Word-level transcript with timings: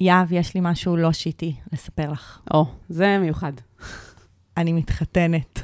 יהב, 0.00 0.32
יש 0.32 0.54
לי 0.54 0.60
משהו 0.64 0.96
לא 0.96 1.12
שיטי 1.12 1.54
לספר 1.72 2.12
לך. 2.12 2.38
או, 2.54 2.66
זה 2.88 3.18
מיוחד. 3.18 3.52
אני 4.56 4.72
מתחתנת. 4.72 5.62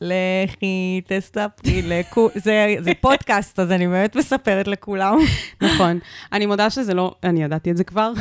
לכי, 0.00 1.00
תספרי 1.06 1.82
לכו... 1.82 2.28
זה, 2.34 2.74
זה 2.80 2.92
פודקאסט, 3.00 3.58
אז 3.58 3.72
אני 3.72 3.88
באמת 3.88 4.16
מספרת 4.16 4.68
לכולם. 4.68 5.16
נכון. 5.60 5.98
אני 6.32 6.46
מודה 6.46 6.70
שזה 6.70 6.94
לא, 6.94 7.14
אני 7.24 7.42
ידעתי 7.42 7.70
את 7.70 7.76
זה 7.76 7.84
כבר. 7.84 8.12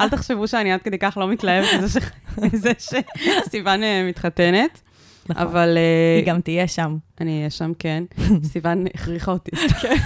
אל 0.00 0.08
תחשבו 0.08 0.48
שאני 0.48 0.72
עד 0.72 0.82
כדי 0.82 0.98
כך 0.98 1.16
לא 1.20 1.28
מתלהבת 1.28 1.68
מזה 2.42 2.72
שסיוון 2.78 3.80
מתחתנת. 4.08 4.82
נכון. 5.28 5.42
אבל 5.42 5.78
אה, 5.78 6.16
היא 6.18 6.26
גם 6.26 6.40
תהיה 6.40 6.68
שם. 6.68 6.96
אני 7.20 7.38
אהיה 7.38 7.50
שם, 7.50 7.72
כן. 7.78 8.04
סיוון 8.52 8.86
הכריחה 8.94 9.32
אותי. 9.32 9.50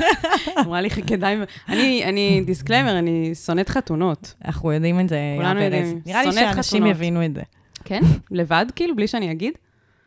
אמרה 0.67 0.81
לי, 0.81 0.91
כדאי... 0.91 1.37
אני, 1.69 2.05
אני, 2.05 2.43
disclaimer, 2.47 2.99
אני 2.99 3.35
שונאת 3.35 3.69
חתונות. 3.69 4.35
אנחנו 4.45 4.73
יודעים 4.73 5.01
את 5.01 5.09
זה, 5.09 5.19
כולנו. 5.37 5.61
יודעים. 5.61 6.01
נראה 6.07 6.25
לי 6.25 6.33
שאנשים. 6.33 6.87
יבינו 6.87 7.25
את 7.25 7.35
זה. 7.35 7.43
כן? 7.85 8.01
לבד, 8.31 8.67
כאילו, 8.77 8.97
בלי 8.97 9.07
שאני 9.07 9.33
אגיד? 9.33 9.55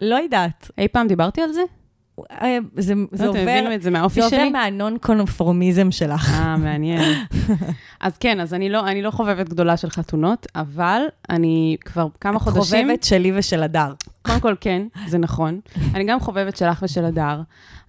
לא 0.02 0.16
יודעת. 0.16 0.72
אי 0.78 0.88
פעם 0.88 1.08
דיברתי 1.08 1.42
על 1.42 1.52
זה? 1.52 1.62
אה, 2.32 2.58
זה, 2.78 2.94
זה 3.12 3.26
לא, 3.26 3.32
אתם 3.32 3.40
עובר... 3.40 3.52
הבינו 3.52 3.74
את 3.74 3.82
זה 3.82 3.92
מהאופי 3.92 4.22
זה 4.22 4.30
שלי? 4.30 4.38
עובר 4.38 4.50
מהנון 4.52 4.98
קונפורמיזם 5.02 5.92
שלך. 5.92 6.32
אה, 6.34 6.58
מעניין. 6.58 7.02
אז 8.00 8.18
כן, 8.18 8.40
אז 8.40 8.54
אני 8.54 8.70
לא, 8.70 8.88
אני 8.88 9.02
לא 9.02 9.12
חובבת 9.12 9.50
גדולה 9.50 9.78
של 9.78 9.90
חתונות, 9.90 10.48
אבל 10.56 11.02
אני 11.30 11.78
כבר 11.86 12.08
כמה 12.22 12.40
חודשים... 12.40 12.88
חובבת 12.88 13.04
שלי 13.04 13.32
ושל 13.36 13.64
הדר. 13.64 13.94
קודם 14.22 14.40
כל, 14.40 14.56
כן, 14.62 14.82
זה 15.08 15.18
נכון. 15.18 15.60
אני 15.94 16.04
גם 16.04 16.20
חובבת 16.20 16.58
שלך 16.58 16.80
ושל 16.84 17.06
הדר. 17.06 17.42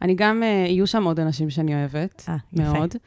אני 0.03 0.15
גם, 0.15 0.43
אה, 0.43 0.49
יהיו 0.49 0.87
שם 0.87 1.05
עוד 1.05 1.21
אנשים 1.21 1.51
שאני 1.51 1.75
אוהבת, 1.75 2.25
אה, 2.29 2.37
יפה. 2.53 2.63
מאוד. 2.63 2.95
אה, 2.95 3.01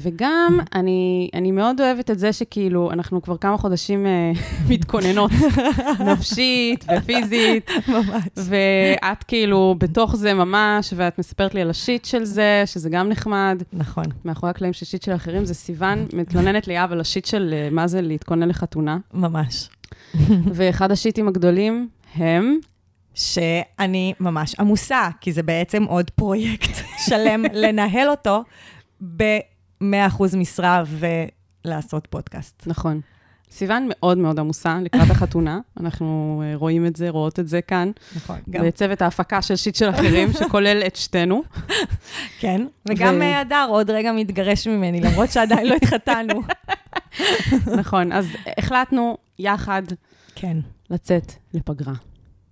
וגם, 0.00 0.60
אני, 0.74 1.30
אני 1.34 1.52
מאוד 1.52 1.80
אוהבת 1.80 2.10
את 2.10 2.18
זה 2.18 2.32
שכאילו, 2.32 2.90
אנחנו 2.90 3.22
כבר 3.22 3.36
כמה 3.36 3.56
חודשים 3.56 4.06
אה, 4.06 4.32
מתכוננות, 4.70 5.30
נפשית 6.12 6.84
ופיזית, 6.96 7.70
ממש. 7.88 8.24
ואת 8.36 9.24
כאילו 9.24 9.74
בתוך 9.78 10.16
זה 10.16 10.34
ממש, 10.34 10.94
ואת 10.96 11.18
מספרת 11.18 11.54
לי 11.54 11.60
על 11.60 11.70
השיט 11.70 12.04
של 12.04 12.24
זה, 12.24 12.62
שזה 12.66 12.90
גם 12.90 13.08
נחמד. 13.08 13.62
נכון. 13.72 14.04
מאחורי 14.24 14.50
הקלעים 14.50 14.72
של 14.72 14.86
שיט 14.86 15.02
של 15.02 15.14
אחרים, 15.14 15.44
זה 15.44 15.54
סיוון 15.54 16.06
מתלוננת 16.12 16.66
ליאב 16.68 16.92
על 16.92 17.00
השיט 17.00 17.24
של 17.24 17.54
אה, 17.56 17.68
מה 17.70 17.86
זה 17.86 18.00
להתכונן 18.00 18.48
לחתונה. 18.48 18.98
ממש. 19.14 19.68
ואחד 20.54 20.90
השיטים 20.90 21.28
הגדולים 21.28 21.88
הם... 22.14 22.58
שאני 23.14 24.14
ממש 24.20 24.54
עמוסה, 24.60 25.08
כי 25.20 25.32
זה 25.32 25.42
בעצם 25.42 25.84
עוד 25.84 26.10
פרויקט 26.10 26.70
שלם 27.06 27.44
לנהל 27.52 28.08
אותו 28.08 28.42
ב-100% 29.82 30.36
משרה 30.36 30.82
ולעשות 31.64 32.06
פודקאסט. 32.10 32.62
נכון. 32.66 33.00
סיוון 33.50 33.86
מאוד 33.90 34.18
מאוד 34.18 34.38
עמוסה 34.38 34.78
לקראת 34.82 35.10
החתונה, 35.10 35.58
אנחנו 35.80 36.42
אה, 36.44 36.56
רואים 36.56 36.86
את 36.86 36.96
זה, 36.96 37.10
רואות 37.10 37.38
את 37.38 37.48
זה 37.48 37.62
כאן, 37.62 37.90
נכון. 38.16 38.36
גם, 38.50 38.64
בצוות 38.66 39.02
ההפקה 39.02 39.42
של 39.42 39.56
שיט 39.56 39.74
של 39.74 39.90
אחרים, 39.90 40.32
שכולל 40.38 40.82
את 40.86 40.96
שתינו. 40.96 41.42
כן. 42.38 42.66
וגם 42.88 43.14
ו- 43.18 43.22
אה, 43.22 43.40
הדר 43.40 43.66
עוד 43.68 43.90
רגע 43.90 44.12
מתגרש 44.12 44.66
ממני, 44.66 45.00
למרות 45.00 45.30
שעדיין 45.30 45.66
לא 45.66 45.74
התחתנו. 45.74 46.42
נכון, 47.80 48.12
אז 48.12 48.26
החלטנו 48.58 49.16
יחד 49.38 49.82
כן. 50.34 50.56
לצאת 50.90 51.32
לפגרה. 51.54 51.94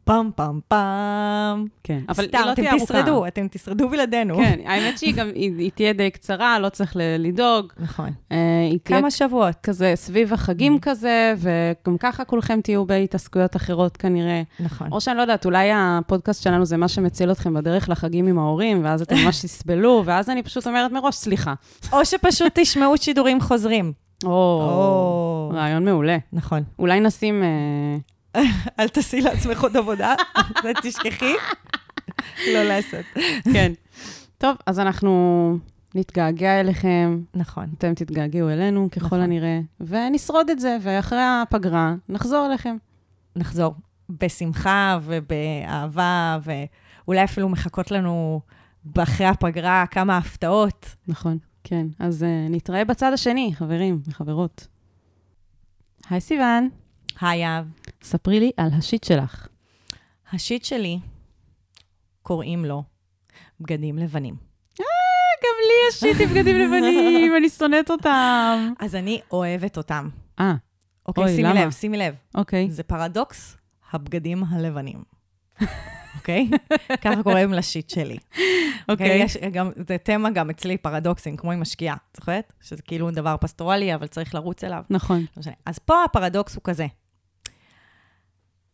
פעם, 0.09 0.31
פעם, 0.37 0.61
פעם. 0.69 1.67
כן, 1.85 2.01
אבל 2.09 2.23
היא 2.25 2.29
סתם, 2.29 2.39
לא 2.47 2.53
אתם 2.53 2.63
תהיה 2.63 2.71
ארוכה. 2.71 2.85
תשרדו, 2.85 3.27
אתם 3.27 3.47
תשרדו 3.51 3.89
בלעדינו. 3.89 4.35
כן, 4.37 4.59
האמת 4.65 4.99
שהיא 4.99 5.15
גם, 5.15 5.29
היא, 5.35 5.53
היא 5.59 5.71
תהיה 5.75 5.93
די 5.93 6.11
קצרה, 6.11 6.59
לא 6.59 6.69
צריך 6.69 6.97
לדאוג. 7.19 7.73
נכון. 7.79 8.11
אה, 8.33 8.37
היא 8.71 8.79
תהיה 8.83 9.01
כמה 9.01 9.11
שבועות. 9.11 9.55
כזה 9.63 9.93
סביב 9.97 10.33
החגים 10.33 10.79
כזה, 10.81 11.35
וגם 11.39 11.99
ככה 11.99 12.25
כולכם 12.25 12.61
תהיו 12.61 12.85
בהתעסקויות 12.85 13.57
אחרות 13.57 13.97
כנראה. 13.97 14.43
נכון. 14.61 14.89
או 14.93 15.01
שאני 15.01 15.17
לא 15.17 15.23
יודעת, 15.23 15.45
אולי 15.45 15.71
הפודקאסט 15.75 16.43
שלנו 16.43 16.65
זה 16.65 16.77
מה 16.77 16.89
שמציל 16.89 17.33
אתכם 17.33 17.55
בדרך 17.55 17.89
לחגים 17.89 18.27
עם 18.27 18.39
ההורים, 18.39 18.85
ואז 18.85 19.03
אתם 19.03 19.17
ממש 19.25 19.43
תסבלו, 19.45 20.03
ואז 20.07 20.31
אני 20.31 20.43
פשוט 20.43 20.67
אומרת 20.67 20.93
מראש, 20.93 21.15
סליחה. 21.15 21.55
או 21.93 22.05
שפשוט 22.05 22.53
תשמעו 22.55 22.97
שידורים 22.97 23.41
חוזרים. 23.41 23.93
או, 24.25 24.31
או. 24.31 25.53
רעיון 25.55 25.85
מעולה. 25.85 26.17
נכון. 26.33 26.63
אולי 26.79 27.01
נשים... 27.01 27.43
אה, 27.43 27.99
אל 28.81 28.89
תעשי 28.89 29.21
לעצמך 29.21 29.63
עוד 29.63 29.77
עבודה, 29.77 30.15
ותשכחי. 30.65 31.35
לא 32.53 32.63
לעשות. 32.63 33.05
כן. 33.53 33.73
טוב, 34.39 34.57
אז 34.67 34.81
אנחנו 34.81 35.59
נתגעגע 35.95 36.61
אליכם, 36.61 37.21
נכון. 37.35 37.67
אתם 37.79 37.95
תתגעגעו 37.95 38.51
אלינו 38.51 38.89
ככל 38.91 39.07
נכון. 39.07 39.21
הנראה, 39.21 39.61
ונשרוד 39.81 40.51
את 40.51 40.61
זה, 40.61 40.77
ואחרי 40.83 41.23
הפגרה 41.23 41.95
נחזור 42.09 42.47
אליכם. 42.47 42.77
נחזור 43.37 43.75
בשמחה 44.11 44.99
ובאהבה, 45.03 46.39
ואולי 46.45 47.25
אפילו 47.25 47.49
מחכות 47.49 47.91
לנו 47.91 48.41
אחרי 48.99 49.27
הפגרה 49.27 49.85
כמה 49.91 50.17
הפתעות. 50.17 50.87
נכון, 51.09 51.39
כן. 51.65 51.87
אז 51.99 52.23
uh, 52.23 52.53
נתראה 52.53 52.85
בצד 52.85 53.13
השני, 53.13 53.53
חברים 53.55 54.01
וחברות. 54.09 54.67
היי 56.11 56.21
סיוון, 56.21 56.69
היי 57.21 57.59
אב. 57.59 57.65
ספרי 58.03 58.41
לי 58.41 58.51
על 58.57 58.69
השיט 58.79 59.05
שלך. 59.05 59.49
השיט 60.33 60.65
שלי, 60.65 60.99
קוראים 62.23 62.65
לו 62.65 62.83
בגדים 63.61 63.99
לבנים. 63.99 64.35
גם 65.45 65.55
לי 65.69 65.89
יש 65.89 65.95
שיט 66.01 66.21
עם 66.21 66.29
בגדים 66.29 66.57
לבנים, 66.57 67.33
אני 67.39 67.49
שונאת 67.49 67.91
אותם. 67.91 68.73
אז 68.79 68.95
אני 68.95 69.21
אוהבת 69.33 69.77
אותם. 69.77 70.09
אה, 70.41 70.55
אוקיי, 71.09 71.37
שימי? 71.37 71.49
לב, 71.55 71.71
שימי 71.71 71.99
לב. 71.99 72.15
אוקיי. 72.35 72.71
זה 72.71 72.83
פרדוקס 72.83 73.57
הבגדים 73.93 74.45
הלבנים. 74.45 75.03
אוקיי? 76.17 76.51
ככה 77.03 77.23
קוראים 77.23 77.53
לשיט 77.53 77.91
שלי. 77.91 78.19
אוקיי? 78.89 79.23
יש 79.23 79.37
גם, 79.37 79.71
זה 79.89 79.99
תמה 79.99 80.31
גם 80.31 80.51
אצלי, 80.51 80.79
פרדוקסים, 80.79 81.37
כמו 81.37 81.53
עם 81.53 81.61
משקיעה, 81.61 81.97
זוכרת? 82.17 82.53
שזה 82.61 82.83
כאילו 82.83 83.11
דבר 83.11 83.37
פסטורלי, 83.41 83.95
אבל 83.95 84.07
צריך 84.07 84.35
לרוץ 84.35 84.65
אליו. 84.65 84.83
נכון. 84.91 85.25
לא. 85.47 85.53
אז 85.67 85.79
פה 85.79 86.05
הפרדוקס 86.05 86.55
הוא 86.55 86.63
כזה. 86.65 86.87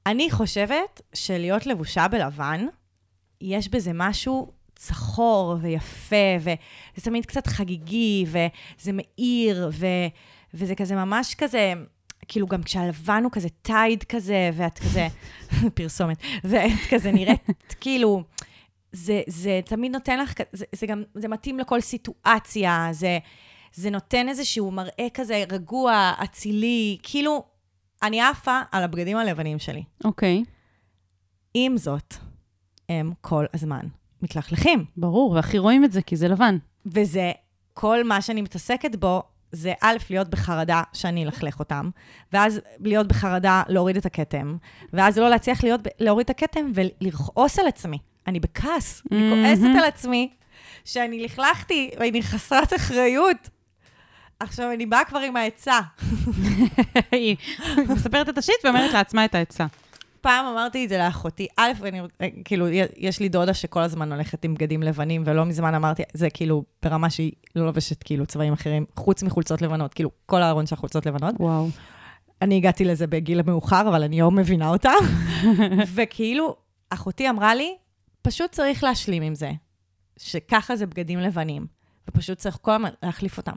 אני 0.07 0.31
חושבת 0.31 1.01
שלהיות 1.15 1.67
לבושה 1.67 2.09
בלבן, 2.09 2.67
יש 3.41 3.69
בזה 3.69 3.91
משהו 3.95 4.53
צחור 4.77 5.57
ויפה, 5.61 6.17
וזה 6.41 7.05
תמיד 7.05 7.27
קצת 7.27 7.47
חגיגי, 7.47 8.25
וזה 8.29 8.91
מאיר, 8.93 9.71
ו, 9.73 9.87
וזה 10.55 10.75
כזה 10.75 10.95
ממש 10.95 11.35
כזה, 11.35 11.73
כאילו 12.29 12.47
גם 12.47 12.63
כשהלבן 12.63 13.25
הוא 13.25 13.33
כזה 13.33 13.49
טייד 13.49 14.05
כזה, 14.05 14.51
ואת 14.55 14.79
כזה, 14.79 15.09
פרסומת, 15.75 16.19
ואת 16.45 16.91
כזה 16.91 17.13
נראית 17.13 17.49
כאילו, 17.81 18.23
זה, 18.93 19.23
זה 19.27 19.61
תמיד 19.65 19.93
נותן 19.93 20.19
לך, 20.21 20.33
זה, 20.53 20.65
זה 20.73 20.87
גם, 20.87 21.03
זה 21.15 21.29
מתאים 21.29 21.59
לכל 21.59 21.81
סיטואציה, 21.81 22.89
זה, 22.93 23.19
זה 23.73 23.91
נותן 23.91 24.29
איזשהו 24.29 24.71
מראה 24.71 25.07
כזה 25.15 25.45
רגוע, 25.51 26.13
אצילי, 26.25 26.99
כאילו, 27.03 27.54
אני 28.05 28.21
עפה 28.21 28.61
על 28.73 28.85
הבגדים 28.85 29.17
הלבנים 29.17 29.59
שלי. 29.59 29.83
אוקיי, 30.05 30.45
עם 31.55 31.77
זאת, 31.77 32.15
הם 32.89 33.13
כל 33.21 33.45
הזמן 33.55 33.87
מתלכלכים. 34.23 34.85
ברור, 34.97 35.31
והכי 35.31 35.59
רואים 35.59 35.85
את 35.85 35.93
זה, 35.93 36.03
כי 36.03 36.17
זה 36.17 36.29
לבן. 36.29 36.59
וזה, 36.87 37.33
כל 37.73 38.05
מה 38.05 38.23
שאני 38.23 38.43
מתעסקת 38.43 38.97
בו, 38.97 39.23
זה 39.53 39.73
א', 39.81 39.97
להיות 40.11 40.29
בחרדה 40.29 40.83
שאני 40.93 41.25
אלכלך 41.25 41.59
אותם, 41.59 41.91
ואז 42.33 42.61
להיות 42.81 43.09
בחרדה 43.09 43.63
להוריד 43.69 43.97
את 43.97 44.07
הכתם, 44.07 44.57
ואז 44.93 45.19
לא 45.19 45.31
להצליח 45.31 45.65
להיות, 45.65 45.81
להוריד 46.01 46.25
את 46.25 46.31
הכתם 46.31 46.71
ולכעוס 46.75 47.59
על 47.59 47.67
עצמי. 47.67 47.99
אני 48.27 48.41
בכעס, 48.41 49.03
אני 49.13 49.31
כועסת. 49.31 49.79
על 49.79 49.85
עצמי 49.85 50.31
שאני 50.85 51.25
לכלכתי 51.25 51.91
ואני 52.01 52.23
חסרת 52.23 52.75
אחריות. 52.75 53.49
עכשיו, 54.45 54.73
אני 54.73 54.87
באה 54.87 55.05
כבר 55.05 55.19
עם 55.19 55.37
העצה. 55.37 55.81
היא 57.13 57.37
מספרת 57.89 58.29
את 58.29 58.39
השיט 58.39 58.65
ואומרת 58.65 58.93
לעצמה 58.93 59.25
את 59.25 59.35
העצה. 59.35 59.67
פעם 60.21 60.47
אמרתי 60.47 60.85
את 60.85 60.89
זה 60.89 60.99
לאחותי. 60.99 61.47
א', 61.57 61.73
אני, 61.85 62.01
כאילו, 62.45 62.67
יש 62.97 63.21
לי 63.21 63.29
דודה 63.29 63.55
שכל 63.55 63.81
הזמן 63.81 64.13
הולכת 64.13 64.45
עם 64.45 64.55
בגדים 64.55 64.83
לבנים, 64.83 65.23
ולא 65.27 65.45
מזמן 65.45 65.75
אמרתי, 65.75 66.03
זה 66.13 66.31
כאילו 66.31 66.65
ברמה 66.83 67.11
שהיא 67.11 67.33
לא 67.57 67.67
לובשת 67.67 68.03
כאילו 68.03 68.27
צבעים 68.27 68.53
אחרים, 68.53 68.85
חוץ 68.97 69.23
מחולצות 69.23 69.63
לבנות, 69.63 69.95
כאילו, 69.95 70.11
כל 70.27 70.43
הארון 70.43 70.67
של 70.67 70.77
חולצות 70.77 71.07
לבנות. 71.07 71.35
וואו. 71.41 71.69
אני 72.43 72.57
הגעתי 72.57 72.85
לזה 72.85 73.07
בגיל 73.07 73.41
המאוחר, 73.41 73.89
אבל 73.89 74.03
אני 74.03 74.17
היום 74.17 74.39
מבינה 74.39 74.69
אותה. 74.69 74.93
וכאילו, 75.95 76.57
אחותי 76.91 77.31
אמרה 77.31 77.55
לי, 77.55 77.75
פשוט 78.23 78.51
צריך 78.51 78.85
להשלים 78.85 79.23
עם 79.23 79.35
זה, 79.35 79.51
שככה 80.17 80.77
זה 80.77 80.87
בגדים 80.87 81.19
לבנים, 81.19 81.67
ופשוט 82.09 82.39
צריך 82.39 82.59
כל 82.63 82.73
הזמן 82.73 82.91
להחליף 83.03 83.37
אותם. 83.37 83.55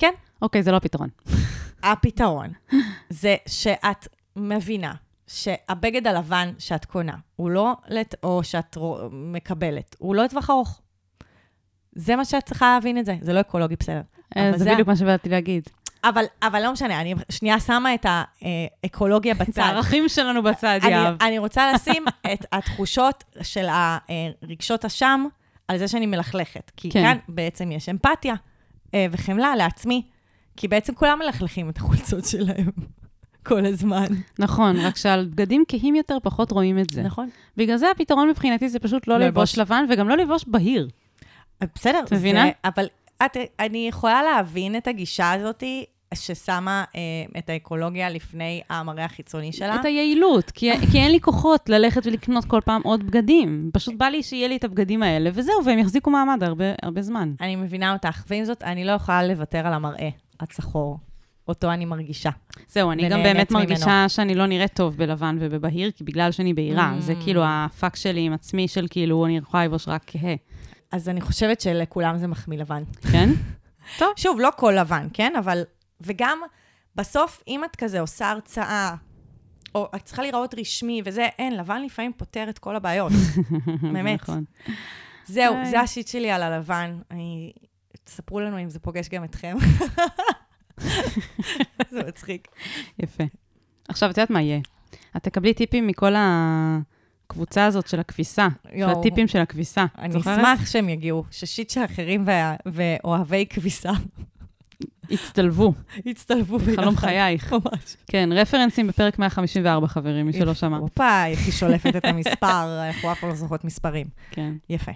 כן. 0.00 0.12
אוקיי, 0.42 0.62
זה 0.62 0.70
לא 0.72 0.76
הפתרון. 0.76 1.08
הפתרון 1.82 2.52
זה 3.10 3.36
שאת 3.46 4.08
מבינה 4.36 4.94
שהבגד 5.26 6.06
הלבן 6.06 6.52
שאת 6.58 6.84
קונה, 6.84 7.14
הוא 7.36 7.50
לא, 7.50 7.72
לת... 7.88 8.14
או 8.22 8.44
שאת 8.44 8.76
רו- 8.76 8.98
מקבלת, 9.12 9.96
הוא 9.98 10.14
לא 10.14 10.24
לטווח 10.24 10.50
ארוך. 10.50 10.80
זה 11.92 12.16
מה 12.16 12.24
שאת 12.24 12.44
צריכה 12.46 12.72
להבין 12.74 12.98
את 12.98 13.04
זה, 13.04 13.16
זה 13.20 13.32
לא 13.32 13.40
אקולוגי 13.40 13.76
בסדר. 13.80 14.00
אה, 14.36 14.52
זה 14.56 14.72
בדיוק 14.72 14.88
מה 14.88 14.96
שבאתי 14.96 15.28
להגיד. 15.28 15.62
אבל, 16.04 16.24
אבל 16.42 16.62
לא 16.62 16.72
משנה, 16.72 17.00
אני 17.00 17.14
שנייה 17.30 17.60
שמה 17.60 17.94
את 17.94 18.06
האקולוגיה 18.08 19.32
את 19.32 19.38
בצד. 19.38 19.62
הערכים 19.62 20.08
שלנו 20.08 20.42
בצד, 20.42 20.78
אני, 20.82 20.90
יהב. 20.92 21.22
אני 21.22 21.38
רוצה 21.38 21.72
לשים 21.72 22.04
את 22.32 22.46
התחושות 22.52 23.24
של 23.42 23.66
הרגשות 23.68 24.84
אשם 24.84 25.24
על 25.68 25.78
זה 25.78 25.88
שאני 25.88 26.06
מלכלכת. 26.06 26.70
כי 26.76 26.90
כן. 26.90 27.02
כאן 27.02 27.16
בעצם 27.28 27.72
יש 27.72 27.88
אמפתיה 27.88 28.34
וחמלה 29.10 29.56
לעצמי, 29.56 30.02
כי 30.56 30.68
בעצם 30.68 30.94
כולם 30.94 31.18
מלכלכים 31.18 31.68
את 31.68 31.76
החולצות 31.76 32.24
שלהם 32.24 32.70
כל 33.48 33.66
הזמן. 33.66 34.06
נכון, 34.38 34.76
רק 34.76 34.96
שעל 34.96 35.26
בגדים 35.26 35.64
כהים 35.68 35.94
יותר 35.94 36.16
פחות 36.22 36.52
רואים 36.52 36.78
את 36.78 36.90
זה. 36.90 37.02
נכון. 37.02 37.28
בגלל 37.56 37.76
זה 37.76 37.90
הפתרון 37.90 38.28
מבחינתי 38.28 38.68
זה 38.68 38.78
פשוט 38.78 39.08
לא 39.08 39.18
ללבוש 39.18 39.58
לבוש. 39.58 39.58
לבן 39.58 39.84
וגם 39.90 40.08
לא 40.08 40.16
ללבוש 40.16 40.44
בהיר. 40.46 40.88
בסדר, 41.74 42.00
את 42.04 42.12
מבינה? 42.12 42.44
אבל 42.64 42.86
את, 43.24 43.36
אני 43.60 43.88
יכולה 43.88 44.22
להבין 44.22 44.76
את 44.76 44.88
הגישה 44.88 45.32
הזאת 45.32 45.62
ששמה 46.14 46.84
אה, 46.96 47.00
את 47.38 47.50
האקולוגיה 47.50 48.10
לפני 48.10 48.60
המראה 48.70 49.04
החיצוני 49.04 49.52
שלה. 49.52 49.76
את 49.76 49.84
היעילות, 49.84 50.50
כי, 50.50 50.70
כי 50.92 50.98
אין 50.98 51.12
לי 51.12 51.20
כוחות 51.20 51.68
ללכת 51.68 52.06
ולקנות 52.06 52.44
כל 52.44 52.60
פעם 52.64 52.80
עוד 52.84 53.06
בגדים. 53.06 53.70
פשוט 53.72 53.94
בא 53.94 54.06
לי 54.06 54.22
שיהיה 54.22 54.48
לי 54.48 54.56
את 54.56 54.64
הבגדים 54.64 55.02
האלה, 55.02 55.30
וזהו, 55.32 55.64
והם 55.64 55.78
יחזיקו 55.78 56.10
מעמד 56.10 56.42
הרבה, 56.42 56.64
הרבה 56.82 57.02
זמן. 57.02 57.32
אני 57.40 57.56
מבינה 57.56 57.92
אותך, 57.92 58.24
ועם 58.28 58.44
זאת, 58.44 58.62
אני 58.62 58.84
לא 58.84 58.92
יכולה 58.92 59.22
לוותר 59.22 59.66
על 59.66 59.72
המראה 59.72 60.08
הצחור, 60.40 60.98
אותו 61.48 61.72
אני 61.72 61.84
מרגישה. 61.84 62.30
זהו, 62.68 62.90
אני 62.90 63.08
גם 63.08 63.22
באמת 63.22 63.50
ממנו. 63.50 63.64
מרגישה 63.64 64.04
שאני 64.08 64.34
לא 64.34 64.46
נראית 64.46 64.74
טוב 64.74 64.96
בלבן 64.96 65.36
ובבהיר, 65.40 65.90
כי 65.90 66.04
בגלל 66.04 66.32
שאני 66.32 66.54
בהירה. 66.54 66.94
Mm. 66.98 67.00
זה 67.00 67.14
כאילו 67.22 67.42
הפאק 67.44 67.96
שלי 67.96 68.20
עם 68.20 68.32
עצמי 68.32 68.68
של 68.68 68.86
כאילו, 68.90 69.26
אני 69.26 69.36
יכולה 69.36 69.62
ללבוש 69.64 69.88
רק 69.88 70.02
כהה, 70.06 70.34
אז 70.92 71.08
אני 71.08 71.20
חושבת 71.20 71.60
שלכולם 71.60 72.18
זה 72.18 72.26
מחמיא 72.26 72.58
לבן. 72.58 72.82
כן? 73.12 73.30
שוב, 74.16 74.40
לא 74.40 74.48
כל 74.56 74.74
לבן, 74.78 75.06
כן? 75.12 75.32
אבל... 75.38 75.62
וגם, 76.00 76.38
בסוף, 76.96 77.42
אם 77.48 77.64
את 77.64 77.76
כזה 77.76 78.00
עושה 78.00 78.30
הרצאה, 78.30 78.94
או 79.74 79.88
את 79.96 80.02
צריכה 80.04 80.22
להיראות 80.22 80.54
רשמי 80.58 81.02
וזה, 81.04 81.28
אין, 81.38 81.56
לבן 81.56 81.82
לפעמים 81.82 82.12
פותר 82.16 82.46
את 82.50 82.58
כל 82.58 82.76
הבעיות. 82.76 83.12
באמת. 83.92 84.22
נכון. 84.22 84.44
זהו. 85.26 85.54
זה 85.70 85.80
השיט 85.80 86.08
שלי 86.08 86.30
על 86.30 86.42
הלבן. 86.42 86.98
אני... 87.10 87.52
תספרו 88.04 88.40
לנו 88.40 88.62
אם 88.62 88.70
זה 88.70 88.78
פוגש 88.78 89.08
גם 89.08 89.24
אתכם. 89.24 89.56
זה 91.90 92.02
מצחיק. 92.08 92.48
יפה. 92.98 93.24
עכשיו, 93.88 94.10
את 94.10 94.18
יודעת 94.18 94.30
מה 94.30 94.42
יהיה? 94.42 94.60
את 95.16 95.22
תקבלי 95.22 95.54
טיפים 95.54 95.86
מכל 95.86 96.12
הקבוצה 96.16 97.66
הזאת 97.66 97.88
של 97.88 98.00
הכביסה, 98.00 98.48
של 98.70 98.76
יואו. 98.78 98.98
הטיפים 99.00 99.28
של 99.28 99.38
הכביסה. 99.38 99.86
אני? 99.98 100.20
אשמח 100.20 100.66
שהם 100.66 100.88
יגיעו, 100.88 101.24
ששיט 101.30 101.70
של 101.70 101.84
אחרים 101.84 102.24
וה- 102.26 102.56
ואוהבי 102.66 103.46
כביסה 103.50 103.90
הצטלבו, 105.10 105.72
יצטלבו 106.06 106.58
ביחד. 106.58 106.82
חלום 106.82 106.96
חייך. 106.96 107.52
ממש. 107.52 107.96
כן, 108.06 108.30
רפרנסים 108.32 108.86
בפרק 108.86 109.18
154, 109.18 109.86
חברים, 109.86 110.26
מי 110.26 110.32
שלא 110.32 110.54
שמע. 110.54 110.76
הופה, 110.76 111.26
איך 111.26 111.40
היא 111.40 111.52
שולפת 111.52 111.96
את 111.96 112.04
המספר, 112.04 112.68
אנחנו 112.88 113.12
אף 113.12 113.20
פעם 113.20 113.30
לא 113.30 113.36
זוכרות 113.36 113.64
מספרים. 113.64 114.06
כן. 114.30 114.52
יפה. 114.68 114.92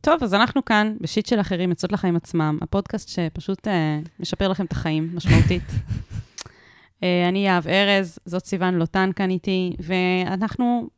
טוב, 0.00 0.22
אז 0.22 0.34
אנחנו 0.34 0.64
כאן, 0.64 0.96
בשיט 1.00 1.26
של 1.26 1.40
אחרים, 1.40 1.70
יוצאות 1.70 1.92
לחיים 1.92 2.16
עצמם, 2.16 2.58
הפודקאסט 2.62 3.08
שפשוט 3.08 3.68
אה, 3.68 4.00
משפר 4.20 4.48
לכם 4.48 4.64
את 4.64 4.72
החיים 4.72 5.10
משמעותית. 5.14 5.62
אה, 7.02 7.28
אני 7.28 7.46
יהב 7.46 7.68
ארז, 7.68 8.18
זאת 8.24 8.44
סיוון 8.44 8.74
לוטן 8.74 9.10
כאן 9.16 9.30
איתי, 9.30 9.76
ואנחנו 9.78 10.88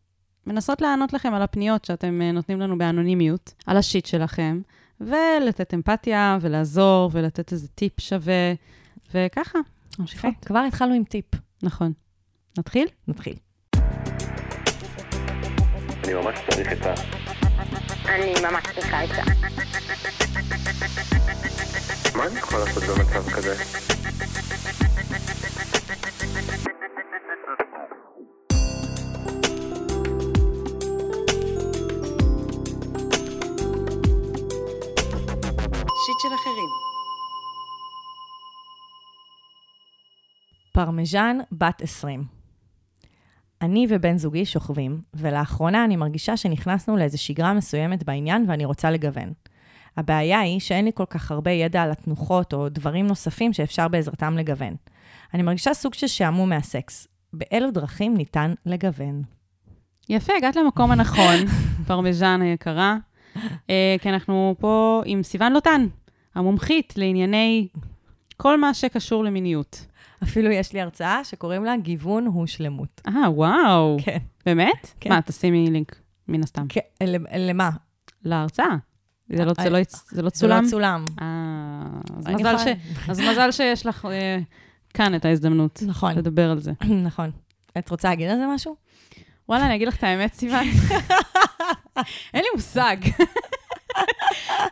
מנסות 0.46 0.80
לענות 0.80 1.12
לכם 1.12 1.34
על 1.34 1.42
הפניות 1.42 1.84
שאתם 1.84 2.22
אה, 2.22 2.32
נותנים 2.32 2.60
לנו 2.60 2.78
באנונימיות, 2.78 3.54
על 3.66 3.76
השיט 3.76 4.06
שלכם, 4.06 4.60
ולתת 5.00 5.74
אמפתיה, 5.74 6.38
ולעזור, 6.40 7.10
ולתת 7.12 7.52
איזה 7.52 7.68
טיפ 7.68 8.00
שווה, 8.00 8.52
וככה, 9.14 9.58
ממשיכות. 9.98 10.34
כבר 10.46 10.58
התחלנו 10.68 10.94
עם 10.94 11.04
טיפ. 11.04 11.24
נכון. 11.62 11.92
נתחיל? 12.58 12.88
נתחיל. 13.08 13.34
אני 16.04 16.14
ממש 16.14 16.38
צריך 16.50 16.68
עצה. 16.68 16.94
אני 18.08 18.32
ממש 18.42 18.64
צריכה 18.74 19.04
את 19.04 19.08
זה. 19.08 19.22
מה 22.18 22.26
אני 22.26 22.38
יכול 22.38 22.58
לעשות 22.58 22.82
במצב 22.82 23.30
כזה? 23.30 23.54
shit 36.10 36.20
של 36.20 36.34
אחרים. 36.34 36.68
permission 40.72 41.38
בת 41.52 41.82
20. 41.82 42.24
אני 43.62 43.86
ובן 43.88 44.18
זוגי 44.18 44.46
שוכבים, 44.46 45.00
ולאחרונה 45.14 45.84
אני 45.84 45.96
מרגישה 45.96 46.36
שנכנסנו 46.36 46.96
לאיזו 46.96 47.22
שגרה 47.22 47.54
מסוימת 47.54 48.04
בעניין 48.04 48.44
ואני 48.48 48.64
רוצה 48.64 48.90
לגוון. 48.90 49.32
הבעיה 49.96 50.40
היא 50.40 50.60
שאין 50.60 50.84
לי 50.84 50.90
כל 50.94 51.04
כך 51.10 51.30
הרבה 51.30 51.50
ידע 51.50 51.82
על 51.82 51.90
התנוחות 51.90 52.52
או 52.52 52.68
דברים 52.68 53.06
נוספים 53.06 53.52
שאפשר 53.52 53.88
בעזרתם 53.88 54.38
לגוון. 54.38 54.74
אני 55.34 55.42
מרגישה 55.42 55.74
סוג 55.74 55.94
של 55.94 56.06
שעמום 56.06 56.48
מהסקס. 56.48 57.08
באילו 57.32 57.70
דרכים 57.70 58.16
ניתן 58.16 58.54
לגוון? 58.66 59.22
יפה, 60.08 60.32
הגעת 60.38 60.56
למקום 60.56 60.90
הנכון, 60.90 61.36
פרמיז'ן 61.86 62.42
היקרה, 62.42 62.96
אה, 63.70 63.96
כי 64.00 64.08
אנחנו 64.08 64.54
פה 64.58 65.02
עם 65.04 65.22
סיוון 65.22 65.52
לוטן, 65.52 65.86
המומחית 66.34 66.92
לענייני 66.96 67.68
כל 68.36 68.60
מה 68.60 68.74
שקשור 68.74 69.24
למיניות. 69.24 69.86
אפילו 70.22 70.50
יש 70.50 70.72
לי 70.72 70.80
הרצאה 70.80 71.24
שקוראים 71.24 71.64
לה 71.64 71.76
גיוון 71.76 72.26
הוא 72.26 72.46
שלמות. 72.46 73.00
אה, 73.08 73.30
וואו. 73.30 73.96
כן. 74.04 74.18
באמת? 74.46 74.92
כן. 75.00 75.10
מה, 75.10 75.22
תשימי 75.22 75.70
לינק, 75.70 75.96
מן 76.28 76.42
הסתם. 76.42 76.66
כן, 76.68 76.80
למה? 77.38 77.70
להרצאה. 78.24 78.66
זה 79.28 79.44
לא- 79.44 79.52
זה 79.62 79.70
לא 79.70 79.78
הצ- 79.78 80.04
זה 80.10 80.22
לא 80.22 80.28
זה 80.28 80.34
צולם? 80.34 80.64
לא 80.64 80.68
צולם. 80.70 81.04
אה, 81.20 81.26
אז 82.18 82.26
אני 82.26 82.34
מזל 82.34 82.54
יכולה- 82.54 82.58
ש- 82.58 83.08
אז 83.10 83.20
מזל 83.20 83.50
שיש 83.52 83.86
לך 83.86 84.04
אה, 84.10 84.38
כאן 84.94 85.14
את 85.14 85.24
ההזדמנות 85.24 85.82
נכון, 85.86 86.14
לדבר 86.18 86.50
על 86.50 86.60
זה. 86.60 86.72
נכון. 87.06 87.30
את 87.78 87.90
רוצה 87.90 88.08
להגיד 88.08 88.28
על 88.30 88.36
זה 88.38 88.44
משהו? 88.54 88.76
וואלה, 89.48 89.66
אני 89.66 89.74
אגיד 89.74 89.88
לך 89.88 89.96
את 89.96 90.04
האמת, 90.04 90.34
סיוון. 90.34 90.66
אין 92.34 92.42
לי 92.42 92.48
מושג. 92.54 92.96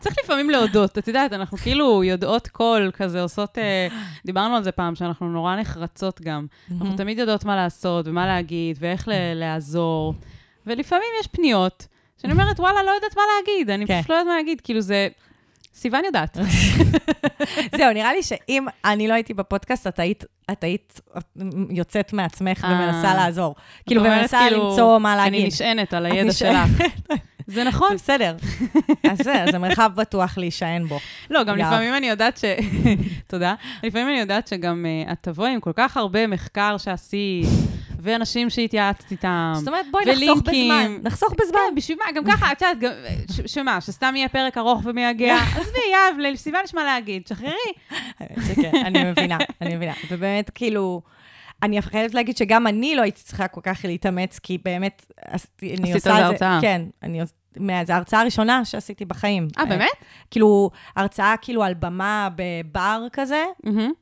צריך 0.01 0.17
לפעמים 0.25 0.51
להודות. 0.51 0.99
את 0.99 1.09
יודעת, 1.09 1.33
אנחנו 1.33 1.57
כאילו 1.57 2.05
יודעות 2.05 2.49
קול 2.49 2.91
כזה, 2.95 3.23
עושות... 3.23 3.59
אה, 3.59 3.89
דיברנו 4.25 4.57
על 4.57 4.65
זה 4.65 4.73
פעם, 4.73 4.95
שאנחנו 4.95 5.29
נורא 5.29 5.57
נחרצות 5.57 6.21
גם. 6.21 6.47
אנחנו 6.71 6.97
תמיד 6.97 7.19
יודעות 7.19 7.45
מה 7.45 7.57
לעשות 7.57 8.09
ומה 8.09 8.27
להגיד 8.27 8.77
ואיך 8.81 9.09
לעזור. 9.35 10.15
ולפעמים 10.67 11.09
יש 11.21 11.27
פניות 11.27 11.87
שאני 12.23 12.33
אומרת, 12.33 12.61
וואלה, 12.61 12.83
לא 12.83 12.91
יודעת 12.91 13.17
מה 13.17 13.23
להגיד, 13.37 13.71
אני 13.71 13.87
כן. 13.87 13.99
פשוט 13.99 14.11
לא 14.11 14.15
יודעת 14.15 14.27
מה 14.27 14.37
להגיד. 14.37 14.61
כאילו 14.61 14.81
זה... 14.81 15.09
סיוון 15.75 16.05
יודעת. 16.05 16.39
זהו, 17.79 17.93
נראה 17.95 18.13
לי 18.13 18.23
שאם 18.23 18.67
אני 18.85 19.09
לא 19.09 19.15
הייתי 19.15 19.35
בפודקאסט, 19.35 19.87
את 19.87 19.99
היית, 19.99 20.25
את 20.53 20.65
היית 20.65 21.01
יוצאת 21.71 22.13
מעצמך 22.13 22.65
אה. 22.65 22.73
ומנסה 22.73 23.15
לעזור. 23.15 23.55
כאילו, 23.87 24.03
ומנסה 24.03 24.39
כאילו, 24.49 24.71
למצוא 24.71 24.99
מה 24.99 25.13
אני 25.13 25.31
להגיד. 25.31 25.47
נשענת 25.47 25.95
על 25.95 26.07
הידע. 26.07 26.33
שלך. 26.33 26.59
זה 27.49 27.65
נכון. 27.65 27.89
זה 27.89 27.95
בסדר. 27.95 28.37
אז 29.11 29.19
זה, 29.19 29.45
זה 29.51 29.59
מרחב 29.59 29.91
בטוח 29.95 30.39
להישען 30.39 30.85
בו. 30.85 30.99
לא, 31.31 31.45
גם. 31.45 31.57
לפעמים 31.57 31.95
אני 31.95 32.09
יודעת 32.09 32.37
ש... 32.37 32.45
תודה. 33.27 33.55
לפעמים 33.83 34.09
אני 34.09 34.19
יודעת 34.21 34.49
שגם 34.49 34.87
uh, 35.09 35.13
את 35.13 35.19
תבואי 35.21 35.51
עם 35.51 35.61
כל 35.61 35.73
כך 35.75 35.97
הרבה 35.97 36.27
מחקר 36.27 36.77
שעשית, 36.79 37.47
ואנשים 38.01 38.51
שהתייעצת 38.51 39.11
איתם. 39.11 39.53
זאת 39.55 39.69
אומרת, 39.69 39.87
בואי 39.91 40.05
נחסוך. 40.07 40.39
בזמן. 40.39 40.97
נחסוך 41.03 41.33
בזמן. 41.33 41.59
כן, 41.69 41.75
בשביל 41.75 41.99
מה? 41.99 42.13
גם 42.13 42.25
ככה, 42.25 42.53
את 42.53 42.63
יודעת, 42.63 43.01
ש- 43.33 43.55
שמה, 43.55 43.81
שסתם 43.81 44.13
יהיה 44.17 44.29
פרק 44.29 44.59
ארוך 44.59 44.81
ומייגע? 44.85 45.37
עזבי, 45.57 45.79
יהב, 45.93 46.19
לסיוון 46.19 46.61
יש 46.65 46.75
מה 46.75 46.85
להגיד, 46.85 47.27
שחררי. 47.27 47.53
אני 48.85 49.05
מבינה, 49.05 49.39
אני 49.61 49.77
מבינה. 49.77 49.93
ובאמת, 50.11 50.51
כאילו, 50.55 51.01
אני 51.63 51.83
חייבת 51.83 52.15
להגיד 52.15 52.37
שגם 52.37 52.67
אני 52.67 52.95
לא 52.97 53.03
הייתי 53.03 53.23
צריכה 53.23 53.49
כל 53.49 53.61
כך 53.65 53.81
להתאמץ, 53.85 54.39
כי 54.39 54.59
באמת, 54.65 55.07
אני 55.23 55.33
עשית 55.73 55.95
עושה 55.95 56.17
על 56.17 56.23
זה 56.27 56.33
את 56.35 56.39
זה... 56.39 56.47
הרצאה. 56.49 56.59
כן, 56.63 56.83
אני 57.03 57.21
עוש- 57.21 57.31
מה- 57.57 57.85
זו 57.85 57.93
ההרצאה 57.93 58.21
הראשונה 58.21 58.65
שעשיתי 58.65 59.05
בחיים. 59.05 59.49
אה, 59.59 59.65
באמת? 59.67 59.91
כאילו, 60.31 60.71
הרצאה 60.97 61.35
כאילו 61.43 61.63
על 61.65 61.75
במה 61.75 62.29
בבר 62.37 63.07
כזה. 63.13 63.45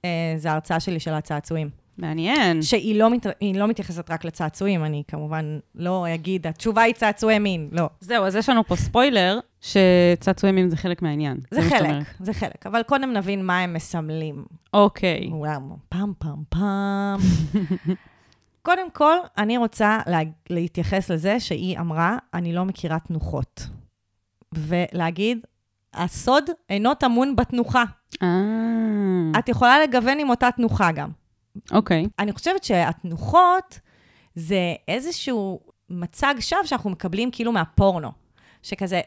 אה, 0.05 0.09
זו 0.37 0.49
ההרצאה 0.49 0.81
שלי 0.81 1.01
של 1.01 1.15
הצעצועים. 1.15 1.86
מעניין. 1.99 2.63
שהיא 2.63 2.99
לא, 2.99 3.11
מת... 3.11 3.27
לא 3.55 3.67
מתייחסת 3.67 4.11
רק 4.11 4.25
לצעצועים, 4.25 4.85
אני 4.85 5.03
כמובן 5.09 5.59
לא 5.75 6.07
אגיד, 6.15 6.47
התשובה 6.47 6.83
היא 6.83 6.95
צעצועי 6.95 7.39
מין, 7.39 7.69
לא. 7.73 7.89
זהו, 8.01 8.25
אז 8.25 8.37
יש 8.37 8.49
לנו 8.49 8.65
פה 8.65 8.77
ספוילר, 8.77 9.39
שצעצועי 9.61 10.53
מין 10.53 10.71
זה 10.71 10.77
חלק 10.77 11.03
מהעניין. 11.03 11.39
זה 11.51 11.63
שאת 11.63 11.73
חלק. 11.73 12.07
זה 12.21 12.33
חלק. 12.33 12.67
אבל 12.67 12.83
קודם 12.83 13.13
נבין 13.13 13.47
מה 13.47 13.59
הם 13.59 13.73
מסמלים. 13.73 14.45
אוקיי. 14.75 15.29
וואו, 15.33 15.61
פעם, 15.89 16.13
פעם, 16.19 16.43
פעם. 16.49 17.19
קודם 18.67 18.91
כל, 18.91 19.17
אני 19.39 19.57
רוצה 19.57 19.99
לה... 20.07 20.19
להתייחס 20.51 21.11
לזה 21.11 21.41
שהיא 21.41 21.79
אמרה, 21.79 22.17
אני 22.35 22.53
לא 22.53 22.65
מכירה 22.65 22.99
תנוחות. 22.99 23.67
ולהגיד, 24.55 25.39
הסוד 25.95 26.45
אינו 26.71 26.95
טמון 26.95 27.37
בתנוחה. 27.37 27.85
אה, 28.23 29.39
את 29.39 29.49
יכולה 29.49 29.83
לגוון 29.83 30.19
עם 30.19 30.31
אותה 30.31 30.51
תנוחה 30.57 30.93
גם. 30.93 31.11
אוקיי. 31.73 32.07
אני 32.19 32.33
חושבת 32.33 32.65
שהתנוחות 32.65 33.81
זה 34.35 34.75
איזשהו 34.89 35.61
מצג 35.91 36.35
שווא 36.41 36.65
שאנחנו 36.65 36.91
מקבלים 36.91 37.31
כאילו 37.31 37.53
מהפורנו. 37.53 38.13
שכזה, 38.63 39.01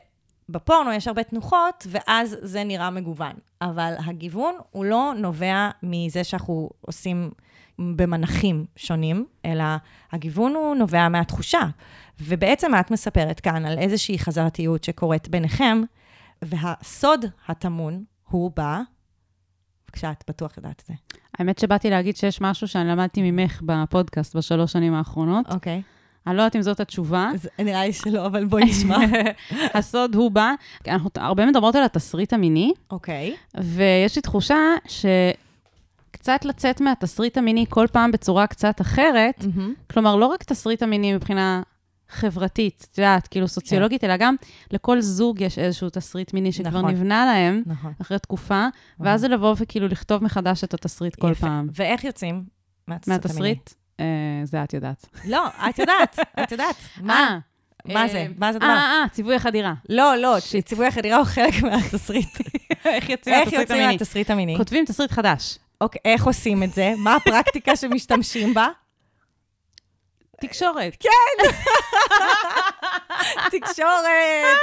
בפורנו 0.49 0.91
יש 0.91 1.07
הרבה 1.07 1.23
תנוחות, 1.23 1.87
ואז 1.89 2.37
זה 2.41 2.63
נראה 2.63 2.89
מגוון. 2.89 3.33
אבל 3.61 3.93
הגיוון 4.05 4.55
הוא 4.71 4.85
לא 4.85 5.13
נובע 5.17 5.69
מזה 5.83 6.23
שאנחנו 6.23 6.69
עושים 6.81 7.31
במנחים 7.79 8.65
שונים, 8.75 9.25
אלא 9.45 9.63
הגיוון 10.11 10.55
הוא 10.55 10.75
נובע 10.75 11.09
מהתחושה. 11.09 11.61
ובעצם 12.21 12.71
את 12.79 12.91
מספרת 12.91 13.39
כאן 13.39 13.65
על 13.65 13.77
איזושהי 13.77 14.19
חזרתיות 14.19 14.83
שקורית 14.83 15.29
ביניכם, 15.29 15.81
והסוד 16.41 17.25
הטמון 17.47 18.03
הוא 18.29 18.51
ב... 18.55 18.61
בבקשה, 19.89 20.11
את 20.11 20.23
בטוח 20.27 20.57
יודעת 20.57 20.81
את 20.81 20.87
זה. 20.87 20.93
האמת 21.39 21.59
שבאתי 21.59 21.89
להגיד 21.89 22.17
שיש 22.17 22.41
משהו 22.41 22.67
שאני 22.67 22.89
למדתי 22.89 23.31
ממך 23.31 23.61
בפודקאסט 23.65 24.35
בשלוש 24.35 24.71
שנים 24.71 24.93
האחרונות. 24.93 25.45
אוקיי. 25.51 25.81
אני 26.27 26.37
לא 26.37 26.41
יודעת 26.41 26.55
אם 26.55 26.61
זאת 26.61 26.79
התשובה. 26.79 27.29
אז 27.33 27.49
נראה 27.59 27.85
לי 27.85 27.93
שלא, 27.93 28.25
אבל 28.25 28.45
בואי 28.45 28.63
נשמע. 28.65 28.97
הסוד 29.73 30.15
הוא 30.15 30.31
בה. 30.31 30.53
אנחנו 30.87 31.09
הרבה 31.15 31.45
מדברות 31.45 31.75
על 31.75 31.83
התסריט 31.83 32.33
המיני, 32.33 32.73
אוקיי. 32.91 33.35
ויש 33.57 34.15
לי 34.15 34.21
תחושה 34.21 34.57
שקצת 34.87 36.45
לצאת 36.45 36.81
מהתסריט 36.81 37.37
המיני 37.37 37.65
כל 37.69 37.87
פעם 37.91 38.11
בצורה 38.11 38.47
קצת 38.47 38.81
אחרת, 38.81 39.45
כלומר, 39.91 40.15
לא 40.15 40.25
רק 40.25 40.43
תסריט 40.43 40.83
המיני 40.83 41.13
מבחינה 41.13 41.61
חברתית, 42.09 42.87
את 42.91 42.97
יודעת, 42.97 43.27
כאילו 43.27 43.47
סוציולוגית, 43.47 44.03
אלא 44.03 44.17
גם 44.17 44.35
לכל 44.71 45.01
זוג 45.01 45.41
יש 45.41 45.59
איזשהו 45.59 45.89
תסריט 45.89 46.33
מיני 46.33 46.51
שכבר 46.51 46.69
נכון. 46.69 46.91
נבנה 46.91 47.25
להם 47.25 47.63
נכון. 47.65 47.93
אחרי 48.01 48.19
תקופה, 48.19 48.67
ואז 48.99 49.21
זה 49.21 49.27
לבוא 49.27 49.55
וכאילו 49.57 49.87
לכתוב 49.87 50.23
מחדש 50.23 50.63
את 50.63 50.73
התסריט 50.73 51.15
כל 51.15 51.31
יפה. 51.31 51.47
פעם. 51.47 51.67
ואיך 51.73 52.03
יוצאים 52.03 52.43
מהתסריט? 52.87 53.69
אה, 53.99 54.05
זה 54.43 54.63
את 54.63 54.73
יודעת. 54.73 55.05
לא, 55.25 55.47
את 55.69 55.79
יודעת, 55.79 56.19
את 56.43 56.51
יודעת. 56.51 56.75
מה? 57.01 57.13
אה, 57.13 57.93
מה 57.93 58.01
אה, 58.01 58.07
זה? 58.07 58.27
מה 58.37 58.51
זה 58.51 58.57
הדבר? 58.57 58.69
אה, 58.69 59.01
אה, 59.03 59.09
ציווי 59.11 59.35
החדירה. 59.35 59.73
לא, 59.89 60.15
לא, 60.15 60.37
ציווי 60.65 60.87
החדירה 60.87 61.17
הוא 61.17 61.25
חלק 61.25 61.63
מהתסריט. 61.63 62.37
איך 62.85 63.09
יוצאים? 63.09 63.35
מהתסריט 63.87 64.29
המיני? 64.29 64.57
כותבים 64.57 64.85
תסריט 64.85 65.11
חדש. 65.11 65.59
אוקיי, 65.81 66.01
איך 66.05 66.25
עושים 66.25 66.63
את 66.63 66.73
זה? 66.73 66.93
מה 66.97 67.15
הפרקטיקה 67.15 67.75
שמשתמשים 67.75 68.53
בה? 68.53 68.67
תקשורת. 70.39 70.97
כן. 70.99 71.49
תקשורת! 73.59 74.57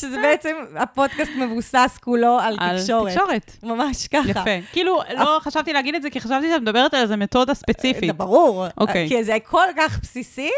שזה 0.00 0.16
בעצם, 0.22 0.56
הפודקאסט 0.76 1.30
מבוסס 1.36 1.98
כולו 2.04 2.38
על 2.40 2.56
על 2.60 2.80
תקשורת. 2.80 3.12
תקשורת. 3.12 3.56
ממש 3.62 4.08
ככה. 4.08 4.28
יפה. 4.28 4.66
כאילו, 4.72 5.00
לא 5.16 5.38
חשבתי 5.40 5.72
להגיד 5.72 5.94
את 5.94 6.02
זה, 6.02 6.10
כי 6.10 6.20
חשבתי 6.20 6.50
שאת 6.50 6.62
מדברת 6.62 6.94
על 6.94 7.02
איזה 7.02 7.16
מתודה 7.16 7.54
זה 7.54 7.60
ספציפית. 7.60 8.16
ברור. 8.16 8.66
אוקיי. 8.78 9.08
כי 9.08 9.24
זה 9.24 9.36
כל 9.44 9.66
כך 9.76 10.00
בסיסי, 10.02 10.50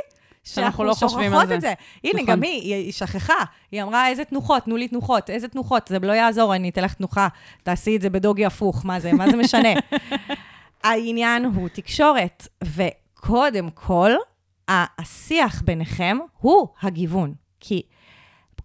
שאנחנו 0.45 0.85
לא 0.85 0.95
חושבים 0.95 1.35
על 1.35 1.47
זה. 1.47 1.55
את 1.55 1.61
זה. 1.61 1.73
הנה, 2.05 2.23
נכון. 2.23 2.27
גם 2.27 2.43
היא, 2.43 2.75
היא 2.75 2.93
שכחה. 2.93 3.35
היא 3.73 3.83
אמרה, 3.83 4.09
איזה 4.09 4.25
תנוחות, 4.25 4.65
תנו 4.65 4.77
לי 4.77 4.89
תנוחות, 4.89 5.31
איזה 5.31 5.49
תנוחות, 5.49 5.89
זה 5.89 5.99
לא 5.99 6.13
יעזור, 6.13 6.55
אני 6.55 6.69
אתן 6.69 6.85
לך 6.85 6.95
תנוחה, 6.95 7.29
תעשי 7.63 7.97
את 7.97 8.03
זה 8.03 8.11
בדוגי 8.11 8.47
הפוך, 8.47 8.85
מה 8.85 9.01
זה, 9.01 9.13
מה 9.13 9.31
זה 9.31 9.37
משנה? 9.37 9.69
העניין 10.85 11.45
הוא 11.45 11.69
תקשורת, 11.69 12.49
וקודם 12.65 13.71
כל, 13.75 14.11
השיח 14.69 15.63
ביניכם 15.63 16.19
הוא 16.39 16.69
הגיוון. 16.83 17.35
כי 17.61 17.83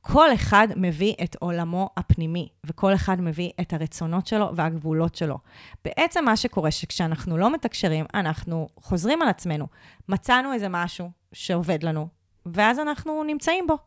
כל 0.02 0.34
אחד 0.34 0.68
מביא 0.76 1.14
את 1.24 1.36
עולמו 1.40 1.90
הפנימי, 1.98 2.50
וכל 2.66 2.94
אחד 2.94 3.22
מביא 3.22 3.52
את 3.62 3.74
הרצונות 3.74 4.28
שלו 4.28 4.56
והגבולות 4.56 5.16
שלו. 5.16 5.38
בעצם 5.86 6.26
מה 6.26 6.38
שקורה, 6.38 6.72
שכשאנחנו 6.72 7.38
לא 7.38 7.54
מתקשרים, 7.54 8.06
אנחנו 8.14 8.68
חוזרים 8.80 9.22
על 9.22 9.28
עצמנו. 9.28 9.68
מצאנו 10.10 10.54
איזה 10.54 10.68
משהו 10.70 11.12
שעובד 11.34 11.84
לנו, 11.84 12.08
ואז 12.46 12.80
אנחנו 12.80 13.24
נמצאים 13.24 13.68
בו. 13.68 13.78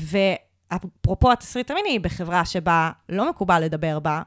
ואפרופו 0.00 1.32
התסריט 1.32 1.70
המיני, 1.70 1.98
בחברה 1.98 2.44
שבה 2.44 2.90
לא 3.08 3.30
מקובל 3.30 3.60
לדבר 3.60 3.98
בה, 4.00 4.22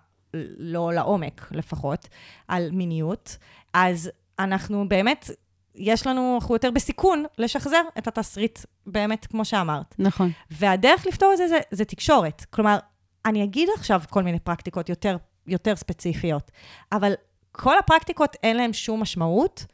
לא 0.58 0.94
לעומק 0.94 1.48
לפחות, 1.52 2.08
על 2.48 2.72
מיניות, 2.72 3.38
אז 3.74 4.12
אנחנו 4.40 4.90
באמת, 4.90 5.30
יש 5.78 6.08
לנו, 6.08 6.38
אנחנו 6.42 6.56
יותר 6.56 6.72
בסיכון 6.72 7.26
לשחזר 7.38 7.82
את 7.98 8.08
התסריט, 8.08 8.60
באמת, 8.86 9.26
כמו 9.26 9.46
שאמרת. 9.46 9.96
נכון. 10.00 10.32
והדרך 10.52 11.06
לפתור 11.08 11.32
את 11.34 11.38
זה, 11.38 11.48
זה 11.48 11.60
זה 11.72 11.86
תקשורת. 11.86 12.46
כלומר, 12.50 12.78
אני 13.26 13.44
אגיד 13.44 13.70
עכשיו 13.76 14.02
כל 14.10 14.24
מיני 14.24 14.40
פרקטיקות 14.40 14.90
יותר, 14.90 15.18
יותר 15.48 15.76
ספציפיות, 15.76 16.52
אבל 16.92 17.14
כל 17.52 17.78
הפרקטיקות 17.78 18.36
אין 18.44 18.58
להן 18.58 18.74
שום 18.74 19.02
משמעות 19.02 19.66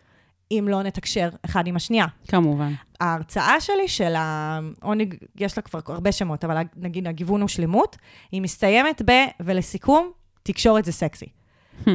אם 0.51 0.67
לא 0.69 0.83
נתקשר 0.83 1.29
אחד 1.45 1.67
עם 1.67 1.75
השנייה. 1.75 2.05
כמובן. 2.27 2.74
ההרצאה 3.00 3.62
שלי 3.62 3.88
של 3.88 4.13
העונג, 4.17 5.15
יש 5.36 5.57
לה 5.57 5.63
כבר 5.63 5.79
הרבה 5.88 6.12
שמות, 6.12 6.45
אבל 6.45 6.57
נגיד 6.75 7.07
הגיוון 7.07 7.41
הוא 7.41 7.48
שלמות, 7.48 7.98
היא 8.31 8.41
מסתיימת 8.41 9.01
ב, 9.05 9.12
ולסיכום, 9.39 10.12
תקשורת 10.43 10.86
זה 10.86 10.91
סקסי. 10.91 11.25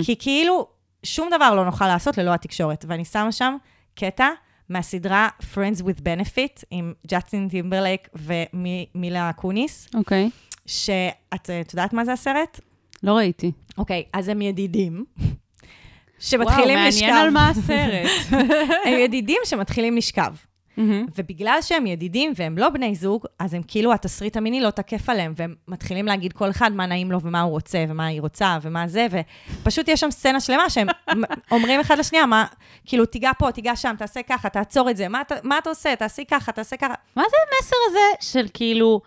כי 0.04 0.16
כאילו, 0.18 0.68
שום 1.02 1.28
דבר 1.36 1.54
לא 1.54 1.64
נוכל 1.64 1.86
לעשות 1.86 2.18
ללא 2.18 2.34
התקשורת. 2.34 2.84
ואני 2.88 3.04
שמה 3.04 3.32
שם 3.32 3.56
קטע 3.98 4.28
מהסדרה 4.68 5.28
Friends 5.54 5.80
with 5.80 6.00
Benefit 6.00 6.62
עם 6.70 6.92
ג'סטין 7.06 7.48
טימברלייק 7.48 8.08
ומילה 8.14 9.30
קוניס, 9.30 9.88
אוקיי. 9.94 10.30
שאת 10.66 11.50
אה, 11.50 11.60
את 11.60 11.72
יודעת 11.72 11.92
מה 11.92 12.04
זה 12.04 12.12
הסרט? 12.12 12.60
לא 13.02 13.12
ראיתי. 13.12 13.52
אוקיי, 13.78 14.04
אז 14.12 14.28
הם 14.28 14.42
ידידים. 14.42 15.04
שמתחילים 16.18 16.78
לשכב. 16.86 17.02
וואו, 17.02 17.12
מעניין 17.12 17.26
על 17.26 17.30
מה 17.30 17.48
הסרט. 17.48 18.40
הם 18.86 18.98
ידידים 18.98 19.38
שמתחילים 19.44 19.96
לשכב. 19.96 20.34
מהמם. 20.78 21.06
ובגלל 21.16 21.58
שהם 21.62 21.86
ידידים 21.86 22.32
והם 22.36 22.58
לא 22.58 22.68
בני 22.70 22.94
זוג, 22.94 23.26
אז 23.38 23.54
הם 23.54 23.62
כאילו, 23.68 23.92
התסריט 23.92 24.36
המיני 24.36 24.60
לא 24.60 24.70
תקף 24.70 25.08
עליהם, 25.10 25.32
והם 25.36 25.54
מתחילים 25.68 26.06
להגיד 26.06 26.32
כל 26.32 26.50
אחד 26.50 26.72
מה 26.72 26.86
נעים 26.86 27.12
לו 27.12 27.20
ומה 27.22 27.40
הוא 27.40 27.50
רוצה 27.50 27.84
ומה 27.88 28.06
היא 28.06 28.20
רוצה 28.20 28.58
ומה 28.62 28.88
זה, 28.88 29.06
ופשוט 29.62 29.88
יש 29.88 30.00
שם 30.00 30.10
סצנה 30.10 30.40
שלמה 30.40 30.70
שהם 30.70 30.86
אומרים 31.52 31.80
אחד 31.80 31.98
לשנייה, 31.98 32.26
מה, 32.26 32.44
כאילו, 32.86 33.06
תיגע 33.06 33.30
פה, 33.38 33.52
תיגע 33.52 33.76
שם, 33.76 33.94
תעשה 33.98 34.20
ככה, 34.22 34.48
תעצור 34.48 34.90
את 34.90 34.96
זה, 34.96 35.08
מה, 35.08 35.22
מה 35.42 35.58
אתה 35.58 35.70
עושה? 35.70 35.96
תעשי 35.96 36.24
ככה, 36.24 36.52
תעשה 36.52 36.76
ככה. 36.76 36.94
מה 37.16 37.22
זה 37.30 37.36
המסר 37.48 37.76
הזה 37.90 38.00
של 38.30 38.46
כאילו 38.54 39.00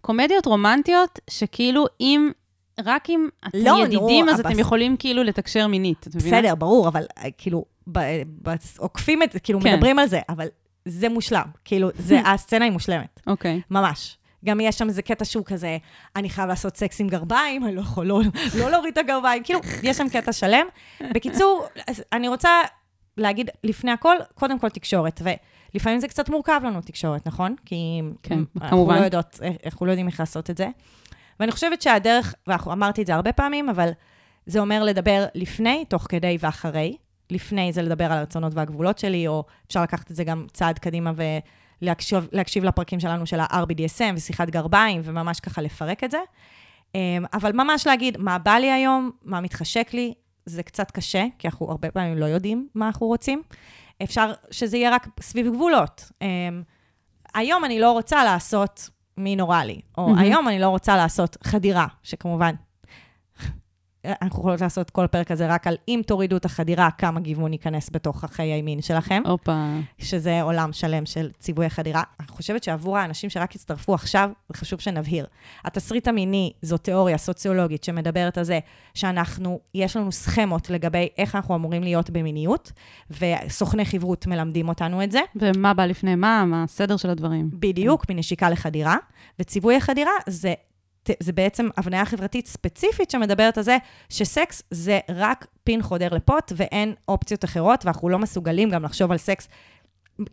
קומדיות 0.00 0.46
רומנטיות, 0.46 1.18
שכאילו 1.30 1.86
אם, 2.00 2.30
רק 2.84 3.10
אם 3.10 3.28
אתם 3.48 3.58
לא, 3.58 3.72
נו, 3.72 3.78
ידידים, 3.84 4.28
אז 4.28 4.40
אבל- 4.40 4.50
אתם 4.50 4.58
יכולים 4.58 4.96
כאילו 4.96 5.22
לתקשר 5.22 5.66
מינית, 5.66 6.06
את 6.08 6.16
מבינה? 6.16 6.36
בסדר, 6.38 6.54
ברור, 6.54 6.88
אבל 6.88 7.04
אה, 7.18 7.30
כאילו, 7.38 7.64
ב- 7.92 7.98
ב- 8.42 8.54
עוקפים 8.78 9.22
את 9.22 9.32
זה, 9.32 9.40
כאילו, 9.40 9.60
כן. 9.60 9.72
מדברים 9.74 9.98
על 9.98 10.06
זה, 10.08 10.20
אבל 10.28 10.46
זה 10.88 11.08
מושלם. 11.08 11.46
כאילו, 11.64 11.88
זה, 11.98 12.20
הסצנה 12.34 12.64
היא 12.64 12.72
מושלמת. 12.72 13.20
אוקיי. 13.26 13.60
ממש. 13.70 14.18
גם 14.44 14.60
יש 14.60 14.78
שם 14.78 14.88
איזה 14.88 15.02
קטע 15.02 15.24
שהוא 15.24 15.44
כזה, 15.44 15.78
אני 16.16 16.30
חייב 16.30 16.48
לעשות 16.48 16.76
סקס 16.76 17.00
עם 17.00 17.08
גרביים, 17.08 17.64
אני 17.64 17.74
לא 17.74 17.80
יכול 17.80 18.06
לא, 18.06 18.20
לא 18.58 18.70
להוריד 18.70 18.92
את 18.92 18.98
הגרביים, 18.98 19.42
כאילו, 19.42 19.60
יש 19.82 19.96
שם 19.96 20.08
קטע 20.08 20.32
שלם. 20.32 20.66
בקיצור, 21.14 21.66
אני 22.12 22.28
רוצה 22.28 22.50
להגיד 23.16 23.50
לפני 23.64 23.90
הכל, 23.90 24.16
קודם 24.34 24.58
כל 24.58 24.68
תקשורת, 24.68 25.22
ולפעמים 25.74 26.00
זה 26.00 26.08
קצת 26.08 26.28
מורכב 26.28 26.60
לנו 26.64 26.80
תקשורת, 26.80 27.26
נכון? 27.26 27.54
כי 27.64 28.00
כן, 28.22 28.38
אנחנו 28.56 28.76
כמובן. 28.76 28.98
לא 28.98 29.04
יודעות, 29.04 29.40
אנחנו 29.66 29.86
לא 29.86 29.90
יודעים 29.90 30.06
איך 30.06 30.20
לעשות 30.20 30.50
את 30.50 30.56
זה. 30.56 30.68
ואני 31.40 31.52
חושבת 31.52 31.82
שהדרך, 31.82 32.34
ואמרתי 32.46 33.02
את 33.02 33.06
זה 33.06 33.14
הרבה 33.14 33.32
פעמים, 33.32 33.68
אבל 33.68 33.90
זה 34.46 34.58
אומר 34.58 34.82
לדבר 34.82 35.24
לפני, 35.34 35.84
תוך 35.88 36.06
כדי 36.08 36.36
ואחרי. 36.40 36.96
לפני 37.30 37.72
זה 37.72 37.82
לדבר 37.82 38.04
על 38.04 38.18
הרצונות 38.18 38.52
והגבולות 38.54 38.98
שלי, 38.98 39.28
או 39.28 39.44
אפשר 39.66 39.82
לקחת 39.82 40.10
את 40.10 40.16
זה 40.16 40.24
גם 40.24 40.46
צעד 40.52 40.78
קדימה 40.78 41.12
ולהקשיב 41.82 42.28
להקשיב 42.32 42.64
לפרקים 42.64 43.00
שלנו 43.00 43.26
של 43.26 43.40
ה-RBDSM 43.40 44.14
ושיחת 44.16 44.50
גרביים, 44.50 45.00
וממש 45.04 45.40
ככה 45.40 45.62
לפרק 45.62 46.04
את 46.04 46.10
זה. 46.10 46.18
אמ, 46.94 47.24
אבל 47.32 47.52
ממש 47.52 47.86
להגיד, 47.86 48.16
מה 48.16 48.38
בא 48.38 48.52
לי 48.52 48.70
היום, 48.72 49.10
מה 49.22 49.40
מתחשק 49.40 49.90
לי, 49.94 50.14
זה 50.46 50.62
קצת 50.62 50.90
קשה, 50.90 51.24
כי 51.38 51.48
אנחנו 51.48 51.70
הרבה 51.70 51.90
פעמים 51.90 52.18
לא 52.18 52.24
יודעים 52.24 52.68
מה 52.74 52.86
אנחנו 52.86 53.06
רוצים. 53.06 53.42
אפשר 54.02 54.32
שזה 54.50 54.76
יהיה 54.76 54.90
רק 54.90 55.08
סביב 55.20 55.46
גבולות. 55.54 56.10
אמ, 56.22 56.62
היום 57.34 57.64
אני 57.64 57.80
לא 57.80 57.92
רוצה 57.92 58.24
לעשות 58.24 58.90
מין 59.16 59.40
אוראלי, 59.40 59.80
או 59.98 60.08
מהמם. 60.08 60.18
היום 60.18 60.48
אני 60.48 60.58
לא 60.58 60.68
רוצה 60.68 60.96
לעשות 60.96 61.36
חדירה, 61.44 61.86
שכמובן, 62.02 62.54
אנחנו 64.22 64.38
יכולות 64.38 64.60
לעשות 64.60 64.90
כל 64.90 65.06
פרק 65.06 65.30
הזה 65.30 65.46
רק 65.46 65.66
על 65.66 65.76
אם 65.88 66.00
תורידו 66.06 66.36
את 66.36 66.44
החדירה, 66.44 66.90
כמה 66.90 67.20
גיוון 67.20 67.52
ייכנס 67.52 67.90
בתוך 67.92 68.24
החיי 68.24 68.52
הימין 68.52 68.82
שלכם, 68.82 69.22
הופה. 69.26 69.66
שזה 69.98 70.42
עולם 70.42 70.72
שלם 70.72 71.06
של 71.06 71.30
ציווי 71.38 71.66
החדירה. 71.66 72.02
אני 72.20 72.28
חושבת 72.28 72.64
שעבור 72.64 72.98
האנשים 72.98 73.30
שרק 73.30 73.54
הצטרפו 73.54 73.94
עכשיו, 73.94 74.30
זה 74.48 74.58
חשוב 74.58 74.80
שנבהיר. 74.80 75.26
התסריט 75.64 76.08
המיני 76.08 76.52
זו 76.62 76.78
תיאוריה 76.78 77.18
סוציולוגית 77.18 77.84
שמדברת 77.84 78.38
על 78.38 78.44
זה 78.44 78.58
שאנחנו, 78.94 79.60
יש 79.74 79.96
לנו 79.96 80.12
סכמות 80.12 80.70
לגבי 80.70 81.08
איך 81.18 81.36
אנחנו 81.36 81.54
אמורים 81.54 81.82
להיות 81.82 82.10
במיניות, 82.10 82.72
וסוכני 83.10 83.84
חברות 83.84 84.26
מלמדים 84.26 84.68
אותנו 84.68 85.02
את 85.02 85.12
זה. 85.12 85.20
ומה 85.36 85.74
בא 85.74 85.86
לפני 85.86 86.14
מה, 86.14 86.44
מה 86.44 86.62
הסדר 86.62 86.96
של 86.96 87.10
הדברים. 87.10 87.50
בדיוק, 87.52 88.10
מנשיקה 88.10 88.50
לחדירה, 88.50 88.96
וציווי 89.40 89.76
החדירה 89.76 90.12
זה 90.26 90.54
זה 91.20 91.32
בעצם 91.32 91.68
הבניה 91.76 92.04
חברתית 92.04 92.46
ספציפית 92.46 93.10
שמדברת 93.10 93.58
על 93.58 93.64
זה 93.64 93.76
שסקס 94.08 94.62
זה 94.70 95.00
רק 95.08 95.46
פין 95.64 95.82
חודר 95.82 96.08
לפוט 96.14 96.52
ואין 96.56 96.94
אופציות 97.08 97.44
אחרות, 97.44 97.84
ואנחנו 97.84 98.08
לא 98.08 98.18
מסוגלים 98.18 98.70
גם 98.70 98.82
לחשוב 98.82 99.12
על 99.12 99.18
סקס 99.18 99.48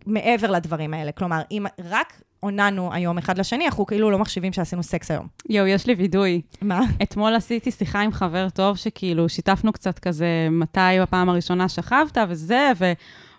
מעבר 0.05 0.51
לדברים 0.51 0.93
האלה. 0.93 1.11
כלומר, 1.11 1.41
אם 1.51 1.65
רק 1.89 2.21
עוננו 2.39 2.93
היום 2.93 3.17
אחד 3.17 3.37
לשני, 3.37 3.65
אנחנו 3.65 3.85
כאילו 3.85 4.11
לא 4.11 4.19
מחשיבים 4.19 4.53
שעשינו 4.53 4.83
סקס 4.83 5.11
היום. 5.11 5.27
יואו, 5.49 5.67
יש 5.67 5.87
לי 5.87 5.93
וידוי. 5.93 6.41
מה? 6.61 6.81
אתמול 7.03 7.35
עשיתי 7.35 7.71
שיחה 7.71 8.01
עם 8.01 8.11
חבר 8.11 8.49
טוב, 8.49 8.75
שכאילו 8.75 9.29
שיתפנו 9.29 9.73
קצת 9.73 9.99
כזה 9.99 10.47
מתי 10.51 10.79
בפעם 11.01 11.29
הראשונה 11.29 11.69
שכבת 11.69 12.17
וזה, 12.29 12.71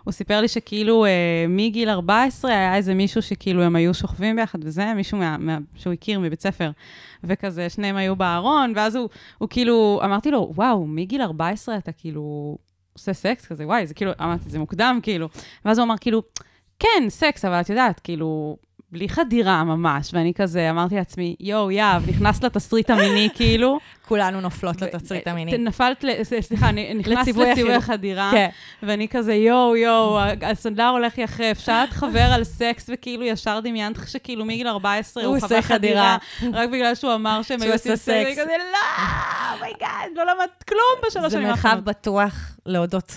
והוא 0.07 0.13
סיפר 0.13 0.41
לי 0.41 0.47
שכאילו 0.47 1.05
אה, 1.05 1.45
מגיל 1.49 1.89
14 1.89 2.51
היה 2.51 2.75
איזה 2.75 2.93
מישהו 2.93 3.21
שכאילו 3.21 3.63
הם 3.63 3.75
היו 3.75 3.93
שוכבים 3.93 4.35
ביחד 4.35 4.59
וזה, 4.61 4.93
מישהו 4.93 5.17
מה, 5.17 5.37
מה, 5.37 5.57
שהוא 5.75 5.93
הכיר 5.93 6.19
מבית 6.19 6.41
ספר, 6.41 6.71
וכזה 7.23 7.69
שניהם 7.69 7.95
היו 7.95 8.15
בארון, 8.15 8.73
ואז 8.75 8.95
הוא, 8.95 9.09
הוא 9.37 9.49
כאילו, 9.49 10.01
אמרתי 10.05 10.31
לו, 10.31 10.51
וואו, 10.55 10.87
מגיל 10.87 11.21
14 11.21 11.77
אתה 11.77 11.91
כאילו 11.91 12.57
עושה 12.93 13.13
סקס 13.13 13.45
כזה, 13.45 13.65
וואי, 13.65 13.87
זה 13.87 13.93
כאילו, 13.93 14.11
אמרתי, 14.21 14.49
זה 14.49 14.59
מוקדם, 14.59 14.99
כאילו. 15.03 15.29
ואז 15.65 15.79
הוא 15.79 15.85
אמר, 15.85 15.97
כאילו, 15.97 16.23
כן, 16.79 17.03
סקס, 17.09 17.45
אבל 17.45 17.61
את 17.61 17.69
יודעת, 17.69 17.99
כאילו, 17.99 18.57
בלי 18.91 19.09
חדירה 19.09 19.63
ממש, 19.63 20.09
ואני 20.13 20.33
כזה 20.33 20.69
אמרתי 20.69 20.95
לעצמי, 20.95 21.35
יואו, 21.39 21.71
יאב, 21.71 22.05
נכנס 22.09 22.43
לתסריט 22.43 22.89
המיני, 22.89 23.29
כאילו. 23.35 23.79
כולנו 24.07 24.41
נופלות 24.41 24.81
לתסריט 24.81 25.27
המיני. 25.27 25.57
נפלת, 25.57 26.05
סליחה, 26.41 26.71
נ- 26.71 26.97
נכנס 26.97 27.27
לציווי. 27.27 27.73
החדירה, 27.75 28.29
כן. 28.33 28.47
ואני 28.83 29.07
כזה, 29.07 29.33
יואו, 29.33 29.75
יואו, 29.75 30.19
הסנדלר 30.41 30.87
הולך 30.89 31.17
יחף, 31.17 31.57
שאלת 31.59 31.89
חבר 31.89 32.29
על 32.33 32.43
סקס, 32.43 32.89
וכאילו 32.93 33.23
ישר 33.23 33.59
דמיינת 33.59 33.97
שכאילו 34.07 34.45
מגיל 34.45 34.67
14 34.67 35.23
הוא 35.25 35.39
חווה 35.39 35.61
חדירה. 35.61 36.17
רק 36.53 36.69
בגלל 36.69 36.95
שהוא 36.95 37.13
אמר 37.13 37.41
שהם 37.41 37.61
היו 37.61 37.73
עושים 37.73 37.95
סקס. 37.95 38.09
אני 38.09 38.31
כזה, 38.31 38.43
לא, 38.73 38.77
oh 39.57 39.70
my 39.70 39.83
god, 39.83 40.09
לא 40.15 40.23
למדת 40.23 40.63
כלום 40.67 40.81
בשלוש 41.07 41.25
זה 41.25 41.37
שנים 41.37 41.47
מרחב 41.47 41.65
האחרונות. 41.65 41.83
בטוח 41.85 42.33
להודות 42.65 43.13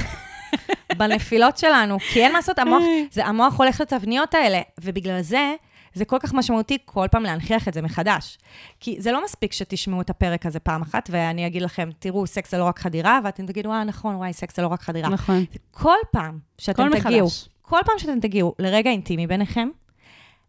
בנפילות 0.97 1.59
שלנו, 1.59 1.99
כי 2.12 2.23
אין 2.23 2.33
מה 2.33 2.38
לעשות, 2.38 2.59
המוח, 2.59 2.83
זה 3.11 3.26
המוח 3.26 3.59
הולך 3.59 3.80
לתבניות 3.80 4.35
האלה, 4.35 4.61
ובגלל 4.80 5.23
זה, 5.23 5.54
זה 5.95 6.04
כל 6.04 6.16
כך 6.21 6.35
משמעותי 6.35 6.78
כל 6.85 7.07
פעם 7.11 7.23
להנכיח 7.23 7.69
את 7.69 7.75
זה 7.75 7.83
מחדש. 7.83 8.38
כי 8.80 8.97
זה 8.99 9.12
לא 9.12 9.25
מספיק 9.25 9.52
שתשמעו 9.52 10.00
את 10.00 10.11
הפרק 10.11 10.47
הזה 10.47 10.61
פעם 10.61 10.83
אחת, 10.83 11.09
ואני 11.12 11.47
אגיד 11.47 11.62
לכם, 11.62 11.90
תראו, 11.99 12.26
סקס 12.26 12.50
זה 12.50 12.59
לא 12.59 12.64
רק 12.64 12.78
חדירה, 12.78 13.21
ואתם 13.25 13.47
תגידו, 13.47 13.73
אה, 13.73 13.85
נכון, 13.85 14.14
וואי, 14.14 14.33
סקס 14.33 14.57
זה 14.57 14.62
לא 14.62 14.66
רק 14.66 14.83
חדירה. 14.83 15.09
נכון. 15.09 15.45
כל 15.71 15.97
פעם 16.12 16.38
שאתם 16.59 16.90
כל 16.90 17.00
תגיעו, 17.00 17.26
מחדש. 17.26 17.49
כל 17.62 17.78
פעם 17.87 17.99
שאתם 17.99 18.21
תגיעו 18.21 18.54
לרגע 18.59 18.90
אינטימי 18.90 19.26
ביניכם, 19.26 19.69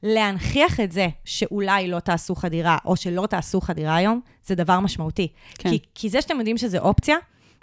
להנכיח 0.04 0.80
את 0.80 0.92
זה 0.92 1.08
שאולי 1.26 1.88
לא 1.88 2.00
תעשו 2.00 2.36
חדירה, 2.36 2.78
או 2.86 2.96
שלא 2.96 3.28
תעשו 3.30 3.62
חדירה 3.62 3.96
היום, 3.96 4.22
זה 4.46 4.56
דבר 4.56 4.80
משמעותי. 4.80 5.28
כן. 5.58 5.70
כי, 5.70 5.80
כי 5.96 6.10
זה 6.10 6.22
שאתם 6.22 6.38
יודעים 6.38 6.58
שזה 6.58 6.80
אופציה, 6.80 7.16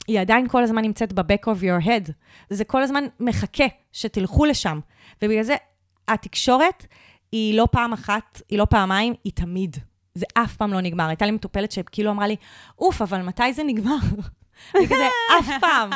היא 0.08 0.20
עדיין 0.20 0.48
כל 0.48 0.62
הזמן 0.62 0.82
נמצאת 0.82 1.12
ב-back 1.12 1.44
of 1.44 1.62
your 1.62 1.86
head. 1.86 2.12
זה 2.50 2.64
כל 2.64 2.82
הזמן 2.82 3.04
מחכה 3.20 3.64
שתלכו 3.92 4.44
לשם. 4.44 4.80
ובגלל 5.22 5.42
זה, 5.42 5.56
התקשורת 6.08 6.86
היא 7.32 7.54
לא 7.56 7.68
פעם 7.72 7.92
אחת, 7.92 8.42
היא 8.48 8.58
לא 8.58 8.64
פעמיים, 8.64 9.14
היא 9.24 9.32
תמיד. 9.32 9.76
זה 10.14 10.26
אף 10.34 10.56
פעם 10.56 10.72
לא 10.72 10.80
נגמר. 10.80 11.08
הייתה 11.08 11.26
לי 11.26 11.30
מטופלת 11.30 11.72
שכאילו 11.72 12.10
אמרה 12.10 12.26
לי, 12.26 12.36
אוף, 12.78 13.02
אבל 13.02 13.22
מתי 13.22 13.52
זה 13.52 13.62
נגמר? 13.64 13.96
אני 14.74 14.86
כזה, 14.86 15.08
אף 15.38 15.48
פעם. 15.60 15.90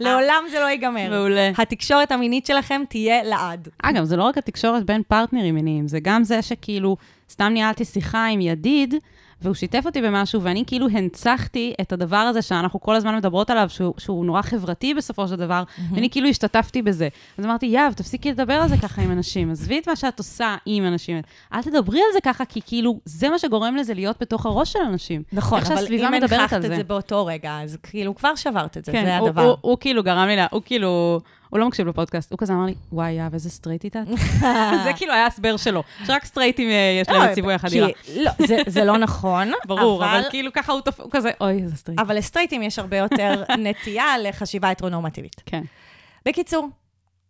לעולם 0.00 0.44
זה 0.50 0.60
לא 0.60 0.64
ייגמר. 0.64 1.10
מעולה. 1.10 1.50
התקשורת 1.58 2.12
המינית 2.12 2.46
שלכם 2.46 2.82
תהיה 2.88 3.22
לעד. 3.22 3.68
אגב, 3.82 4.04
זה 4.04 4.16
לא 4.16 4.22
רק 4.22 4.38
התקשורת 4.38 4.84
בין 4.84 5.02
פרטנרים 5.08 5.54
מיניים, 5.54 5.88
זה 5.88 5.98
גם 6.02 6.24
זה 6.24 6.42
שכאילו, 6.42 6.96
סתם 7.30 7.44
ניהלתי 7.44 7.84
שיחה 7.84 8.26
עם 8.26 8.40
ידיד, 8.40 8.94
והוא 9.42 9.54
שיתף 9.54 9.82
אותי 9.86 10.02
במשהו, 10.02 10.42
ואני 10.42 10.64
כאילו 10.66 10.88
הנצחתי 10.88 11.74
את 11.80 11.92
הדבר 11.92 12.16
הזה 12.16 12.42
שאנחנו 12.42 12.80
כל 12.80 12.94
הזמן 12.94 13.16
מדברות 13.16 13.50
עליו, 13.50 13.68
שהוא, 13.68 13.94
שהוא 13.98 14.26
נורא 14.26 14.42
חברתי 14.42 14.94
בסופו 14.94 15.28
של 15.28 15.36
דבר, 15.36 15.62
ואני 15.90 16.10
כאילו 16.10 16.28
השתתפתי 16.28 16.82
בזה. 16.82 17.08
אז 17.38 17.44
אמרתי, 17.44 17.66
יאב, 17.66 17.92
תפסיקי 17.92 18.30
לדבר 18.30 18.54
על 18.54 18.68
זה 18.68 18.76
ככה 18.82 19.02
עם 19.02 19.12
אנשים, 19.12 19.50
עזבי 19.50 19.78
את 19.78 19.88
מה 19.88 19.96
שאת 19.96 20.18
עושה 20.18 20.56
עם 20.66 20.86
אנשים. 20.86 21.20
אל 21.52 21.62
תדברי 21.62 21.98
על 21.98 22.12
זה 22.12 22.18
ככה, 22.20 22.44
כי 22.44 22.60
כאילו, 22.66 23.00
זה 23.04 23.28
מה 23.28 23.38
שגורם 23.38 23.76
לזה 23.76 23.94
להיות 23.94 24.16
בתוך 24.20 24.46
הראש 24.46 24.72
של 24.72 24.78
אנשים. 24.88 25.22
נכון, 25.32 25.60
אבל 25.60 25.86
אם 25.92 26.04
על 26.04 26.24
את 26.56 26.62
זה. 26.62 26.76
זה 26.76 26.84
באותו 26.84 27.26
רגע, 27.26 27.60
אז 27.62 27.78
כאילו 27.82 28.14
כבר 28.14 28.34
שברת 28.34 28.76
את 28.76 28.84
זה, 28.84 28.92
כן, 28.92 29.04
זה 29.04 29.18
הוא, 29.18 29.28
הדבר. 29.28 29.42
הוא, 29.42 29.56
הוא 29.60 29.76
כאילו 29.80 30.02
גרם 30.02 30.26
לי, 30.28 30.36
לה, 30.36 30.46
הוא 30.50 30.62
כאילו, 30.64 31.20
הוא 31.50 31.58
לא 31.58 31.68
מקשיב 31.68 31.88
לפודקאסט, 31.88 32.30
הוא 32.32 32.38
כזה 32.38 32.52
אמר 32.52 32.66
לי, 32.66 32.74
וואי, 32.92 33.10
יאב, 33.12 33.32
איזה 33.34 33.50
סטרייטית 33.50 33.96
את. 33.96 34.06
זה 34.84 34.90
כאילו 34.96 35.12
היה 35.12 35.26
הסבר 35.26 35.56
שלו, 35.56 35.82
שרק 36.06 36.24
סטרייטים 36.24 36.68
אה, 36.70 36.98
יש 37.02 37.08
להם 37.08 37.28
את 37.28 37.34
ציווי 37.34 37.54
החדירה. 37.54 37.88
לא, 38.16 38.30
זה- 38.66 38.84
לא 38.84 38.98
נכון, 38.98 39.52
ברור, 39.68 40.04
אבל 40.04 40.22
כאילו 40.30 40.52
ככה 40.52 40.72
הוא 40.72 40.82
כזה, 41.10 41.30
אוי, 41.40 41.62
איזה 41.62 41.76
סטרייט. 41.76 42.00
אבל 42.00 42.16
לסטרייטים 42.16 42.62
יש 42.62 42.78
הרבה 42.78 42.96
יותר 42.96 43.42
נטייה 43.58 44.18
לחשיבה 44.18 44.70
הטרונורמטיבית. 44.70 45.42
כן. 45.46 45.62
בקיצור, 46.28 46.68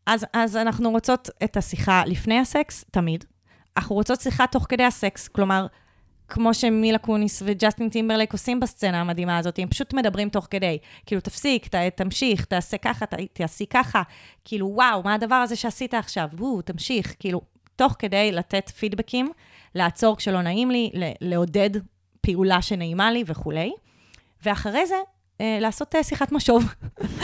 אז, 0.06 0.26
אז 0.32 0.56
אנחנו 0.56 0.90
רוצות 0.90 1.28
את 1.44 1.56
השיחה 1.56 2.02
לפני 2.06 2.38
הסקס, 2.38 2.84
תמיד. 2.90 3.24
אנחנו 3.76 3.94
רוצות 3.94 4.20
שיחה 4.20 4.46
תוך 4.46 4.66
כדי 4.68 4.84
הסקס, 4.84 5.28
כלומר, 5.28 5.66
כמו 6.28 6.54
שמילה 6.54 6.98
קוניס 6.98 7.42
וג'סטין 7.46 7.88
טימברלייק 7.88 8.32
עושים 8.32 8.60
בסצנה 8.60 9.00
המדהימה 9.00 9.38
הזאת, 9.38 9.58
הם 9.58 9.68
פשוט 9.68 9.94
מדברים 9.94 10.28
תוך 10.28 10.46
כדי. 10.50 10.78
כאילו, 11.06 11.20
תפסיק, 11.20 11.68
ת, 11.68 11.74
תמשיך, 11.74 12.44
תעשה 12.44 12.78
ככה, 12.78 13.06
ת, 13.06 13.14
תעשי 13.32 13.66
ככה. 13.66 14.02
כאילו, 14.44 14.66
וואו, 14.74 15.02
מה 15.02 15.14
הדבר 15.14 15.34
הזה 15.34 15.56
שעשית 15.56 15.94
עכשיו? 15.94 16.28
וואו, 16.32 16.62
תמשיך. 16.62 17.14
כאילו, 17.18 17.40
תוך 17.76 17.96
כדי 17.98 18.32
לתת 18.32 18.68
פידבקים, 18.68 19.30
לעצור 19.74 20.16
כשלא 20.16 20.42
נעים 20.42 20.70
לי, 20.70 20.90
ל- 20.94 21.12
לעודד 21.20 21.70
פעולה 22.20 22.62
שנעימה 22.62 23.10
לי 23.10 23.24
וכולי. 23.26 23.72
ואחרי 24.44 24.86
זה, 24.86 24.94
אה, 25.40 25.58
לעשות 25.60 25.94
אה, 25.94 26.02
שיחת 26.02 26.32
משוב. 26.32 26.74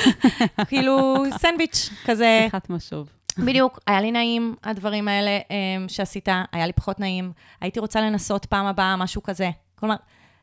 כאילו, 0.68 1.24
סנדוויץ' 1.38 1.90
כזה. 2.04 2.40
שיחת 2.44 2.70
משוב. 2.70 3.08
בדיוק, 3.38 3.80
היה 3.86 4.00
לי 4.00 4.12
נעים, 4.12 4.54
הדברים 4.64 5.08
האלה 5.08 5.38
um, 5.38 5.88
שעשית, 5.88 6.28
היה 6.52 6.66
לי 6.66 6.72
פחות 6.72 7.00
נעים. 7.00 7.32
הייתי 7.60 7.80
רוצה 7.80 8.00
לנסות 8.00 8.44
פעם 8.46 8.66
הבאה 8.66 8.96
משהו 8.96 9.22
כזה. 9.22 9.50
כלומר, 9.74 9.96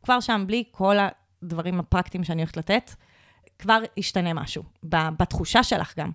כבר 0.04 0.20
שם, 0.20 0.44
בלי 0.48 0.64
כל 0.72 0.96
הדברים 1.44 1.80
הפרקטיים 1.80 2.24
שאני 2.24 2.42
הולכת 2.42 2.58
לתת, 2.58 2.92
כבר 3.60 3.80
ישתנה 3.98 4.34
משהו, 4.34 4.64
בתחושה 4.84 5.64
שלך 5.64 5.94
גם. 5.98 6.12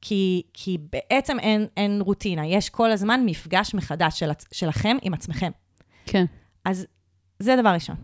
כי, 0.00 0.42
כי 0.52 0.78
בעצם 0.92 1.38
אין, 1.38 1.66
אין 1.76 2.00
רוטינה, 2.00 2.46
יש 2.46 2.70
כל 2.70 2.90
הזמן 2.90 3.22
מפגש 3.26 3.74
מחדש 3.74 4.18
של, 4.18 4.30
שלכם 4.52 4.96
עם 5.02 5.14
עצמכם. 5.14 5.50
כן. 6.06 6.24
אז 6.64 6.86
זה 7.38 7.56
דבר 7.56 7.68
ראשון. 7.68 7.96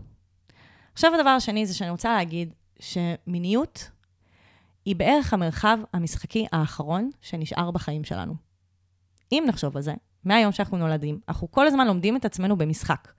עכשיו 0.93 1.15
הדבר 1.15 1.29
השני 1.29 1.65
זה 1.65 1.73
שאני 1.73 1.89
רוצה 1.89 2.13
להגיד 2.13 2.53
שמיניות 2.79 3.89
היא 4.85 4.95
בערך 4.95 5.33
המרחב 5.33 5.79
המשחקי 5.93 6.45
האחרון 6.51 7.09
שנשאר 7.21 7.71
בחיים 7.71 8.03
שלנו. 8.03 8.35
אם 9.31 9.43
נחשוב 9.47 9.77
על 9.77 9.83
זה, 9.83 9.93
מהיום 10.23 10.51
שאנחנו 10.51 10.77
נולדים, 10.77 11.19
אנחנו 11.29 11.51
כל 11.51 11.67
הזמן 11.67 11.87
לומדים 11.87 12.15
את 12.15 12.25
עצמנו 12.25 12.57
במשחק. 12.57 13.11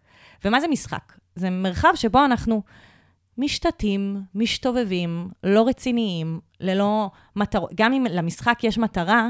ומה 0.44 0.60
זה 0.60 0.68
משחק? 0.68 1.12
זה 1.34 1.50
מרחב 1.50 1.92
שבו 1.94 2.24
אנחנו 2.24 2.62
משתתים, 3.38 4.22
משתובבים, 4.34 5.28
לא 5.42 5.68
רציניים, 5.68 6.40
ללא 6.60 7.10
מטרות. 7.36 7.70
גם 7.74 7.92
אם 7.92 8.06
למשחק 8.10 8.64
יש 8.64 8.78
מטרה, 8.78 9.28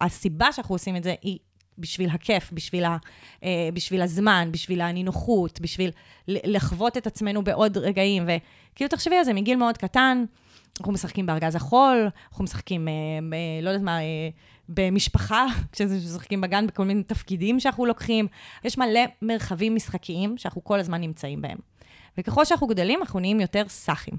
הסיבה 0.00 0.52
שאנחנו 0.52 0.74
עושים 0.74 0.96
את 0.96 1.04
זה 1.04 1.14
היא 1.22 1.38
בשביל 1.78 2.10
הכיף, 2.10 2.52
בשביל, 2.52 2.84
ה, 2.84 2.96
אה, 3.44 3.68
בשביל 3.74 4.02
הזמן, 4.02 4.48
בשביל 4.52 4.80
הנינוחות, 4.80 5.60
בשביל 5.60 5.90
לחוות 6.28 6.96
את 6.96 7.06
עצמנו 7.06 7.44
בעוד 7.44 7.76
רגעים. 7.78 8.22
וכאילו, 8.22 8.88
תחשבי 8.88 9.16
על 9.16 9.24
זה, 9.24 9.32
מגיל 9.32 9.56
מאוד 9.56 9.78
קטן, 9.78 10.24
אנחנו 10.80 10.92
משחקים 10.92 11.26
בארגז 11.26 11.56
החול, 11.56 12.08
אנחנו 12.30 12.44
משחקים, 12.44 12.88
אה, 12.88 12.92
אה, 13.32 13.62
לא 13.62 13.70
יודעת 13.70 13.84
מה, 13.84 14.00
אה, 14.00 14.28
במשפחה, 14.68 15.46
כשמשחקים 15.72 16.40
בגן, 16.40 16.66
בכל 16.66 16.84
מיני 16.84 17.02
תפקידים 17.02 17.60
שאנחנו 17.60 17.86
לוקחים. 17.86 18.26
יש 18.64 18.78
מלא 18.78 19.00
מרחבים 19.22 19.74
משחקיים 19.74 20.38
שאנחנו 20.38 20.64
כל 20.64 20.80
הזמן 20.80 21.00
נמצאים 21.00 21.42
בהם. 21.42 21.58
וככל 22.18 22.44
שאנחנו 22.44 22.66
גדלים, 22.66 23.00
אנחנו 23.00 23.20
נהיים 23.20 23.40
יותר 23.40 23.64
סאחים, 23.68 24.14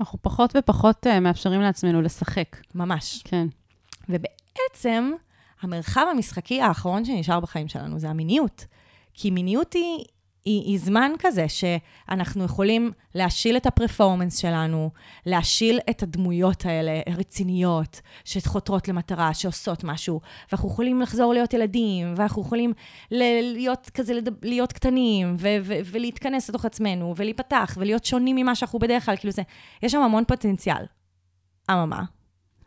אנחנו 0.00 0.18
פחות 0.22 0.56
ופחות 0.58 1.06
אה, 1.06 1.20
מאפשרים 1.20 1.60
לעצמנו 1.60 2.02
לשחק. 2.02 2.56
ממש. 2.74 3.22
כן. 3.24 3.46
ובעצם, 4.08 5.12
המרחב 5.60 6.06
המשחקי 6.10 6.62
האחרון 6.62 7.04
שנשאר 7.04 7.40
בחיים 7.40 7.68
שלנו 7.68 7.98
זה 7.98 8.10
המיניות. 8.10 8.66
כי 9.14 9.30
מיניות 9.30 9.72
היא, 9.72 10.04
היא, 10.44 10.62
היא 10.62 10.78
זמן 10.78 11.12
כזה 11.18 11.46
שאנחנו 11.48 12.44
יכולים 12.44 12.92
להשיל 13.14 13.56
את 13.56 13.66
הפרפורמנס 13.66 14.38
שלנו, 14.38 14.90
להשיל 15.26 15.78
את 15.90 16.02
הדמויות 16.02 16.66
האלה, 16.66 17.00
הרציניות, 17.06 18.00
שחותרות 18.24 18.88
למטרה, 18.88 19.34
שעושות 19.34 19.84
משהו, 19.84 20.20
ואנחנו 20.52 20.68
יכולים 20.68 21.00
לחזור 21.00 21.32
להיות 21.32 21.54
ילדים, 21.54 22.14
ואנחנו 22.16 22.42
יכולים 22.42 22.72
להיות 23.10 23.90
כזה, 23.94 24.14
להיות 24.42 24.72
קטנים, 24.72 25.36
ו- 25.38 25.56
ו- 25.62 25.78
ולהתכנס 25.84 26.48
לתוך 26.48 26.64
עצמנו, 26.64 27.14
ולהיפתח, 27.16 27.76
ולהיות 27.80 28.04
שונים 28.04 28.36
ממה 28.36 28.54
שאנחנו 28.54 28.78
בדרך 28.78 29.04
כלל, 29.06 29.16
כאילו 29.16 29.32
זה, 29.32 29.42
יש 29.82 29.92
שם 29.92 30.02
המון 30.02 30.24
פוטנציאל. 30.24 30.84
אממה, 31.70 32.02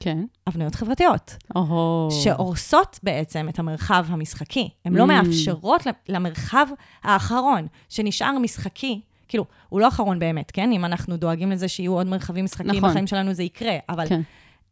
כן. 0.06 0.26
הבניות 0.48 0.76
חברתיות. 0.76 1.36
או... 1.56 2.10
שהורסות 2.24 3.00
בעצם 3.04 3.50
את 3.50 3.60
המרחב 3.60 4.06
המשחקי. 4.10 4.70
הן 4.86 4.94
לא 4.94 5.04
Mm. 5.04 5.08
מאפשרות 5.08 5.84
למרחב 6.10 6.68
האחרון, 7.04 7.68
שנשאר 7.89 8.38
משחקי, 8.39 9.02
כאילו, 9.28 9.46
הוא 9.70 9.80
לא 9.80 9.88
אחרון 9.88 10.20
באמת, 10.20 10.52
כן? 10.52 10.72
אם 10.72 10.86
אנחנו 10.86 11.18
דואגים 11.18 11.52
לזה 11.52 11.68
שיהיו 11.68 11.94
עוד 11.94 12.08
מרחבים 12.08 12.46
משחקיים 12.46 12.76
נכון. 12.76 12.89
בחיים 12.89 13.08
שלנו, 13.08 13.34
זה 13.34 13.44
יקרה. 13.44 13.78
אבל 13.89 14.08
כן. 14.08 14.22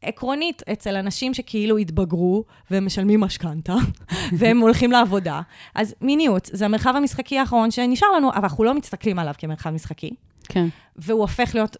עקרונית, 0.02 0.62
אצל 0.72 0.96
אנשים 0.96 1.34
שכאילו 1.34 1.78
התבגרו, 1.78 2.44
והם 2.72 2.86
משלמים 2.86 3.20
משכנתה, 3.20 3.76
והם 4.38 4.60
הולכים 4.60 4.92
לעבודה, 4.92 5.42
אז 5.76 5.96
מיניות 6.02 6.50
זה 6.54 6.66
המרחב 6.66 6.94
המשחקי 6.98 7.40
האחרון 7.40 7.72
שנשאר 7.72 8.12
לנו, 8.12 8.30
אבל 8.32 8.44
אנחנו 8.44 8.64
לא 8.64 8.74
מסתכלים 8.74 9.20
עליו 9.20 9.34
כמרחב 9.38 9.70
משחקי, 9.70 10.16
כן. 10.44 10.68
והוא 10.96 11.22
הופך 11.22 11.56
להיות 11.56 11.78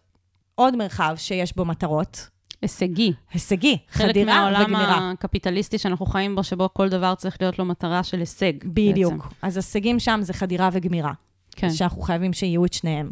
עוד 0.54 0.76
מרחב 0.76 1.14
שיש 1.16 1.56
בו 1.56 1.64
מטרות. 1.64 2.33
הישגי. 2.64 3.12
הישגי, 3.32 3.78
חלק 3.90 4.08
חדירה 4.08 4.34
מהעולם 4.34 4.62
וגמירה. 4.62 5.10
הקפיטליסטי 5.10 5.78
שאנחנו 5.78 6.06
חיים 6.06 6.36
בו, 6.36 6.44
שבו 6.44 6.68
כל 6.74 6.88
דבר 6.88 7.14
צריך 7.14 7.36
להיות 7.40 7.58
לו 7.58 7.64
מטרה 7.64 8.02
של 8.02 8.20
הישג. 8.20 8.52
בדיוק. 8.64 9.12
בעצם. 9.12 9.28
אז 9.42 9.56
הישגים 9.56 10.00
שם 10.00 10.18
זה 10.22 10.32
חדירה 10.32 10.68
וגמירה. 10.72 11.12
כן. 11.56 11.70
שאנחנו 11.70 12.02
חייבים 12.02 12.32
שיהיו 12.32 12.64
את 12.64 12.72
שניהם. 12.72 13.10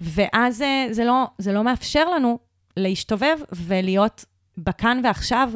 ואז 0.00 0.64
זה 0.90 1.04
לא, 1.04 1.24
זה 1.38 1.52
לא 1.52 1.64
מאפשר 1.64 2.10
לנו 2.10 2.38
להשתובב 2.76 3.36
ולהיות 3.52 4.24
בכאן 4.58 5.00
ועכשיו, 5.04 5.50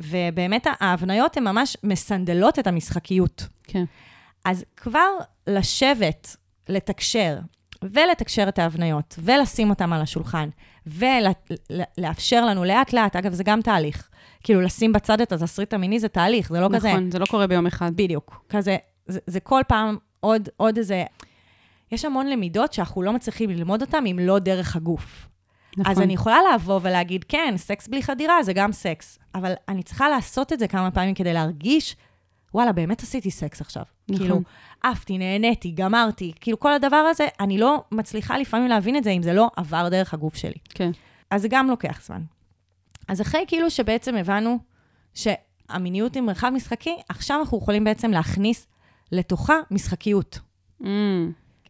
ובאמת 0.00 0.66
ההבניות 0.80 1.36
הן 1.36 1.44
ממש 1.44 1.76
מסנדלות 1.84 2.58
את 2.58 2.66
המשחקיות. 2.66 3.46
כן. 3.62 3.84
אז 4.44 4.64
כבר 4.76 5.08
לשבת, 5.46 6.36
לתקשר, 6.68 7.38
ולתקשר 7.82 8.44
את 8.48 8.58
ההבניות, 8.58 9.18
ולשים 9.18 9.70
אותן 9.70 9.92
על 9.92 10.00
השולחן, 10.00 10.48
ולאפשר 10.86 12.44
לנו 12.44 12.64
לאט-לאט, 12.64 13.16
אגב, 13.16 13.32
זה 13.32 13.44
גם 13.44 13.62
תהליך. 13.62 14.08
כאילו, 14.42 14.60
לשים 14.60 14.92
בצד 14.92 15.20
את 15.20 15.32
התסריט 15.32 15.74
המיני 15.74 16.00
זה 16.00 16.08
תהליך, 16.08 16.48
זה 16.48 16.60
לא 16.60 16.68
כזה... 16.74 16.88
נכון, 16.88 17.10
זה 17.10 17.18
לא 17.18 17.26
קורה 17.26 17.46
ביום 17.46 17.66
אחד. 17.66 17.90
בדיוק. 17.94 18.44
כזה, 18.48 18.76
זה, 19.06 19.20
זה 19.26 19.40
כל 19.40 19.62
פעם 19.68 19.96
עוד, 20.20 20.48
עוד 20.56 20.76
איזה... 20.76 21.04
יש 21.92 22.04
המון 22.04 22.26
למידות 22.26 22.72
שאנחנו 22.72 23.02
לא 23.02 23.12
מצליחים 23.12 23.50
ללמוד 23.50 23.82
אותן 23.82 24.06
אם 24.06 24.18
לא 24.20 24.38
דרך 24.38 24.76
הגוף. 24.76 25.28
נכון. 25.76 25.92
אז 25.92 26.00
אני 26.00 26.12
יכולה 26.12 26.38
לבוא 26.54 26.80
ולהגיד, 26.82 27.24
כן, 27.28 27.54
סקס 27.56 27.88
בלי 27.88 28.02
חדירה 28.02 28.42
זה 28.42 28.52
גם 28.52 28.72
סקס, 28.72 29.18
אבל 29.34 29.52
אני 29.68 29.82
צריכה 29.82 30.08
לעשות 30.08 30.52
את 30.52 30.58
זה 30.58 30.68
כמה 30.68 30.90
פעמים 30.90 31.14
כדי 31.14 31.32
להרגיש, 31.32 31.96
וואלה, 32.54 32.72
באמת 32.72 33.02
עשיתי 33.02 33.30
סקס 33.30 33.60
עכשיו. 33.60 33.82
נכון. 34.08 34.22
כאילו, 34.22 34.40
עפתי, 34.82 35.18
נהניתי, 35.18 35.70
גמרתי, 35.70 36.32
כאילו 36.40 36.60
כל 36.60 36.72
הדבר 36.72 36.96
הזה, 36.96 37.26
אני 37.40 37.58
לא 37.58 37.84
מצליחה 37.92 38.38
לפעמים 38.38 38.68
להבין 38.68 38.96
את 38.96 39.04
זה 39.04 39.10
אם 39.10 39.22
זה 39.22 39.32
לא 39.32 39.50
עבר 39.56 39.88
דרך 39.88 40.14
הגוף 40.14 40.36
שלי. 40.36 40.58
כן. 40.68 40.90
אז 41.30 41.42
זה 41.42 41.48
גם 41.50 41.70
לוקח 41.70 42.00
זמן. 42.06 42.22
אז 43.08 43.20
אחרי 43.20 43.44
כאילו 43.48 43.70
שבעצם 43.70 44.16
הבנו 44.16 44.58
שהמיניות 45.14 46.14
היא 46.14 46.22
מרחב 46.22 46.50
משחקי, 46.54 46.96
עכשיו 47.08 47.40
אנחנו 47.40 47.58
יכולים 47.58 47.84
בעצם 47.84 48.10
להכניס 48.10 48.66
לתוכה 49.12 49.54
משחקיות. 49.70 50.38
Mm, 50.82 50.86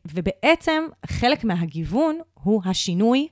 ובעצם 0.06 0.84
חלק 1.06 1.44
מהגיוון 1.44 2.18
הוא 2.34 2.62
השינוי, 2.64 3.28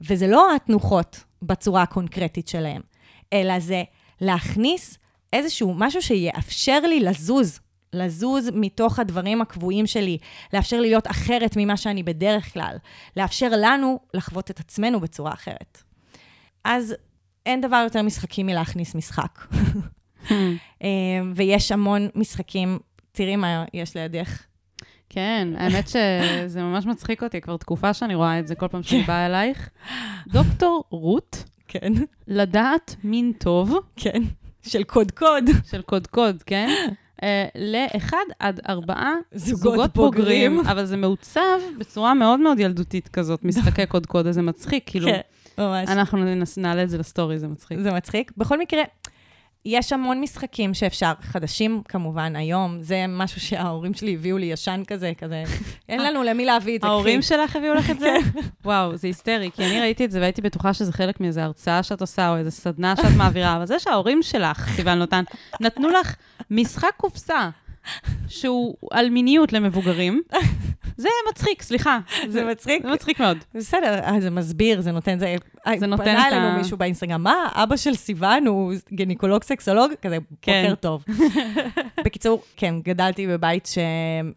וזה 0.00 0.26
לא 0.26 0.54
התנוחות 0.54 1.24
בצורה 1.42 1.82
הקונקרטית 1.82 2.48
שלהם, 2.48 2.82
אלא 3.32 3.58
זה 3.58 3.82
להכניס 4.20 4.98
איזשהו 5.32 5.74
משהו 5.74 6.02
שיאפשר 6.02 6.80
לי 6.80 7.00
לזוז, 7.00 7.60
לזוז 7.92 8.50
מתוך 8.54 8.98
הדברים 8.98 9.42
הקבועים 9.42 9.86
שלי, 9.86 10.18
לאפשר 10.52 10.80
לי 10.80 10.88
להיות 10.88 11.06
אחרת 11.06 11.56
ממה 11.56 11.76
שאני 11.76 12.02
בדרך 12.02 12.52
כלל, 12.52 12.76
לאפשר 13.16 13.48
לנו 13.50 14.00
לחוות 14.14 14.50
את 14.50 14.60
עצמנו 14.60 15.00
בצורה 15.00 15.32
אחרת. 15.32 15.82
אז 16.64 16.94
אין 17.46 17.60
דבר 17.60 17.80
יותר 17.84 18.02
משחקי 18.02 18.42
מלהכניס 18.42 18.94
משחק. 18.94 19.40
אה, 20.30 20.88
ויש 21.34 21.72
המון 21.72 22.08
משחקים, 22.14 22.78
תראי 23.12 23.36
מה 23.36 23.64
יש 23.74 23.96
לידך. 23.96 24.42
כן, 25.08 25.48
האמת 25.56 25.88
שזה 25.88 26.62
ממש 26.62 26.86
מצחיק 26.86 27.22
אותי, 27.22 27.40
כבר 27.40 27.56
תקופה 27.56 27.94
שאני 27.94 28.14
רואה 28.14 28.38
את 28.38 28.46
זה 28.46 28.54
כל 28.54 28.68
פעם 28.68 28.82
שאני 28.82 29.02
באה 29.02 29.26
אלייך. 29.26 29.70
דוקטור 30.26 30.84
רות, 30.90 31.44
כן, 31.68 31.92
לדעת 32.26 32.96
מין 33.04 33.32
טוב, 33.38 33.74
כן. 33.96 34.22
של 34.62 34.82
קודקוד. 34.82 35.44
של 35.70 35.82
קודקוד, 35.82 36.42
כן? 36.46 36.68
אה, 37.22 37.46
לאחד 37.54 38.24
עד 38.38 38.60
ארבעה 38.68 39.14
זוגות 39.34 39.62
זוגות 39.62 39.94
בוגרים. 39.94 40.56
בוגרים, 40.56 40.60
אבל 40.60 40.84
זה 40.84 40.96
מעוצב 40.96 41.60
בצורה 41.78 42.14
מאוד 42.14 42.40
מאוד 42.40 42.60
ילדותית 42.60 43.08
כזאת, 43.08 43.44
משחקי 43.48 43.86
קודקוד, 43.86 44.26
אז 44.26 44.34
זה 44.34 44.42
מצחיק, 44.42 44.82
כאילו, 44.86 45.06
כן, 45.06 45.20
ממש. 45.58 45.88
אנחנו 45.88 46.18
נעלה 46.56 46.82
את 46.82 46.90
זה 46.90 46.98
לסטורי, 46.98 47.38
זה 47.38 47.48
מצחיק. 47.48 47.78
זה 47.78 47.92
מצחיק. 47.92 48.32
בכל 48.36 48.58
מקרה, 48.58 48.82
יש 49.64 49.92
המון 49.92 50.20
משחקים 50.20 50.74
שאפשר, 50.74 51.12
חדשים 51.20 51.82
כמובן, 51.88 52.36
היום, 52.36 52.82
זה 52.82 53.04
משהו 53.08 53.40
שההורים 53.40 53.94
שלי 53.94 54.14
הביאו 54.14 54.38
לי 54.38 54.46
ישן 54.46 54.82
כזה, 54.86 55.12
כזה, 55.18 55.44
אין 55.88 56.02
לנו 56.02 56.22
למי 56.22 56.44
להביא 56.44 56.76
את 56.76 56.80
זה. 56.80 56.86
ההורים. 56.86 57.22
שלך 57.22 57.56
הביאו 57.56 57.74
לך 57.74 57.90
את 57.90 57.98
זה? 58.00 58.16
וואו, 58.64 58.96
זה 58.96 59.06
היסטרי, 59.06 59.50
כי 59.54 59.66
אני 59.66 59.80
ראיתי 59.80 60.04
את 60.04 60.10
זה 60.10 60.20
והייתי 60.20 60.42
בטוחה 60.42 60.74
שזה 60.74 60.92
חלק 60.92 61.20
מאיזו 61.20 61.40
הרצאה 61.40 61.82
שאת 61.82 62.00
עושה, 62.00 62.30
או 62.30 62.36
איזו 62.36 62.50
סדנה 62.50 62.96
שאת 62.96 63.16
מעבירה, 63.16 63.56
אבל 63.56 63.66
זה 63.66 63.78
שההורים 63.78 64.22
שלך, 64.22 64.68
סיוון 64.76 64.98
לוטן, 64.98 65.24
נתנו 65.60 65.88
לך 65.88 66.14
משחק 66.50 66.92
קופסה, 66.96 67.50
שהוא 68.28 68.74
על 68.90 69.10
מיניות 69.10 69.52
למבוגרים, 69.52 70.22
זה 70.96 71.08
מצחיק, 71.30 71.62
סליחה. 71.62 71.98
זה 72.28 72.44
מצחיק. 72.44 72.82
זה 72.82 72.90
מצחיק 72.92 73.20
מאוד. 73.20 73.38
בסדר, 73.54 73.98
אה, 73.98 74.20
זה 74.20 74.30
מסביר, 74.30 74.80
זה 74.80 74.92
נותן, 74.92 75.18
זה... 75.18 75.34
זה 75.78 75.86
נותן 75.86 76.04
פנה 76.04 76.28
את 76.28 76.32
אלינו 76.32 76.46
ה- 76.46 76.56
מישהו 76.58 76.76
באינסטגרם, 76.76 77.22
מה, 77.22 77.34
אבא 77.52 77.76
של 77.76 77.94
סיוון 77.94 78.46
הוא 78.46 78.72
גינקולוג 78.92 79.42
סקסולוג? 79.42 79.92
כזה, 80.02 80.18
כן. 80.42 80.62
בוקר 80.62 80.74
טוב. 80.74 81.04
בקיצור, 82.04 82.42
כן, 82.56 82.74
גדלתי 82.84 83.26
בבית 83.26 83.68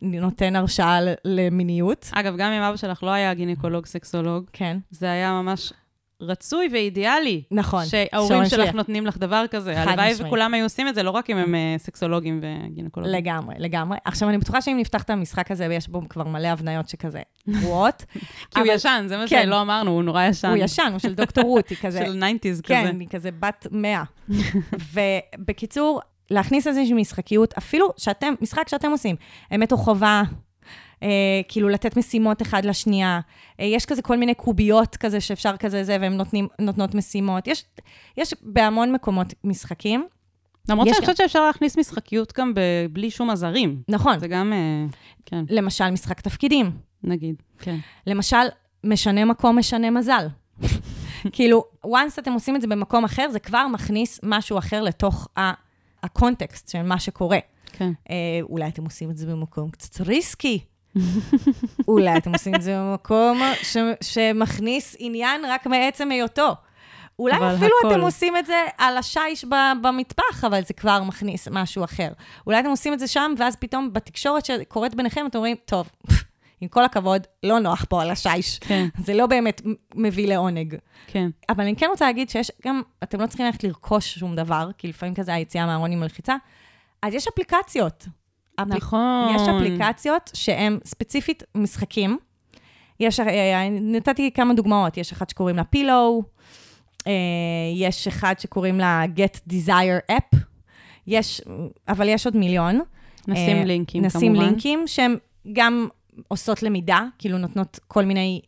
שנותן 0.02 0.56
הרשאה 0.56 1.00
למיניות. 1.26 2.10
אגב, 2.14 2.36
גם 2.38 2.52
אם 2.52 2.62
אבא 2.62 2.78
שלך 2.78 3.04
לא 3.04 3.10
היה 3.10 3.34
גינקולוג 3.34 3.86
סקסולוג, 3.86 4.46
כן, 4.54 4.78
זה 4.92 5.12
היה 5.12 5.32
ממש 5.32 5.74
רצוי 6.22 6.70
ואידיאלי. 6.72 7.44
נכון. 7.52 7.86
שההורים 7.86 8.46
שלך 8.46 8.68
שלי- 8.68 8.78
נותנים 8.78 9.06
לך 9.06 9.18
דבר 9.18 9.46
כזה. 9.52 9.82
הלוואי. 9.82 10.14
וכולם 10.20 10.54
היו 10.54 10.64
עושים 10.66 10.88
את 10.88 10.96
זה, 10.96 11.04
לא 11.04 11.12
רק 11.12 11.30
אם 11.30 11.38
הם 11.38 11.56
אה, 11.56 11.76
סקסולוגים 11.78 12.42
וגינקולוגים. 12.44 13.16
לגמרי, 13.16 13.56
לגמרי. 13.60 13.98
עכשיו, 14.06 14.30
אני 14.30 14.38
בטוחה 14.38 14.62
שאם 14.62 14.78
נפתח 14.78 15.04
את 15.04 15.10
המשחק 15.10 15.52
הזה, 15.52 15.68
ויש 15.70 15.88
בו 15.88 16.02
כבר 16.10 16.24
מלא 16.24 16.48
הבניות 16.48 16.90
שכזה 16.90 17.22
גרועות, 17.50 18.06
כי 18.52 18.60
הוא 18.60 18.68
ישן, 18.72 19.06
זה 19.08 19.18
מה 19.18 19.24
כן. 19.28 19.44
שלא 19.44 19.62
אמרנו, 19.62 19.92
הוא 19.92 20.04
נורא 20.04 20.24
ישן. 20.24 20.48
הוא 20.48 20.58
ישן, 20.58 20.90
הוא 20.92 21.00
של 21.00 21.14
דוקטור 21.16 21.44
רות, 21.44 21.70
היא 21.70 21.78
כזה... 21.82 22.00
של 22.06 22.24
90's 22.24 22.42
כזה. 22.42 22.62
כן, 22.64 23.00
היא 23.00 23.08
כזה 23.10 23.30
בת 23.32 23.68
מאה. 23.72 24.04
ובקיצור, 24.94 26.02
להכניס 26.32 26.68
איזושהי 26.68 26.94
משחקיות, 26.94 27.54
אפילו 27.58 27.90
שאתם, 27.98 28.34
משחק 28.42 28.70
שאתם 28.70 28.92
עושים, 28.92 29.16
אמת 29.56 29.72
או 29.72 29.78
חובה, 29.78 30.24
כאילו 31.48 31.70
לתת 31.70 31.98
משימות 31.98 32.42
אחד 32.42 32.66
לשנייה. 32.66 33.20
אה, 33.60 33.66
יש 33.66 33.86
כזה 33.86 34.02
כל 34.02 34.18
מיני 34.18 34.34
קוביות 34.34 34.96
כזה 34.96 35.22
שאפשר 35.22 35.58
כזה 35.58 35.84
זה, 35.84 35.98
והן 36.02 36.18
נותנות 36.60 36.96
משימות. 36.96 37.48
יש, 37.48 37.64
יש 38.18 38.34
בהמון 38.42 38.92
מקומות 38.92 39.34
משחקים. 39.44 40.08
למרות 40.70 40.88
שאני. 40.96 41.06
חושבת 41.06 41.18
שאפשר 41.18 41.46
להכניס 41.48 41.78
משחקיות 41.78 42.34
גם 42.38 42.54
ב- 42.54 42.60
בלי 42.92 43.12
שום 43.12 43.30
עזרים. 43.30 43.82
נכון, 43.90 44.20
זה 44.20 44.28
גם, 44.28 44.54
אה, 44.54 44.86
כן, 45.26 45.46
למשל 45.50 45.90
משחק 45.90 46.22
תפקידים. 46.22 46.72
נגיד, 47.04 47.36
כן. 47.60 47.78
למשל, 48.08 48.38
משנה 48.84 49.26
מקום, 49.26 49.60
משנה 49.60 49.90
מזל. 49.92 50.28
כאילו, 51.32 51.64
once 51.86 52.20
אתם 52.20 52.34
עושים 52.34 52.56
את 52.56 52.62
זה 52.62 52.68
במקום 52.68 53.04
אחר, 53.06 53.30
זה 53.32 53.40
כבר 53.40 53.68
מכניס 53.68 54.20
משהו 54.24 54.58
אחר 54.58 54.82
לתוך 54.82 55.28
ה- 55.38 55.54
הקונטקסט 56.04 56.70
של 56.70 56.82
מה 56.82 57.00
שקורה. 57.00 57.40
כן. 57.72 57.92
אה, 58.10 58.16
אולי 58.42 58.68
אתם 58.68 58.84
עושים 58.84 59.12
את 59.12 59.18
זה 59.18 59.28
במקום 59.28 59.70
קצת 59.70 60.02
ריסקי. 60.02 60.60
אולי 61.88 62.18
אתם 62.18 62.34
עושים 62.34 62.56
את 62.56 62.62
זה 62.62 62.76
במקום 62.80 63.42
ש- 63.64 63.78
שמכניס 64.02 64.96
עניין 65.00 65.42
רק 65.48 65.66
מעצם 65.68 66.12
היותו. 66.12 66.56
אולי 67.20 67.36
אפילו 67.56 67.72
הכל. 67.80 67.92
אתם 67.94 68.02
עושים 68.02 68.38
את 68.38 68.46
זה 68.46 68.56
על 68.78 68.98
השיש 68.98 69.46
ב- 69.46 69.72
במטבח, 69.82 70.44
אבל 70.48 70.62
זה 70.64 70.74
כבר 70.74 71.04
מכניס 71.04 71.48
משהו 71.52 71.84
אחר. 71.84 72.10
אולי 72.48 72.60
אתם 72.60 72.70
עושים 72.70 72.94
את 72.94 73.00
זה 73.00 73.08
שם, 73.08 73.34
ואז 73.38 73.56
פתאום 73.56 73.94
בתקשורת 73.94 74.46
שקורית 74.46 74.96
ביניכם, 74.96 75.26
אתם 75.26 75.38
אומרים, 75.38 75.56
טוב, 75.66 75.90
עם 76.62 76.68
כל 76.68 76.86
הכבוד, 76.86 77.22
לא 77.44 77.60
נוח 77.60 77.86
פה 77.90 78.02
על 78.02 78.12
השיש. 78.12 78.60
כן, 78.60 78.88
זה 79.04 79.14
לא 79.14 79.28
באמת 79.28 79.62
מביא 79.96 80.28
לעונג. 80.28 80.76
כן. 81.08 81.30
אבל 81.50 81.64
אני 81.64 81.76
כן 81.76 81.88
רוצה 81.90 82.06
להגיד 82.06 82.30
שיש 82.30 82.52
גם, 82.68 82.82
אתם 83.04 83.22
לא 83.22 83.28
צריכים 83.28 83.46
ללכת 83.46 83.64
לרכוש 83.64 84.18
שום 84.20 84.36
דבר, 84.36 84.70
כי 84.78 84.88
לפעמים 84.88 85.16
כזה 85.16 85.34
היציאה 85.34 85.66
מהארון 85.66 85.92
עם 85.92 86.00
מלחיצה, 86.00 86.36
אז 87.02 87.14
יש 87.14 87.28
אפליקציות. 87.28 88.06
אפליק- 88.62 88.76
נכון. 88.78 89.36
יש 89.36 89.42
אפליקציות 89.42 90.32
שהן 90.34 90.80
ספציפית 90.86 91.44
משחקים. 91.56 92.18
יש, 93.00 93.20
אה, 93.20 93.68
נתתי 93.72 94.32
כמה 94.34 94.54
דוגמאות, 94.54 94.98
יש 94.98 95.12
אחת 95.12 95.30
שקוראים 95.30 95.56
לה 95.56 95.64
פילו, 95.64 96.24
יש 97.76 98.08
אחד 98.08 98.34
שקוראים 98.40 98.80
לה 98.80 99.04
Get 99.16 99.52
Desire 99.52 100.12
App, 100.12 100.38
יש, 101.08 101.42
אבל 101.88 102.08
יש 102.10 102.26
עוד 102.26 102.38
מיליון. 102.38 102.80
נשים 103.28 103.58
אה, 103.58 103.64
לינקים, 103.64 104.02
כמובן. 104.10 104.18
נשים 104.18 104.36
לינקים 104.36 104.84
שהן 104.88 105.18
גם 105.54 105.88
עושות 106.28 106.64
למידה, 106.64 107.02
כאילו 107.20 107.38
נותנות 107.38 107.80
כל 107.88 108.06
מיני 108.06 108.42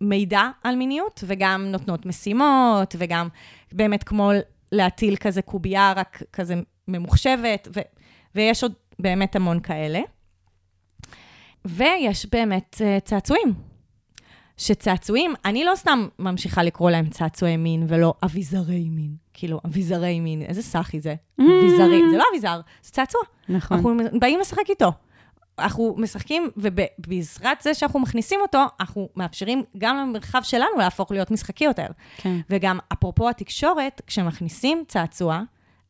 מידע 0.00 0.42
על 0.64 0.76
מיניות, 0.76 1.24
וגם 1.26 1.64
נותנות 1.68 2.06
משימות, 2.06 2.96
וגם 2.98 3.28
באמת 3.72 4.04
כמו 4.04 4.30
להטיל 4.72 5.16
כזה 5.16 5.42
קובייה, 5.42 5.92
רק 5.96 6.22
כזה 6.32 6.54
ממוחשבת, 6.88 7.68
ו, 7.76 7.80
ויש 8.34 8.62
עוד 8.62 8.72
באמת 8.98 9.36
המון 9.36 9.60
כאלה. 9.60 10.00
ויש 11.64 12.26
באמת 12.32 12.74
uh, 12.74 13.00
צעצועים. 13.04 13.54
שצעצועים, 14.56 15.34
אני 15.44 15.64
לא 15.64 15.72
סתם 15.74 16.08
ממשיכה 16.18 16.62
לקרוא 16.62 16.90
להם 16.90 17.08
צעצועי 17.08 17.56
מין 17.56 17.84
ולא 17.88 18.14
אביזרי 18.24 18.88
מין. 18.88 19.14
כאילו, 19.34 19.60
אביזרי 19.66 20.20
מין, 20.20 20.42
איזה 20.42 20.62
סאחי 20.62 21.00
זה. 21.00 21.14
אביזרי, 21.40 22.00
זה 22.10 22.16
לא 22.16 22.24
אביזר, 22.32 22.60
זה 22.82 22.90
צעצוע. 22.90 23.20
נכון. 23.48 23.76
אנחנו 23.76 23.96
באים 24.20 24.40
לשחק 24.40 24.70
איתו. 24.70 24.92
אנחנו 25.58 25.94
משחקים, 25.98 26.50
ובעזרת 26.56 27.60
זה 27.62 27.74
שאנחנו 27.74 28.00
מכניסים 28.00 28.40
אותו, 28.40 28.62
אנחנו 28.80 29.08
מאפשרים 29.16 29.62
גם 29.78 29.96
למרחב 29.96 30.40
שלנו 30.42 30.78
להפוך 30.78 31.10
להיות 31.10 31.30
משחקי 31.30 31.64
יותר. 31.64 31.86
כן. 32.16 32.36
וגם, 32.50 32.78
אפרופו 32.92 33.28
התקשורת, 33.28 34.02
כשמכניסים 34.06 34.84
צעצוע, 34.88 35.42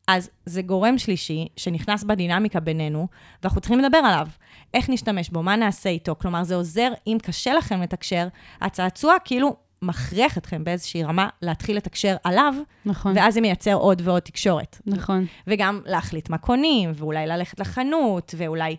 אז 0.09 0.29
זה 0.45 0.61
גורם 0.61 0.97
שלישי 0.97 1.47
שנכנס 1.57 2.03
בדינמיקה 2.03 2.59
בינינו, 2.59 3.07
ואנחנו 3.43 3.61
צריכים 3.61 3.79
לדבר 3.79 3.97
עליו. 3.97 4.27
איך 4.73 4.89
נשתמש 4.89 5.29
בו, 5.29 5.43
מה 5.43 5.55
נעשה 5.55 5.89
איתו. 5.89 6.15
כלומר, 6.21 6.43
זה 6.43 6.55
עוזר, 6.55 6.91
אם 7.07 7.17
קשה 7.23 7.53
לכם 7.53 7.81
לתקשר, 7.81 8.27
הצעצוע 8.61 9.15
כאילו 9.25 9.55
מכריח 9.81 10.37
אתכם 10.37 10.63
באיזושהי 10.63 11.03
רמה 11.03 11.29
להתחיל 11.41 11.77
לתקשר 11.77 12.15
עליו, 12.23 12.53
נכון. 12.85 13.13
ואז 13.15 13.33
זה 13.33 13.41
מייצר 13.41 13.73
עוד 13.73 14.01
ועוד 14.05 14.19
תקשורת. 14.19 14.81
נכון. 14.85 15.25
וגם 15.47 15.81
להחליט 15.85 16.29
מה 16.29 16.37
קונים, 16.37 16.91
ואולי 16.95 17.27
ללכת 17.27 17.59
לחנות, 17.59 18.35
ואולי 18.37 18.75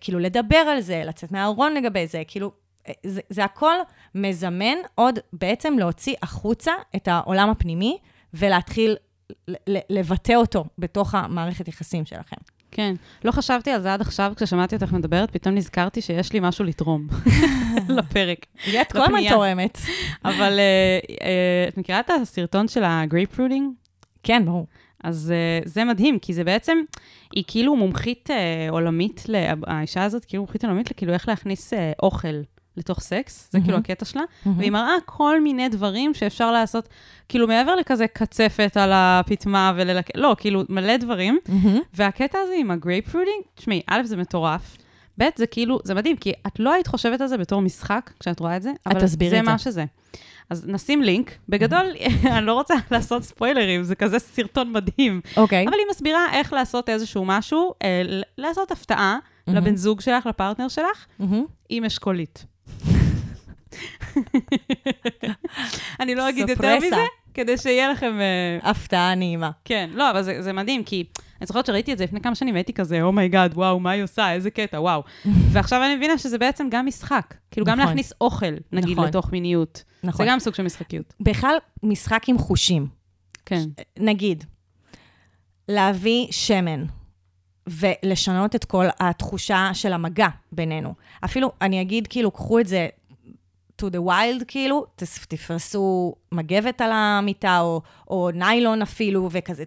כאילו 0.00 0.18
לדבר 0.18 0.56
על 0.56 0.80
זה, 0.80 1.02
לצאת 1.06 1.32
מהארון 1.32 1.74
לגבי 1.74 2.06
זה, 2.06 2.22
כאילו, 2.26 2.52
אה, 2.88 2.92
זה, 3.06 3.20
זה 3.30 3.44
הכל 3.44 3.74
מזמן 4.14 4.76
עוד 4.94 5.18
בעצם 5.32 5.78
להוציא 5.78 6.14
החוצה 6.22 6.72
את 6.96 7.08
העולם 7.08 7.50
הפנימי, 7.50 7.98
ולהתחיל 8.34 8.96
לבטא 9.66 10.32
אותו 10.32 10.64
בתוך 10.78 11.14
המערכת 11.14 11.68
יחסים 11.68 12.04
שלכם. 12.04 12.36
כן. 12.70 12.94
לא 13.24 13.30
חשבתי 13.32 13.70
על 13.70 13.80
זה 13.80 13.94
עד 13.94 14.00
עכשיו, 14.00 14.32
כששמעתי 14.36 14.74
אותך 14.74 14.92
מדברת, 14.92 15.30
פתאום 15.30 15.54
נזכרתי 15.54 16.02
שיש 16.02 16.32
לי 16.32 16.40
משהו 16.42 16.64
לתרום 16.64 17.06
לפרק. 17.98 18.46
את 18.80 18.92
כל 18.92 19.02
הזמן. 19.02 19.28
תורמת. 19.28 19.78
אבל 20.24 20.58
אה, 20.58 20.98
אה, 21.22 21.68
את 21.68 21.78
מכירה 21.78 22.00
את 22.00 22.10
הסרטון 22.10 22.68
של 22.68 22.82
ה 22.84 23.34
grapefruiting? 23.34 23.72
כן, 24.22 24.44
ברור. 24.44 24.66
אז 25.04 25.32
uh, 25.64 25.68
זה 25.68 25.84
מדהים, 25.84 26.18
כי 26.18 26.34
זה 26.34 26.44
בעצם, 26.44 26.78
היא 27.34 27.44
כאילו 27.46 27.76
מומחית 27.76 28.30
uh, 28.30 28.72
עולמית, 28.72 29.26
האישה 29.66 30.04
הזאת 30.04 30.24
כאילו 30.24 30.42
מומחית 30.42 30.64
עולמית 30.64 30.90
לכאילו 30.90 31.12
איך 31.12 31.28
להכניס 31.28 31.72
uh, 31.72 31.76
אוכל 32.02 32.40
לתוך 32.76 33.00
סקס, 33.00 33.48
זה 33.52 33.58
כאילו 33.58 33.72
מהמם. 33.72 33.80
הקטע 33.80 34.04
שלה, 34.04 34.22
והיא 34.56 34.70
מראה 34.70 34.94
כל 35.04 35.40
מיני 35.40 35.68
דברים 35.68 36.14
שאפשר 36.14 36.52
לעשות, 36.52 36.88
כאילו 37.28 37.46
מעבר 37.46 37.74
לכזה 37.76 38.06
קצפת 38.06 38.76
על 38.76 38.90
הפטמה 38.94 39.72
וללק... 39.76 40.16
לא, 40.16 40.36
כאילו 40.38 40.62
מלא 40.68 40.96
דברים, 40.96 41.38
והקטע 41.94 42.38
הזה 42.38 42.52
עם 42.58 42.70
ה 42.70 43.08
grapefruiting, 43.08 43.42
תשמעי, 43.54 43.82
א', 43.86 44.02
זה 44.04 44.16
מטורף, 44.16 44.76
ב', 45.18 45.24
זה 45.36 45.46
כאילו, 45.46 45.78
זה 45.84 45.94
מדהים, 45.94 46.16
כי 46.16 46.32
את 46.46 46.60
לא 46.60 46.72
היית 46.72 46.86
חושבת 46.86 47.20
על 47.20 47.26
זה 47.26 47.38
בתור 47.38 47.62
משחק 47.62 48.10
כשאת 48.20 48.40
רואה 48.40 48.56
את 48.56 48.62
זה, 48.62 48.72
אבל 48.86 48.94
זה 49.06 49.06
זה. 49.44 49.50
מה 49.52 49.58
שזה. 49.58 49.84
אז 50.50 50.66
נשים 50.66 51.02
לינק, 51.02 51.32
בגדול, 51.48 51.86
אני 52.36 52.46
לא 52.46 52.54
רוצה 52.54 52.74
לעשות 52.90 53.22
ספוילרים, 53.22 53.82
זה 53.82 53.94
כזה 53.94 54.18
סרטון 54.18 54.72
מדהים. 54.72 55.20
אוקיי. 55.36 55.64
אבל 55.64 55.74
היא 55.74 55.86
מסבירה 55.90 56.24
איך 56.32 56.52
לעשות 56.52 56.88
איזשהו 56.88 57.24
משהו, 57.24 57.74
אה, 57.82 58.02
ל- 58.04 58.22
לעשות 58.38 58.70
הפתעה 58.70 59.18
לבן 59.46 59.76
זוג 59.76 60.00
שלך, 60.00 60.26
לפרטנר 60.26 60.68
שלך, 60.68 61.06
מהמם. 61.18 61.44
עם 61.68 61.84
אשכולית. 61.84 62.44
אני 66.00 66.14
לא 66.14 66.28
אגיד 66.28 66.48
יותר. 66.48 66.78
מזה, 66.78 67.04
כדי 67.34 67.58
שיהיה 67.58 67.90
לכם... 67.90 68.18
אה, 68.20 68.70
הפתעה 68.70 69.14
נעימה. 69.14 69.50
כן, 69.64 69.90
לא, 69.94 70.10
אבל 70.10 70.22
זה, 70.22 70.42
זה 70.42 70.52
מדהים, 70.52 70.84
כי 70.84 71.04
אני 71.40 71.46
זוכרת 71.46 71.66
שראיתי 71.66 71.92
את 71.92 71.98
זה 71.98 72.04
לפני 72.04 72.20
כמה 72.20 72.34
שנים, 72.34 72.54
והייתי 72.54 72.72
כזה, 72.72 73.02
oh 73.02 73.14
my 73.14 73.27
god, 73.27 73.52
וואו, 73.54 73.80
מה 73.80 73.90
היא 73.90 74.02
עושה, 74.02 74.32
איזה 74.32 74.50
קטע, 74.50 74.80
וואו. 74.80 75.02
ועכשיו 75.52 75.84
אני 75.84 75.96
מבינה 75.96 76.18
שזה 76.18 76.38
בעצם 76.38 76.68
גם 76.70 76.86
משחק. 76.86 77.34
כאילו, 77.50 77.66
גם 77.66 77.72
נכון. 77.72 77.86
להכניס 77.86 78.12
אוכל, 78.20 78.54
נגיד, 78.72 78.92
נכון. 78.92 79.08
לתוך 79.08 79.32
מיניות. 79.32 79.84
נכון. 80.02 80.26
זה 80.26 80.32
גם 80.32 80.38
סוג 80.38 80.54
של 80.54 80.62
משחקיות. 80.62 81.14
בכלל, 81.20 81.56
משחק 81.82 82.28
עם 82.28 82.38
חושים. 82.38 82.86
כן. 83.46 83.64
נגיד, 83.98 84.44
להביא 85.68 86.26
שמן 86.30 86.84
ולשנות 87.66 88.54
את 88.54 88.64
כל 88.64 88.86
התחושה 89.00 89.70
של 89.72 89.92
המגע 89.92 90.28
בינינו. 90.52 90.94
אפילו, 91.24 91.52
אני 91.60 91.80
אגיד, 91.80 92.06
כאילו, 92.06 92.30
קחו 92.30 92.60
את 92.60 92.66
זה 92.66 92.88
to 93.80 93.92
the 93.92 94.08
wild, 94.08 94.44
כאילו, 94.48 94.86
תפרסו 95.28 96.14
מגבת 96.32 96.80
על 96.80 96.90
המיטה, 96.92 97.60
או, 97.60 97.82
או 98.08 98.30
ניילון 98.34 98.82
אפילו, 98.82 99.28
וכזה, 99.32 99.64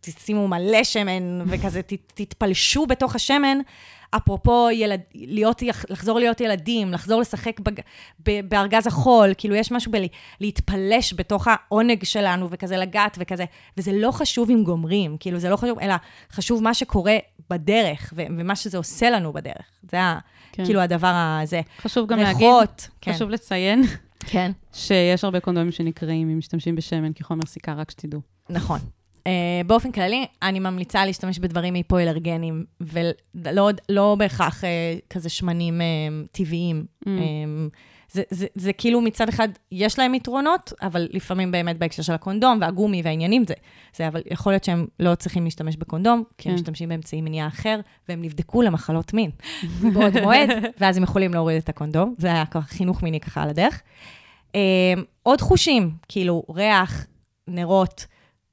תשימו 0.00 0.48
מלא 0.48 0.84
שמן, 0.84 1.40
וכזה, 1.46 1.82
ת, 1.82 1.92
תתפלשו 2.14 2.86
בתוך 2.86 3.14
השמן. 3.14 3.58
אפרופו 4.16 4.68
ילד, 4.70 5.00
להיות, 5.14 5.62
לחזור 5.88 6.18
להיות 6.18 6.40
ילדים, 6.40 6.92
לחזור 6.92 7.20
לשחק 7.20 7.60
בג, 7.60 7.80
ב, 8.26 8.40
בארגז 8.48 8.86
החול, 8.86 9.32
כאילו 9.38 9.54
יש 9.54 9.72
משהו 9.72 9.92
בלהתפלש 10.40 11.14
בתוך 11.16 11.48
העונג 11.50 12.04
שלנו, 12.04 12.48
וכזה 12.50 12.76
לגעת 12.76 13.16
וכזה, 13.20 13.44
וזה 13.76 13.92
לא 13.92 14.10
חשוב 14.10 14.50
אם 14.50 14.64
גומרים, 14.64 15.16
כאילו 15.20 15.38
זה 15.38 15.48
לא 15.48 15.56
חשוב, 15.56 15.78
אלא 15.78 15.94
חשוב 16.32 16.62
מה 16.62 16.74
שקורה 16.74 17.16
בדרך, 17.50 18.12
ו, 18.16 18.22
ומה 18.38 18.56
שזה 18.56 18.78
עושה 18.78 19.10
לנו 19.10 19.32
בדרך. 19.32 19.66
זה 19.90 20.00
ה, 20.00 20.18
כן. 20.54 20.64
כאילו 20.64 20.80
הדבר 20.80 21.38
הזה. 21.42 21.60
חשוב 21.80 22.08
גם 22.08 22.18
להגיד, 22.18 22.42
ריחות, 22.42 22.88
כן. 23.00 23.12
חשוב 23.12 23.30
לציין 23.30 23.82
כן. 24.30 24.52
שיש 24.72 25.24
הרבה 25.24 25.40
קונדומים 25.40 25.72
שנקראים 25.72 26.30
אם 26.30 26.38
משתמשים 26.38 26.76
בשמן 26.76 27.12
כחומר 27.12 27.46
סיכה, 27.46 27.72
רק 27.72 27.90
שתדעו. 27.90 28.20
נכון. 28.50 28.78
Uh, 28.78 29.26
באופן 29.66 29.92
כללי, 29.92 30.26
אני 30.42 30.60
ממליצה 30.60 31.06
להשתמש 31.06 31.38
בדברים 31.38 31.74
היפואלרגנים, 31.74 32.64
ולא 32.80 33.70
לא 33.88 34.16
בהכרח 34.18 34.64
uh, 34.64 34.66
כזה 35.10 35.28
שמנים 35.28 35.80
uh, 35.80 36.28
טבעיים. 36.32 36.84
Mm. 37.04 37.06
Um, 37.06 37.10
זה, 38.14 38.22
זה, 38.30 38.46
זה 38.54 38.72
כאילו 38.72 39.00
מצד 39.00 39.28
אחד, 39.28 39.48
יש 39.72 39.98
להם 39.98 40.14
יתרונות, 40.14 40.72
אבל 40.82 41.08
לפעמים 41.10 41.52
באמת 41.52 41.78
בהקשר 41.78 42.02
של 42.02 42.12
הקונדום 42.12 42.58
והגומי 42.60 43.02
והעניינים 43.04 43.44
זה, 43.48 43.54
זה, 43.96 44.08
אבל 44.08 44.22
יכול 44.30 44.52
להיות 44.52 44.64
שהם 44.64 44.86
לא 45.00 45.14
צריכים 45.14 45.44
להשתמש 45.44 45.76
בקונדום, 45.76 46.22
כי 46.38 46.48
הם 46.48 46.54
כן. 46.54 46.60
משתמשים 46.60 46.88
באמצעי 46.88 47.20
מניעה 47.20 47.48
אחר, 47.48 47.80
והם 48.08 48.22
נבדקו 48.22 48.62
למחלות 48.62 49.14
מין 49.14 49.30
מבעוד 49.82 50.20
מועד, 50.20 50.50
ואז 50.80 50.96
הם 50.96 51.02
יכולים 51.02 51.34
להוריד 51.34 51.56
את 51.56 51.68
הקונדום. 51.68 52.14
זה 52.18 52.26
היה 52.26 52.44
חינוך 52.60 53.02
מיני 53.02 53.20
ככה 53.20 53.42
על 53.42 53.48
הדרך. 53.48 53.82
Um, 54.52 54.56
עוד 55.22 55.40
חושים, 55.40 55.90
כאילו 56.08 56.42
ריח, 56.54 57.06
נרות, 57.48 58.06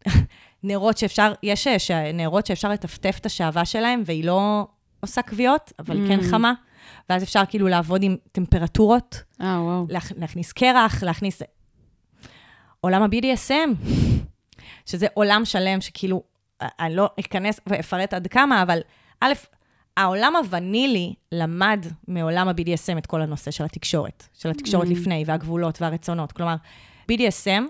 נרות 0.63 0.97
שאפשר, 0.97 1.33
יש 1.43 1.67
נרות 2.13 2.45
שאפשר 2.45 2.69
לטפטף 2.69 3.17
את 3.21 3.25
השעווה 3.25 3.65
שלהם, 3.65 4.03
והיא 4.05 4.25
לא 4.25 4.67
עושה 4.99 5.21
כוויות, 5.21 5.73
אבל 5.79 6.07
כן 6.07 6.19
Mm. 6.19 6.23
חמה, 6.31 6.53
ואז 7.09 7.23
אפשר 7.23 7.41
כאילו 7.49 7.67
לעבוד 7.67 8.03
עם 8.03 8.15
טמפרטורות, 8.31 9.23
אה, 9.41 9.61
וואו. 9.63 9.85
להכ- 9.89 10.13
להכניס 10.17 10.51
קרח, 10.51 11.03
להכניס... 11.03 11.41
עולם 12.81 13.03
ה-BDSM, 13.03 13.87
שזה 14.85 15.07
עולם 15.13 15.41
שלם 15.45 15.81
שכאילו, 15.81 16.23
אני 16.61 16.95
לא 16.95 17.09
אכנס 17.19 17.59
ואפרט 17.67 18.13
עד 18.13 18.27
כמה, 18.27 18.61
אבל 18.63 18.79
א', 19.21 19.33
העולם 19.97 20.35
הוונילי 20.35 21.13
למד 21.31 21.85
מעולם 22.07 22.47
ה-BDSM 22.47 22.97
את 22.97 23.05
כל 23.05 23.21
הנושא 23.21 23.51
של 23.51 23.63
התקשורת, 23.63 24.27
של 24.33 24.49
התקשורת 24.49 24.87
Mm. 24.87 24.91
לפני 24.91 25.23
והגבולות 25.27 25.81
והרצונות. 25.81 26.31
כלומר, 26.31 26.55
BDSM 27.11 27.61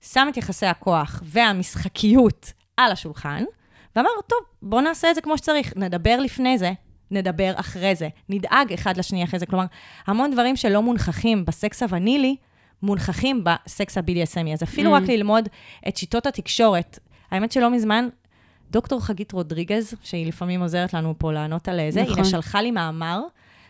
שם 0.00 0.26
את 0.30 0.36
יחסי 0.36 0.66
הכוח 0.66 1.22
והמשחקיות 1.24 2.52
על 2.76 2.92
השולחן, 2.92 3.44
ואמר, 3.96 4.08
טוב, 4.26 4.38
בואו 4.62 4.80
נעשה 4.80 5.10
את 5.10 5.14
זה 5.14 5.20
כמו 5.20 5.38
שצריך. 5.38 5.72
נדבר 5.76 6.20
לפני 6.20 6.58
זה, 6.58 6.72
נדבר 7.10 7.52
אחרי 7.56 7.94
זה, 7.94 8.08
נדאג 8.28 8.72
אחד 8.72 8.96
לשני 8.96 9.24
אחרי 9.24 9.38
זה. 9.38 9.46
כלומר, 9.46 9.64
המון 10.06 10.30
דברים 10.30 10.56
שלא 10.56 10.82
מונחכים 10.82 11.44
בסקס 11.44 11.82
הוונילי, 11.82 12.36
מונחכים 12.82 13.44
בסקס 13.44 13.98
ה-BDSMי. 13.98 14.52
אז 14.52 14.62
אפילו 14.62 14.96
Mm. 14.96 15.00
רק 15.00 15.08
ללמוד 15.08 15.48
את 15.88 15.96
שיטות 15.96 16.26
התקשורת. 16.26 16.98
האמת 17.30 17.52
שלא 17.52 17.70
מזמן, 17.70 18.08
דוקטור 18.70 19.00
חגית 19.04 19.32
רודריגז, 19.32 19.94
שהיא 20.02 20.26
לפעמים 20.26 20.60
עוזרת 20.62 20.94
לנו 20.94 21.14
פה 21.18 21.32
לענות 21.32 21.68
על 21.68 21.80
זה, 21.90 22.02
נכון. 22.02 22.16
היא 22.16 22.24
שלחה 22.24 22.62
לי 22.62 22.70
מאמר 22.70 23.20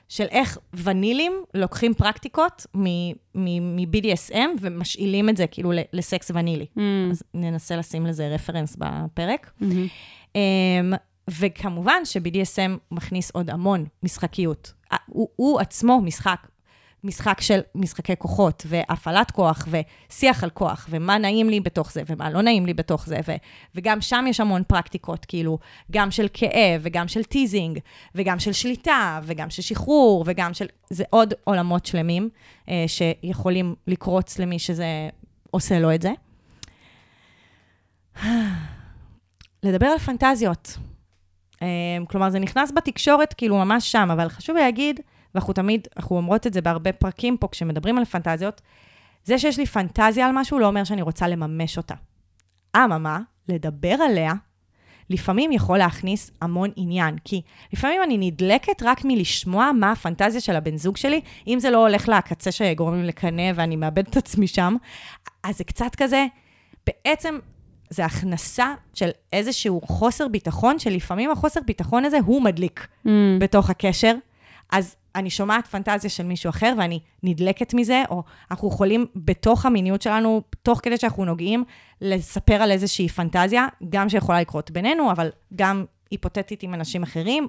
של 0.08 0.26
איך 0.30 0.58
ונילים 0.74 1.32
לוקחים 1.54 1.94
פרקטיקות 1.94 2.66
מ-BDSM 2.74 4.34
ומשאילים 4.60 5.28
את 5.28 5.36
זה 5.36 5.46
כאילו 5.46 5.72
לסקס 5.92 6.30
ונילי. 6.34 6.66
Mm, 6.76 6.80
אז 7.10 7.22
ננסה 7.34 7.76
לשים 7.76 8.06
לזה 8.06 8.28
רפרנס 8.28 8.76
בפרק. 8.78 9.50
מהמם. 9.60 9.86
Um, 10.28 10.96
וכמובן 11.38 12.04
ש-BDSM 12.04 12.78
מכניס 12.90 13.30
עוד 13.30 13.50
המון 13.50 13.84
משחקיות. 14.02 14.72
הוא, 15.06 15.28
הוא 15.36 15.60
עצמו 15.60 16.00
משחק, 16.00 16.46
משחק 17.04 17.40
של 17.40 17.60
משחקי 17.74 18.12
כוחות, 18.18 18.62
והפעלת 18.66 19.30
כוח, 19.30 19.68
ושיח 19.70 20.44
על 20.44 20.50
כוח, 20.50 20.86
ומה 20.90 21.18
נעים 21.18 21.50
לי 21.50 21.60
בתוך 21.60 21.92
זה, 21.92 22.02
ומה 22.06 22.30
לא 22.30 22.42
נעים 22.42 22.66
לי 22.66 22.74
בתוך 22.74 23.06
זה, 23.06 23.20
ו- 23.28 23.36
וגם 23.74 24.00
שם 24.00 24.24
יש 24.28 24.40
המון 24.40 24.62
פרקטיקות, 24.66 25.24
כאילו, 25.24 25.58
גם 25.90 26.10
של 26.10 26.26
כאב, 26.32 26.80
וגם 26.82 27.08
של 27.08 27.24
teasing, 27.24 27.78
וגם 28.14 28.38
של 28.38 28.52
שליטה, 28.52 29.20
וגם 29.24 29.50
של 29.50 29.62
שחרור, 29.62 30.24
וגם 30.26 30.54
של... 30.54 30.66
זה 30.90 31.04
עוד 31.10 31.34
עולמות 31.44 31.86
שלמים 31.86 32.28
אה, 32.68 32.84
שיכולים 32.86 33.74
לקרוץ 33.86 34.38
למי 34.38 34.58
שזה 34.58 35.08
עושה 35.50 35.78
לו 35.78 35.94
את 35.94 36.02
זה. 36.02 36.12
לדבר 39.62 39.86
על 39.86 39.98
פנטזיות. 39.98 40.78
Um, 41.60 41.62
כלומר, 42.08 42.30
זה 42.30 42.38
נכנס 42.38 42.72
בתקשורת 42.76 43.34
כאילו 43.34 43.56
ממש 43.56 43.92
שם, 43.92 44.08
אבל 44.12 44.28
חשוב 44.28 44.56
להגיד, 44.56 45.00
ואנחנו 45.34 45.52
תמיד, 45.52 45.88
אנחנו 45.96 46.16
אומרות 46.16 46.46
את 46.46 46.52
זה 46.52 46.60
בהרבה 46.60 46.92
פרקים 46.92 47.36
פה, 47.36 47.48
כשמדברים 47.48 47.98
על 47.98 48.04
פנטזיות, 48.04 48.60
זה 49.24 49.38
שיש 49.38 49.58
לי 49.58 49.66
פנטזיה 49.66 50.26
על 50.26 50.32
משהו 50.34 50.58
לא 50.58 50.66
אומר 50.66 50.84
שאני 50.84 51.02
רוצה 51.02 51.28
לממש 51.28 51.76
אותה. 51.76 51.94
אממה, 52.76 53.18
לדבר 53.48 53.96
עליה, 54.02 54.32
לפעמים 55.10 55.52
יכול 55.52 55.78
להכניס 55.78 56.30
המון 56.40 56.70
עניין. 56.76 57.16
כי 57.24 57.42
לפעמים 57.72 58.02
אני 58.02 58.30
נדלקת 58.30 58.82
רק 58.82 59.00
מלשמוע 59.04 59.70
מה 59.72 59.92
הפנטזיה 59.92 60.40
של 60.40 60.56
הבן 60.56 60.76
זוג 60.76 60.96
שלי, 60.96 61.20
אם 61.46 61.58
זה 61.60 61.70
לא 61.70 61.86
הולך 61.86 62.08
לקצה 62.08 62.52
שגורם 62.52 62.94
לי 62.94 63.06
לקנא 63.06 63.52
ואני 63.54 63.76
מאבדת 63.76 64.08
את 64.08 64.16
עצמי 64.16 64.46
שם, 64.46 64.76
אז 65.42 65.58
זה 65.58 65.64
קצת 65.64 65.94
כזה, 65.96 66.26
בעצם 66.86 67.38
זה 67.90 68.04
הכנסה 68.04 68.74
של 68.94 69.08
איזשהו 69.32 69.80
חוסר 69.84 70.28
ביטחון, 70.28 70.78
שלפעמים 70.78 71.30
החוסר 71.30 71.60
ביטחון 71.66 72.04
הזה 72.04 72.18
הוא 72.26 72.42
מדליק 72.42 72.86
Mm. 73.06 73.08
בתוך 73.40 73.70
הקשר. 73.70 74.14
אז 74.72 74.96
אני 75.14 75.30
שומעת 75.30 75.66
פנטזיה 75.66 76.10
של 76.10 76.22
מישהו 76.22 76.50
אחר 76.50 76.74
ואני 76.78 77.00
נדלקת 77.22 77.74
מזה, 77.74 78.02
או 78.10 78.22
אנחנו 78.50 78.68
יכולים 78.68 79.06
בתוך 79.16 79.66
המיניות 79.66 80.02
שלנו, 80.02 80.42
תוך 80.62 80.80
כדי 80.82 80.96
שאנחנו 80.96 81.24
נוגעים, 81.24 81.64
לספר 82.00 82.54
על 82.54 82.70
איזושהי 82.70 83.08
פנטזיה, 83.08 83.66
גם 83.88 84.08
שיכולה 84.08 84.40
לקרות 84.40 84.70
בינינו, 84.70 85.10
אבל 85.12 85.30
גם 85.56 85.84
היפותטית 86.10 86.62
עם 86.62 86.74
אנשים 86.74 87.02
אחרים, 87.02 87.48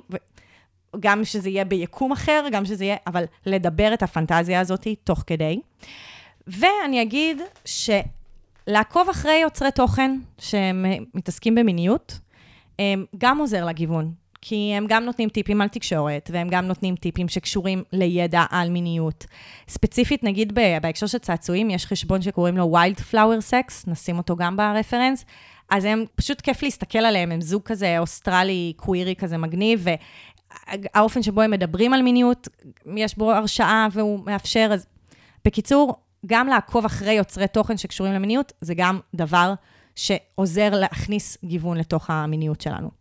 גם 0.99 1.25
שזה 1.25 1.49
יהיה 1.49 1.65
ביקום 1.65 2.11
אחר, 2.11 2.45
גם 2.51 2.65
שזה 2.65 2.85
יהיה, 2.85 2.95
אבל 3.07 3.23
לדבר 3.45 3.93
את 3.93 4.03
הפנטזיה 4.03 4.59
הזאת 4.59 4.87
תוך 5.03 5.23
כדי. 5.27 5.59
ואני 6.47 7.01
אגיד 7.01 7.41
שלעקוב 8.69 9.09
אחרי 9.09 9.39
יוצרי 9.41 9.71
תוכן 9.71 10.19
שמתעסקים 10.37 11.55
במיניות, 11.55 12.19
הם 12.79 13.05
גם 13.17 13.37
עוזר 13.37 13.65
לגיוון. 13.65 14.13
כי 14.41 14.73
הם 14.77 14.85
גם 14.89 15.03
נותנים 15.03 15.29
טיפים 15.29 15.61
על 15.61 15.67
תקשורת, 15.67 16.29
והם 16.33 16.47
גם 16.49 16.65
נותנים 16.65 16.95
טיפים 16.95 17.27
שקשורים 17.27 17.83
לידע 17.93 18.43
על 18.49 18.69
מיניות. 18.69 19.25
ספציפית, 19.67 20.23
נגיד 20.23 20.55
בהקשר 20.81 21.07
של 21.07 21.17
צעצועים, 21.17 21.69
יש 21.69 21.85
חשבון 21.85 22.21
שקוראים 22.21 22.57
לו 22.57 22.77
Wild 22.77 22.99
Flower 23.13 23.51
Sex, 23.51 23.73
נשים 23.87 24.17
אותו 24.17 24.35
גם 24.35 24.57
ברפרנס, 24.57 25.25
אז 25.69 25.85
הם, 25.85 26.05
פשוט 26.15 26.41
כיף 26.41 26.63
להסתכל 26.63 26.99
עליהם, 26.99 27.31
הם 27.31 27.41
זוג 27.41 27.61
כזה 27.63 27.99
אוסטרלי, 27.99 28.73
קווירי 28.75 29.15
כזה 29.15 29.37
מגניב, 29.37 29.85
והאופן 30.67 31.23
שבו 31.23 31.41
הם 31.41 31.51
מדברים 31.51 31.93
על 31.93 32.01
מיניות, 32.01 32.47
יש 32.95 33.17
בו 33.17 33.31
הרשאה 33.31 33.87
והוא 33.91 34.19
מאפשר, 34.25 34.69
אז 34.73 34.85
בקיצור, 35.45 35.95
גם 36.25 36.47
לעקוב 36.47 36.85
אחרי 36.85 37.13
יוצרי 37.13 37.47
תוכן 37.47 37.77
שקשורים 37.77 38.13
למיניות, 38.13 38.53
זה 38.61 38.73
גם 38.73 38.99
דבר 39.15 39.53
שעוזר 39.95 40.69
להכניס 40.69 41.37
גיוון 41.43 41.77
לתוך 41.77 42.09
המיניות 42.09 42.61
שלנו. 42.61 42.91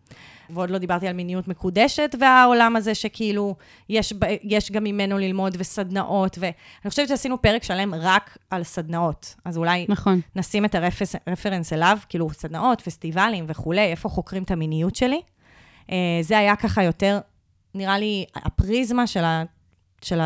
ועוד 0.52 0.70
לא 0.70 0.78
דיברתי 0.78 1.08
על 1.08 1.12
מיניות 1.12 1.48
מקודשת 1.48 2.14
והעולם 2.20 2.76
הזה 2.76 2.94
שכאילו 2.94 3.56
יש, 3.88 4.12
יש 4.42 4.70
גם 4.70 4.84
ממנו 4.84 5.18
ללמוד 5.18 5.56
וסדנאות, 5.58 6.38
ואני 6.40 6.90
חושבת 6.90 7.08
שעשינו 7.08 7.42
פרק 7.42 7.62
שלם 7.62 7.94
רק 7.94 8.38
על 8.50 8.62
סדנאות, 8.62 9.34
אז 9.44 9.58
אולי 9.58 9.86
נכון. 9.88 10.20
נשים 10.36 10.64
את 10.64 10.74
הרפרנס 11.26 11.72
אליו, 11.72 11.98
כאילו 12.08 12.30
סדנאות, 12.30 12.80
פסטיבלים 12.80 13.44
וכולי, 13.48 13.80
איפה 13.80 14.08
חוקרים 14.08 14.42
את 14.42 14.50
המיניות 14.50 14.96
שלי. 14.96 15.20
אה, 15.90 15.96
זה 16.22 16.38
היה 16.38 16.56
ככה 16.56 16.82
יותר, 16.82 17.18
נראה 17.74 17.98
לי, 17.98 18.24
הפריזמה 18.34 19.06
של, 19.06 19.24
ה, 19.24 19.42
של 20.02 20.20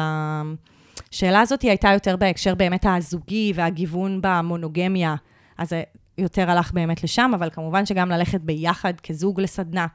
השאלה 1.15 1.41
הזאת 1.41 1.63
הייתה 1.63 1.89
יותר 1.89 2.17
בהקשר 2.17 2.55
באמת 2.55 2.87
הזוגי 2.89 3.53
והגיוון 3.55 4.21
במונוגמיה, 4.23 5.15
אז 5.59 5.69
זה 5.69 5.83
יותר 6.19 6.51
הלך 6.51 6.73
באמת 6.73 7.05
לשם, 7.05 7.31
אבל 7.35 7.51
כמובן 7.51 7.87
שגם 7.87 8.11
ללכת 8.11 8.41
ביחד 8.41 8.93
כזוג 9.01 9.41
לסדנה, 9.41 9.87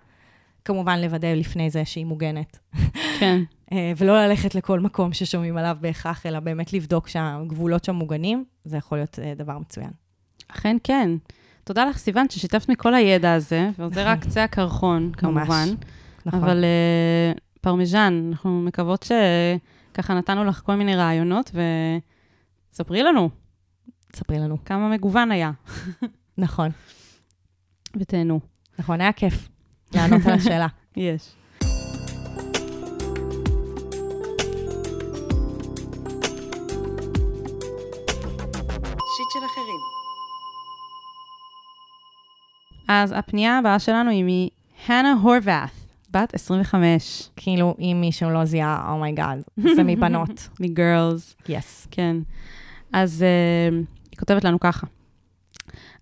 כמובן 0.65 0.99
לוודא 0.99 1.27
לפני 1.27 1.69
זה 1.69 1.85
שהיא 1.85 2.05
מוגנת. 2.05 2.59
כן. 3.19 3.41
אה, 3.71 3.93
ולא 3.97 4.25
ללכת 4.25 4.55
לכל 4.55 4.79
מקום 4.79 5.13
ששומעים 5.13 5.57
עליו 5.57 5.77
בהכרח, 5.81 6.25
אלא 6.25 6.39
באמת 6.39 6.73
לבדוק 6.73 7.07
שהגבולות 7.07 7.83
שם 7.83 7.95
מוגנים, 7.95 8.45
זה 8.65 8.77
יכול 8.77 8.97
להיות 8.97 9.19
אה, 9.19 9.33
דבר 9.37 9.57
מצוין. 9.57 9.91
אכן 10.47 10.77
כן. 10.83 11.09
תודה 11.63 11.85
לך, 11.85 11.97
סיוון, 11.97 12.29
ששיתפת 12.29 12.69
מכל 12.69 12.93
הידע 12.93 13.33
הזה, 13.33 13.69
וזה 13.79 14.03
רק 14.03 14.21
קצה 14.21 14.43
הקרחון, 14.43 15.11
כמובן. 15.17 15.67
נכון. 16.25 16.39
אבל 16.43 16.63
uh, 16.63 17.39
פרמיז'ן, 17.61 18.29
אנחנו 18.31 18.61
מקוות 18.61 19.03
שככה 19.99 20.13
נתנו 20.13 20.45
לך 20.45 20.61
כל 20.65 20.75
מיני 20.75 20.95
רעיונות, 20.95 21.51
וספרי 22.71 23.03
לנו 23.03 23.29
ספרי 24.15 24.39
לנו. 24.39 24.57
כמה 24.65 24.89
מגוון 24.89 25.31
היה, 25.31 25.51
נכון, 26.37 26.69
ותהנו. 27.99 28.39
נכון, 28.79 29.01
היה 29.01 29.13
כיף 29.13 29.49
לענות 29.93 30.25
על 30.25 30.33
השאלה. 30.33 30.67
יש. 30.95 31.35
shit 39.15 39.29
של 39.33 39.45
אחרים. 39.45 39.79
אז 42.87 43.11
הפנייה 43.11 43.57
הבאה 43.57 43.79
שלנו 43.79 44.09
היא 44.09 44.49
מהאנה 44.87 45.13
הורבאת', 45.21 45.78
בת 46.13 46.33
25, 46.33 47.29
כאילו, 47.35 47.75
אם 47.79 47.97
מישהו 48.01 48.29
לא 48.29 48.45
זיהה, 48.45 48.91
oh 48.91 49.04
my 49.04 49.16
god, 49.16 49.41
זה 49.75 49.83
מבנות. 49.83 50.49
מ 50.59 50.70
Girls. 50.70 51.35
yes. 51.49 51.87
כן. 51.91 52.15
אז 52.93 53.25
uh, 53.25 53.75
היא 54.11 54.19
כותבת 54.19 54.43
לנו 54.43 54.59
ככה. 54.59 54.87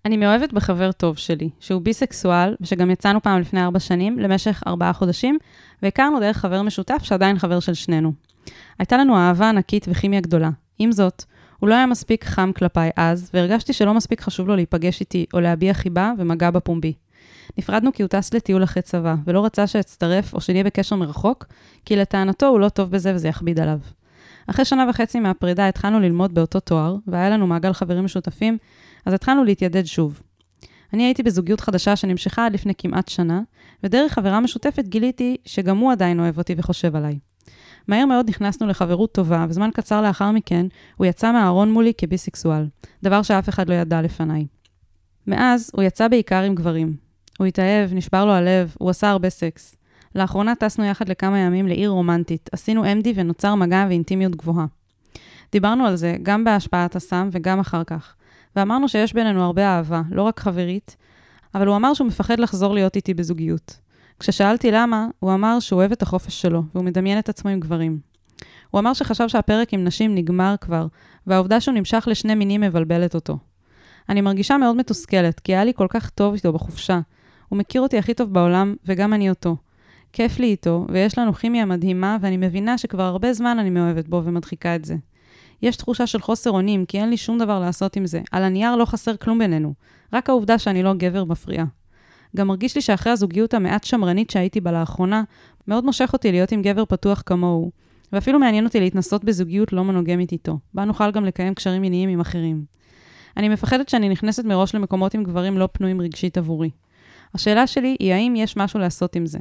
אני 0.04 0.16
מאוהבת 0.16 0.52
בחבר 0.52 0.92
טוב 0.92 1.16
שלי, 1.16 1.50
שהוא 1.60 1.82
ביסקסואל, 1.82 2.54
ושגם 2.60 2.90
יצאנו 2.90 3.22
פעם 3.22 3.40
לפני 3.40 3.64
ארבע 3.64 3.80
שנים, 3.80 4.18
למשך 4.18 4.62
ארבעה 4.66 4.92
חודשים, 4.92 5.38
והכרנו 5.82 6.20
דרך 6.20 6.36
חבר 6.36 6.62
משותף 6.62 7.00
שעדיין 7.02 7.38
חבר 7.38 7.60
של 7.60 7.74
שנינו. 7.74 8.12
הייתה 8.78 8.96
לנו 8.96 9.16
אהבה 9.16 9.48
ענקית 9.48 9.86
וכימיה 9.88 10.20
גדולה. 10.20 10.50
עם 10.78 10.92
זאת, 10.92 11.24
הוא 11.58 11.68
לא 11.68 11.74
היה 11.74 11.86
מספיק 11.86 12.24
חם 12.24 12.50
כלפיי 12.56 12.90
אז, 12.96 13.30
והרגשתי 13.34 13.72
שלא 13.72 13.94
מספיק 13.94 14.20
חשוב 14.20 14.48
לו 14.48 14.56
להיפגש 14.56 15.00
איתי 15.00 15.26
או 15.34 15.40
להביע 15.40 15.74
חיבה 15.74 16.12
ומגע 16.18 16.50
בפומבי. 16.50 16.92
נפרדנו 17.58 17.92
כי 17.92 18.02
הוא 18.02 18.08
טס 18.08 18.34
לטיול 18.34 18.64
אחרי 18.64 18.82
צבא, 18.82 19.14
ולא 19.24 19.44
רצה 19.44 19.66
שאצטרף 19.66 20.34
או 20.34 20.40
שנהיה 20.40 20.64
בקשר 20.64 20.96
מרחוק, 20.96 21.44
כי 21.84 21.96
לטענתו 21.96 22.46
הוא 22.46 22.60
לא 22.60 22.68
טוב 22.68 22.90
בזה 22.90 23.14
וזה 23.14 23.28
יכביד 23.28 23.60
עליו. 23.60 23.78
אחרי 24.46 24.64
שנה 24.64 24.86
וחצי 24.90 25.20
מהפרידה 25.20 25.68
התחלנו 25.68 26.00
ללמוד 26.00 26.34
באותו 26.34 26.60
תואר, 26.60 26.96
והיה 27.06 27.30
לנו 27.30 27.46
מעגל 27.46 27.72
חברים 27.72 28.04
משותפים, 28.04 28.58
אז 29.06 29.12
התחלנו 29.12 29.44
להתיידד 29.44 29.86
שוב. 29.86 30.20
אני 30.92 31.04
הייתי 31.04 31.22
בזוגיות 31.22 31.60
חדשה 31.60 31.96
שנמשכה 31.96 32.46
עד 32.46 32.52
לפני 32.52 32.72
כמעט 32.78 33.08
שנה, 33.08 33.40
ודרך 33.82 34.12
חברה 34.12 34.40
משותפת 34.40 34.84
גיליתי 34.84 35.36
שגם 35.44 35.76
הוא 35.76 35.92
עדיין 35.92 36.20
אוהב 36.20 36.38
אותי 36.38 36.54
וחושב 36.58 36.96
עליי. 36.96 37.18
מהר 37.88 38.06
מאוד 38.06 38.28
נכנסנו 38.28 38.66
לחברות 38.66 39.12
טובה, 39.12 39.46
וזמן 39.48 39.70
קצר 39.74 40.02
לאחר 40.02 40.30
מכן 40.30 40.66
הוא 40.96 41.06
יצא 41.06 41.32
מהארון 41.32 41.72
מולי 41.72 41.92
כביסקסואל, 41.98 42.66
דבר 43.02 43.22
שאף 43.22 43.48
אחד 43.48 43.68
לא 43.68 43.74
ידע 43.74 44.02
לפניי. 44.02 44.46
מאז 45.26 45.70
הוא 45.74 45.82
יצא 45.82 46.08
בעיקר 46.08 46.42
עם 46.42 46.54
גברים. 46.54 47.07
הוא 47.38 47.46
התאהב, 47.46 47.94
נשבר 47.94 48.24
לו 48.24 48.32
הלב, 48.32 48.74
הוא 48.78 48.90
עשה 48.90 49.10
הרבה 49.10 49.30
סקס. 49.30 49.76
לאחרונה 50.14 50.54
טסנו 50.54 50.84
יחד 50.84 51.08
לכמה 51.08 51.38
ימים 51.38 51.68
לעיר 51.68 51.90
רומנטית, 51.90 52.50
עשינו 52.52 52.84
MD 52.84 53.08
ונוצר 53.14 53.54
מגע 53.54 53.86
ואינטימיות 53.88 54.36
גבוהה. 54.36 54.66
דיברנו 55.52 55.86
על 55.86 55.96
זה 55.96 56.16
גם 56.22 56.44
בהשפעת 56.44 56.96
הסם 56.96 57.28
וגם 57.32 57.60
אחר 57.60 57.84
כך, 57.84 58.14
ואמרנו 58.56 58.88
שיש 58.88 59.12
בינינו 59.12 59.44
הרבה 59.44 59.66
אהבה, 59.66 60.02
לא 60.10 60.22
רק 60.22 60.40
חברית, 60.40 60.96
אבל 61.54 61.66
הוא 61.66 61.76
אמר 61.76 61.94
שהוא 61.94 62.06
מפחד 62.06 62.40
לחזור 62.40 62.74
להיות 62.74 62.96
איתי 62.96 63.14
בזוגיות. 63.14 63.80
כששאלתי 64.20 64.70
למה, 64.70 65.06
הוא 65.18 65.34
אמר 65.34 65.60
שהוא 65.60 65.78
אוהב 65.78 65.92
את 65.92 66.02
החופש 66.02 66.42
שלו, 66.42 66.62
והוא 66.74 66.84
מדמיין 66.84 67.18
את 67.18 67.28
עצמו 67.28 67.50
עם 67.50 67.60
גברים. 67.60 67.98
הוא 68.70 68.78
אמר 68.78 68.92
שחשב 68.92 69.28
שהפרק 69.28 69.74
עם 69.74 69.84
נשים 69.84 70.14
נגמר 70.14 70.54
כבר, 70.60 70.86
והעובדה 71.26 71.60
שהוא 71.60 71.74
נמשך 71.74 72.04
לשני 72.10 72.34
מינים 72.34 72.60
מבלבלת 72.60 73.14
אותו. 73.14 73.38
אני 74.08 74.20
מרגישה 74.20 74.56
מאוד 74.56 74.76
מתוסכלת, 74.76 75.40
כי 75.40 75.54
היה 75.54 75.64
לי 75.64 75.72
כל 75.76 75.86
כך 75.90 76.10
טוב 76.10 76.34
איתו 76.34 76.52
בחופשה. 76.52 77.00
הוא 77.48 77.58
מכיר 77.58 77.80
אותי 77.80 77.98
הכי 77.98 78.14
טוב 78.14 78.32
בעולם, 78.32 78.74
וגם 78.84 79.12
אני 79.12 79.30
אותו. 79.30 79.56
כיף 80.12 80.38
לי 80.38 80.46
איתו, 80.46 80.86
ויש 80.92 81.18
לנו 81.18 81.34
כימיה 81.34 81.64
מדהימה, 81.64 82.16
ואני 82.20 82.36
מבינה 82.36 82.78
שכבר 82.78 83.02
הרבה 83.02 83.32
זמן 83.32 83.58
אני 83.58 83.70
מאוהבת 83.70 84.08
בו 84.08 84.22
ומדחיקה 84.24 84.76
את 84.76 84.84
זה. 84.84 84.96
יש 85.62 85.76
תחושה 85.76 86.06
של 86.06 86.20
חוסר 86.20 86.50
אונים, 86.50 86.86
כי 86.86 87.00
אין 87.00 87.10
לי 87.10 87.16
שום 87.16 87.38
דבר 87.38 87.60
לעשות 87.60 87.96
עם 87.96 88.06
זה. 88.06 88.20
על 88.32 88.42
הנייר 88.42 88.76
לא 88.76 88.84
חסר 88.84 89.16
כלום 89.16 89.38
בינינו. 89.38 89.74
רק 90.12 90.28
העובדה 90.28 90.58
שאני 90.58 90.82
לא 90.82 90.94
גבר 90.94 91.24
מפריעה. 91.24 91.64
גם 92.36 92.46
מרגיש 92.46 92.74
לי 92.74 92.80
שאחרי 92.80 93.12
הזוגיות 93.12 93.54
המעט 93.54 93.84
שמרנית 93.84 94.30
שהייתי 94.30 94.60
בה 94.60 94.72
לאחרונה, 94.72 95.22
מאוד 95.68 95.84
מושך 95.84 96.10
אותי 96.12 96.32
להיות 96.32 96.52
עם 96.52 96.62
גבר 96.62 96.84
פתוח 96.84 97.22
כמוהו. 97.26 97.70
ואפילו 98.12 98.38
מעניין 98.38 98.64
אותי 98.64 98.80
להתנסות 98.80 99.24
בזוגיות 99.24 99.72
לא 99.72 99.84
מונוגמית 99.84 100.32
איתו, 100.32 100.58
בה 100.74 100.84
נוכל 100.84 101.10
גם 101.10 101.24
לקיים 101.24 101.54
קשרים 101.54 101.82
מיניים 101.82 102.08
עם 102.08 102.20
אחרים. 102.20 102.64
אני 103.36 103.48
מפחדת 103.48 103.88
שאני 103.88 104.08
נכנסת 104.08 104.44
מראש 104.44 104.74
למקומות 104.74 105.14
עם 105.14 105.22
גברים 105.22 105.58
לא 105.58 105.68
פנויים 105.72 106.00
רגשית 106.00 106.38
עבורי. 106.38 106.70
השאלה 107.34 107.66
שלי 107.66 107.96
היא 108.00 108.12
האם 108.12 108.36
יש 108.36 108.56
משהו 108.56 108.78
לעשות 108.80 109.16
עם 109.16 109.26
זה. 109.26 109.38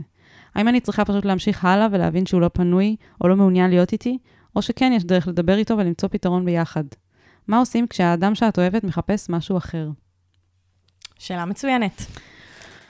האם 0.55 0.67
אני 0.67 0.79
צריכה 0.79 1.05
פשוט 1.05 1.25
להמשיך 1.25 1.65
הלאה 1.65 1.87
ולהבין 1.91 2.25
שהוא 2.25 2.41
לא 2.41 2.49
פנוי 2.53 2.95
או 3.21 3.27
לא 3.27 3.35
מעוניין 3.35 3.69
להיות 3.69 3.93
איתי, 3.93 4.17
או 4.55 4.61
שכן 4.61 4.91
יש 4.95 5.03
דרך 5.03 5.27
לדבר 5.27 5.57
איתו 5.57 5.77
ולמצוא 5.77 6.09
פתרון 6.09 6.45
ביחד. 6.45 6.83
מה 7.47 7.59
עושים 7.59 7.87
כשהאדם 7.87 8.35
שאת 8.35 8.59
אוהבת 8.59 8.83
מחפש 8.83 9.29
משהו 9.29 9.57
אחר? 9.57 9.89
שאלה 11.19 11.45
מצוינת. 11.45 12.05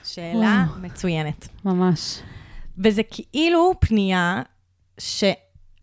שאלה 0.04 0.66
מצוינת. 0.82 1.48
ממש. 1.64 2.20
וזה 2.78 3.02
כאילו 3.02 3.72
פנייה 3.80 4.42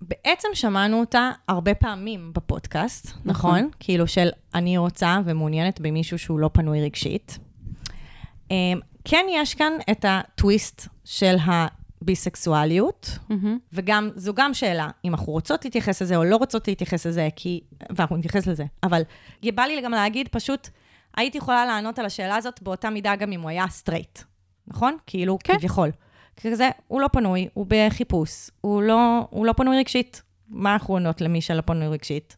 בעצם 0.01 0.47
שמענו 0.53 0.99
אותה 0.99 1.31
הרבה 1.47 1.73
פעמים 1.73 2.31
בפודקאסט, 2.33 3.07
נכון? 3.07 3.21
נכון. 3.25 3.59
נכון? 3.59 3.69
כאילו 3.79 4.07
של 4.07 4.29
אני 4.55 4.77
רוצה 4.77 5.19
ומעוניינת 5.25 5.81
במישהו 5.81 6.19
שהוא 6.19 6.39
לא 6.39 6.49
פנוי 6.53 6.81
רגשית. 6.81 7.39
כן 9.05 9.25
יש 9.29 9.55
כאן 9.55 9.73
את 9.91 10.05
הטוויסט 10.07 10.87
של 11.05 11.35
הביסקסואליות, 12.01 13.17
מהמם. 13.29 13.57
וגם, 13.73 14.09
זו 14.15 14.33
גם 14.33 14.53
שאלה, 14.53 14.89
אם 15.05 15.13
אנחנו 15.13 15.33
רוצות 15.33 15.65
להתייחס 15.65 16.01
לזה 16.01 16.15
או 16.15 16.23
לא 16.23 16.35
רוצות 16.35 16.67
להתייחס 16.67 17.05
לזה, 17.05 17.29
כי... 17.35 17.61
ואנחנו 17.89 18.17
נתייחס 18.17 18.47
לזה. 18.47 18.65
אבל 18.83 19.01
בא 19.43 19.63
לי 19.63 19.81
גם 19.81 19.91
להגיד, 19.91 20.27
פשוט, 20.27 20.69
הייתי 21.17 21.37
יכולה 21.37 21.65
לענות 21.65 21.99
על 21.99 22.05
השאלה 22.05 22.35
הזאת 22.35 22.61
באותה 22.61 22.89
מידה 22.89 23.15
גם 23.15 23.31
אם 23.31 23.41
הוא 23.41 23.49
היה 23.49 23.65
סטרייט, 23.69 24.19
נכון? 24.67 24.97
כאילו, 25.07 25.37
כן. 25.43 25.57
כביכול. 25.57 25.91
כזה, 26.41 26.69
הוא 26.87 27.01
לא 27.01 27.07
פנוי, 27.07 27.47
הוא 27.53 27.65
בחיפוש, 27.69 28.49
הוא 28.61 28.81
לא, 28.81 29.27
הוא 29.29 29.45
לא 29.45 29.53
פנוי 29.53 29.77
רגשית. 29.77 30.21
מה 30.47 30.73
אנחנו 30.73 30.93
עונות 30.93 31.21
למי 31.21 31.41
שלא 31.41 31.61
פנוי 31.61 31.87
רגשית? 31.87 32.37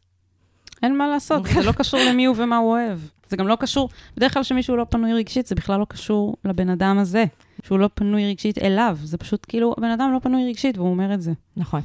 אין 0.84 0.98
מה 0.98 1.08
לעשות, 1.08 1.46
זה 1.46 1.64
לא 1.64 1.72
קשור 1.72 2.00
למי 2.10 2.26
הוא 2.26 2.36
ומה 2.40 2.58
הוא 2.58 2.72
אוהב. 2.72 3.00
זה 3.30 3.38
גם 3.38 3.48
לא 3.48 3.56
קשור, 3.60 3.90
בדרך 4.18 4.34
כלל 4.34 4.44
כשמישהו 4.44 4.76
לא 4.76 4.86
פנוי 4.90 5.14
רגשית, 5.14 5.48
זה 5.48 5.56
בכלל 5.56 5.80
לא 5.80 5.86
קשור 5.90 6.36
לבן 6.46 6.70
אדם 6.70 6.98
הזה, 6.98 7.26
שהוא 7.64 7.80
לא 7.80 7.90
פנוי 7.94 8.30
רגשית 8.30 8.58
אליו. 8.58 8.98
זה 9.04 9.18
פשוט 9.18 9.46
כאילו, 9.48 9.76
הבן 9.78 9.90
אדם 9.90 10.12
לא 10.14 10.20
פנוי 10.20 10.50
רגשית, 10.50 10.78
והוא 10.78 10.90
אומר 10.90 11.14
את 11.14 11.22
זה. 11.22 11.32
נכון. 11.58 11.82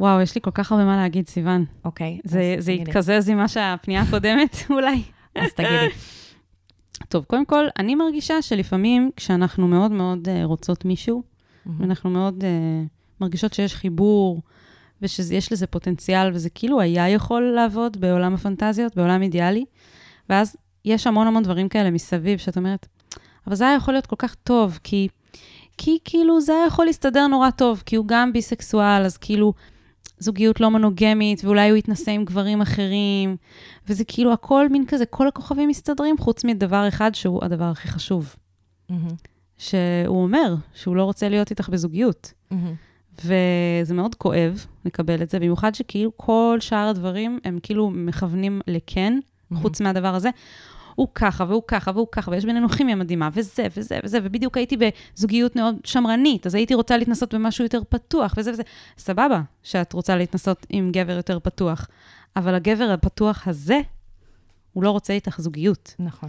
וואו, 0.00 0.20
יש 0.20 0.34
לי 0.34 0.40
כל 0.40 0.50
כך 0.50 0.72
הרבה 0.72 0.84
מה 0.84 0.96
להגיד, 0.96 1.28
סיוון. 1.28 1.64
אוקיי. 1.84 2.20
זה, 2.24 2.54
זה. 2.58 2.72
התקזז 2.72 3.28
עם 3.28 3.36
מה 3.36 3.48
שהפנייה 3.48 4.02
הקודמת, 4.02 4.56
אולי. 4.70 5.02
אז 5.34 5.52
תגידי. 5.52 5.88
טוב, 7.08 7.24
קודם 7.24 7.44
כל, 7.44 7.64
אני 7.78 7.94
מרגישה 7.94 8.42
שלפעמים 8.42 9.10
כשאנחנו 9.16 9.68
מאוד 9.68 9.92
מאוד 9.92 10.28
uh, 10.28 10.44
רוצות 10.44 10.84
מישהו, 10.84 11.22
ואנחנו 11.78 12.10
מאוד 12.10 12.42
uh, 12.42 12.88
מרגישות 13.20 13.52
שיש 13.52 13.74
חיבור, 13.74 14.42
ושיש 15.02 15.52
לזה 15.52 15.66
פוטנציאל, 15.66 16.30
וזה 16.34 16.50
כאילו 16.50 16.80
היה 16.80 17.08
יכול 17.08 17.42
לעבוד 17.42 18.00
בעולם 18.00 18.34
הפנטזיות, 18.34 18.96
בעולם 18.96 19.22
אידיאלי, 19.22 19.64
ואז 20.28 20.56
יש 20.84 21.06
המון 21.06 21.26
המון 21.26 21.42
דברים 21.42 21.68
כאלה 21.68 21.90
מסביב, 21.90 22.38
שאת 22.38 22.56
אומרת, 22.56 22.86
אבל 23.46 23.54
זה 23.54 23.68
היה 23.68 23.76
יכול 23.76 23.94
להיות 23.94 24.06
כל 24.06 24.16
כך 24.18 24.34
טוב, 24.34 24.78
כי, 24.84 25.08
כי 25.78 25.98
כאילו 26.04 26.40
זה 26.40 26.52
היה 26.52 26.66
יכול 26.66 26.86
להסתדר 26.86 27.26
נורא 27.26 27.50
טוב, 27.50 27.82
כי 27.86 27.96
הוא 27.96 28.06
גם 28.08 28.32
ביסקסואל, 28.32 29.02
אז 29.04 29.16
כאילו 29.16 29.52
זוגיות 30.18 30.60
לא 30.60 30.70
מונוגמית, 30.70 31.44
ואולי 31.44 31.70
הוא 31.70 31.76
יתנסה 31.76 32.10
עם 32.10 32.24
גברים 32.24 32.60
אחרים, 32.60 33.36
וזה 33.88 34.04
כאילו 34.04 34.32
הכל 34.32 34.68
מין 34.68 34.86
כזה, 34.86 35.06
כל 35.06 35.28
הכוכבים 35.28 35.68
מסתדרים, 35.68 36.18
חוץ 36.18 36.44
מדבר 36.44 36.88
אחד 36.88 37.14
שהוא 37.14 37.44
הדבר 37.44 37.64
הכי 37.64 37.88
חשוב. 37.88 38.36
מהמם, 38.88 39.08
שהוא 39.58 40.22
אומר 40.22 40.54
שהוא 40.74 40.96
לא 40.96 41.04
רוצה 41.04 41.28
להיות 41.28 41.50
איתך 41.50 41.68
בזוגיות. 41.68 42.32
מהמם. 42.50 42.74
וזה 43.24 43.94
מאוד 43.94 44.14
כואב 44.14 44.66
לקבל 44.84 45.22
את 45.22 45.30
זה, 45.30 45.38
במיוחד 45.38 45.74
שכאילו 45.74 46.10
כל 46.16 46.56
שאר 46.60 46.88
הדברים 46.88 47.38
הם 47.44 47.58
כאילו 47.62 47.90
מכוונים 47.90 48.60
לכן, 48.66 49.18
חוץ 49.54 49.80
מהדבר 49.80 50.14
הזה. 50.14 50.30
הוא 50.94 51.08
ככה, 51.14 51.44
והוא 51.48 51.62
ככה, 51.66 51.90
והוא 51.94 52.06
ככה, 52.12 52.30
ויש 52.30 52.44
בינינו 52.44 52.68
כימיה 52.68 52.96
מדהימה, 52.96 53.28
וזה, 53.32 53.66
וזה, 53.76 53.98
וזה, 54.04 54.18
ובדיוק 54.22 54.56
הייתי 54.56 54.76
בזוגיות 54.76 55.56
מאוד 55.56 55.76
שמרנית, 55.84 56.46
אז 56.46 56.54
הייתי 56.54 56.74
רוצה 56.74 56.96
להתנסות 56.96 57.34
במשהו 57.34 57.64
יותר 57.64 57.80
פתוח, 57.88 58.34
וזה 58.36 58.52
וזה. 58.52 58.62
סבבה 58.98 59.42
שאת 59.62 59.92
רוצה 59.92 60.16
להתנסות 60.16 60.66
עם 60.68 60.92
גבר 60.92 61.16
יותר 61.16 61.38
פתוח, 61.38 61.88
אבל 62.36 62.54
הגבר 62.54 62.90
הפתוח 62.90 63.48
הזה, 63.48 63.80
הוא 64.72 64.82
לא 64.82 64.90
רוצה 64.90 65.12
איתך 65.12 65.40
זוגיות. 65.40 65.94
נכון. 65.98 66.28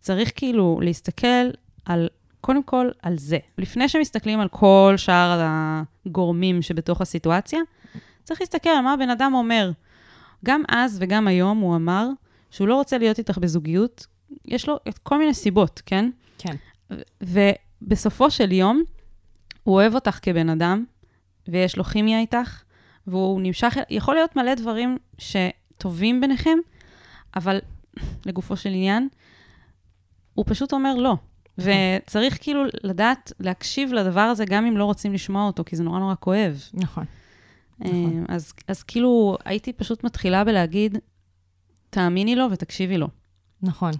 וצריך 0.00 0.32
כאילו 0.34 0.80
להסתכל 0.82 1.50
על, 1.84 2.08
קודם 2.40 2.62
כל, 2.62 2.90
על 3.02 3.18
זה. 3.18 3.38
לפני 3.58 3.88
שמסתכלים 3.88 4.40
על 4.40 4.48
כל 4.48 4.94
שאר 4.96 5.40
הגורמים 6.06 6.62
שבתוך 6.62 7.00
הסיטואציה, 7.00 7.60
צריך 8.24 8.40
להסתכל 8.40 8.68
על 8.68 8.80
מה 8.80 8.92
הבן 8.92 9.10
אדם 9.10 9.34
אומר. 9.34 9.70
גם 10.44 10.62
אז 10.68 10.98
וגם 11.00 11.28
היום 11.28 11.58
הוא 11.58 11.76
אמר 11.76 12.08
שהוא 12.50 12.68
לא 12.68 12.74
רוצה 12.74 12.98
להיות 12.98 13.18
איתך 13.18 13.38
בזוגיות, 13.38 14.06
יש 14.44 14.68
לו 14.68 14.78
את 14.88 14.98
כל 14.98 15.18
מיני 15.18 15.34
סיבות, 15.34 15.82
כן? 15.86 16.10
כן. 16.38 16.54
ובסופו 17.20 18.30
של 18.30 18.52
יום, 18.52 18.82
הוא 19.62 19.74
אוהב 19.74 19.94
אותך 19.94 20.18
כבן 20.22 20.48
אדם, 20.48 20.84
ויש 21.48 21.76
לו 21.76 21.84
כימיה 21.84 22.20
איתך, 22.20 22.62
והוא 23.06 23.40
נמשך, 23.42 23.76
יכול 23.90 24.14
להיות 24.14 24.36
מלא 24.36 24.54
דברים 24.54 24.98
שטובים 25.18 26.20
ביניכם, 26.20 26.58
אבל 27.36 27.58
לגופו 28.26 28.56
של 28.56 28.68
עניין, 28.68 29.08
הוא 30.34 30.44
פשוט 30.48 30.72
אומר 30.72 30.94
לא. 30.94 31.16
וצריך 31.58 32.38
כאילו 32.40 32.62
לדעת 32.84 33.32
להקשיב 33.40 33.92
לדבר 33.92 34.20
הזה, 34.20 34.44
גם 34.44 34.66
אם 34.66 34.76
לא 34.76 34.84
רוצים 34.84 35.12
לשמוע 35.12 35.46
אותו, 35.46 35.64
כי 35.64 35.76
זה 35.76 35.82
נורא 35.82 35.98
נורא 35.98 36.14
כואב. 36.20 36.62
נכון. 36.74 37.04
אה, 37.84 37.90
אז, 38.28 38.52
אז 38.68 38.82
כאילו, 38.82 39.36
הייתי 39.44 39.72
פשוט 39.72 40.04
מתחילה 40.04 40.44
בלהגיד, 40.44 40.98
תאמיני 41.90 42.36
לו 42.36 42.46
ותקשיבי 42.50 42.98
לו. 42.98 43.08
נכון. 43.62 43.90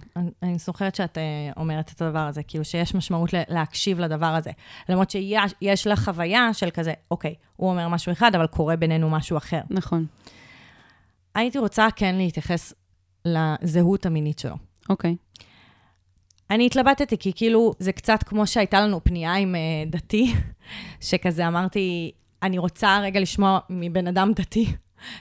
אני, 0.43 0.57
זוכרת 0.57 0.95
שאת 0.95 1.17
אה, 1.17 1.23
אומרת 1.57 1.91
את 1.95 2.01
הדבר 2.01 2.19
הזה, 2.19 2.43
כאילו 2.43 2.65
שיש 2.65 2.95
משמעות 2.95 3.29
להקשיב 3.49 3.99
לדבר 3.99 4.25
הזה. 4.25 4.51
למרות 4.89 5.09
שיש 5.09 5.53
יש 5.61 5.87
לך 5.87 5.99
חוויה 6.05 6.53
של 6.53 6.69
כזה, 6.69 6.93
אוקיי, 7.11 7.35
הוא 7.55 7.69
אומר 7.69 7.87
משהו 7.87 8.11
אחד, 8.11 8.35
אבל 8.35 8.47
קורה 8.47 8.75
בינינו 8.75 9.09
משהו 9.09 9.37
אחר. 9.37 9.61
נכון. 9.69 10.05
הייתי 11.35 11.59
רוצה 11.59 11.87
כן 11.95 12.15
להתייחס 12.15 12.73
לזהות 13.25 14.05
המינית 14.05 14.39
שלו. 14.39 14.55
אוקיי. 14.89 15.15
אני 16.51 16.65
התלבטתי, 16.65 17.17
כי 17.17 17.31
כאילו, 17.35 17.73
זה 17.79 17.91
קצת 17.91 18.23
כמו 18.23 18.47
שהייתה 18.47 18.81
לנו 18.81 19.03
פנייה 19.03 19.35
עם 19.35 19.55
אה, 19.55 19.59
דתי, 19.87 20.33
שכזה 21.01 21.47
אמרתי, 21.47 22.11
אני 22.43 22.57
רוצה 22.57 22.99
רגע 23.03 23.19
לשמוע 23.19 23.59
מבן 23.69 24.07
אדם 24.07 24.31
דתי, 24.35 24.65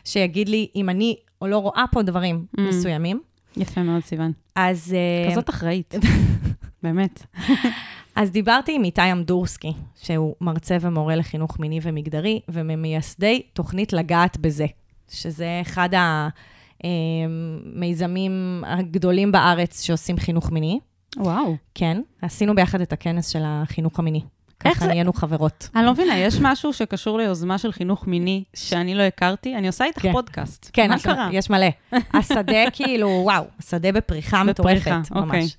שיגיד 0.05 0.49
לי 0.49 0.69
אם 0.77 0.89
אני 0.89 1.17
או 1.43 1.47
לא 1.47 1.59
רואה 1.59 1.85
פה 1.93 2.03
דברים 2.03 2.47
Mm. 2.57 2.61
מסוימים. 2.61 3.21
יפה 3.57 3.83
מאוד, 3.83 4.03
סיוון. 4.05 4.33
אז... 4.57 4.95
אה, 4.95 5.31
כזאת 5.31 5.51
אחראית. 5.51 5.95
באמת. 6.83 7.23
אז 8.17 8.31
דיברתי 8.31 8.75
עם 8.75 8.85
איתי 8.85 9.13
אמדורסקי, 9.13 9.73
שהוא 10.03 10.35
מרצה 10.41 10.77
ומורה 10.81 11.17
לחינוך 11.17 11.61
מיני 11.61 11.79
ומגדרי, 11.83 12.41
וממייסדי 12.49 13.43
תוכנית 13.53 13.93
לגעת 13.93 14.37
בזה, 14.37 14.67
שזה 15.11 15.59
אחד 15.63 15.89
המיזמים 16.85 18.65
הגדולים 18.67 19.33
בארץ 19.33 19.83
שעושים 19.83 20.17
חינוך 20.19 20.51
מיני. 20.53 20.81
וואו. 21.17 21.57
כן, 21.75 22.01
עשינו 22.23 22.55
ביחד 22.55 22.81
את 22.81 22.93
הכנס 22.93 23.29
של 23.29 23.43
החינוך 23.45 23.99
המיני. 23.99 24.21
ככה 24.61 24.81
זה- 24.81 24.87
נהיינו 24.87 25.13
חברות. 25.13 25.69
אני 25.77 25.85
לא 25.85 25.93
מבינה, 25.93 26.19
יש 26.19 26.35
משהו 26.41 26.73
שקשור 26.73 27.19
ליוזמה 27.19 27.59
של 27.59 27.73
חינוך 27.73 28.07
מיני 28.07 28.45
שאני 28.57 28.95
לא 28.95 29.03
הכרתי? 29.03 29.57
אני 29.57 29.67
עושה 29.67 29.85
איתך 29.85 30.03
כן. 30.03 30.13
פודקאסט. 30.13 30.71
כן, 30.73 30.89
מה 30.89 30.95
יש- 30.97 31.03
קרה? 31.03 31.29
יש 31.33 31.51
מלא. 31.51 31.67
השדה 32.15 32.71
כאילו, 32.77 33.09
וואו, 33.25 33.45
השדה 33.59 33.93
בפריחה 33.93 34.45
מטורפת, 34.45 34.93
אוקיי. 35.11 35.41
ממש. 35.41 35.57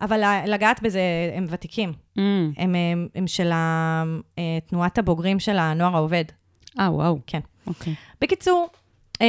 אבל 0.00 0.20
לגעת 0.46 0.82
בזה, 0.82 1.00
הם 1.36 1.46
ותיקים. 1.48 1.92
Mm. 1.92 2.20
הם, 2.20 2.74
הם, 2.74 3.08
הם 3.14 3.26
של 3.26 3.52
אה, 3.52 4.04
תנועת 4.66 4.98
הבוגרים 4.98 5.40
של 5.40 5.58
הנוער 5.58 5.96
העובד. 5.96 6.24
אה, 6.80 6.92
וואו. 6.92 7.18
כן. 7.26 7.40
אוקיי. 7.66 7.94
בקיצור, 8.20 8.68
אה, 9.22 9.26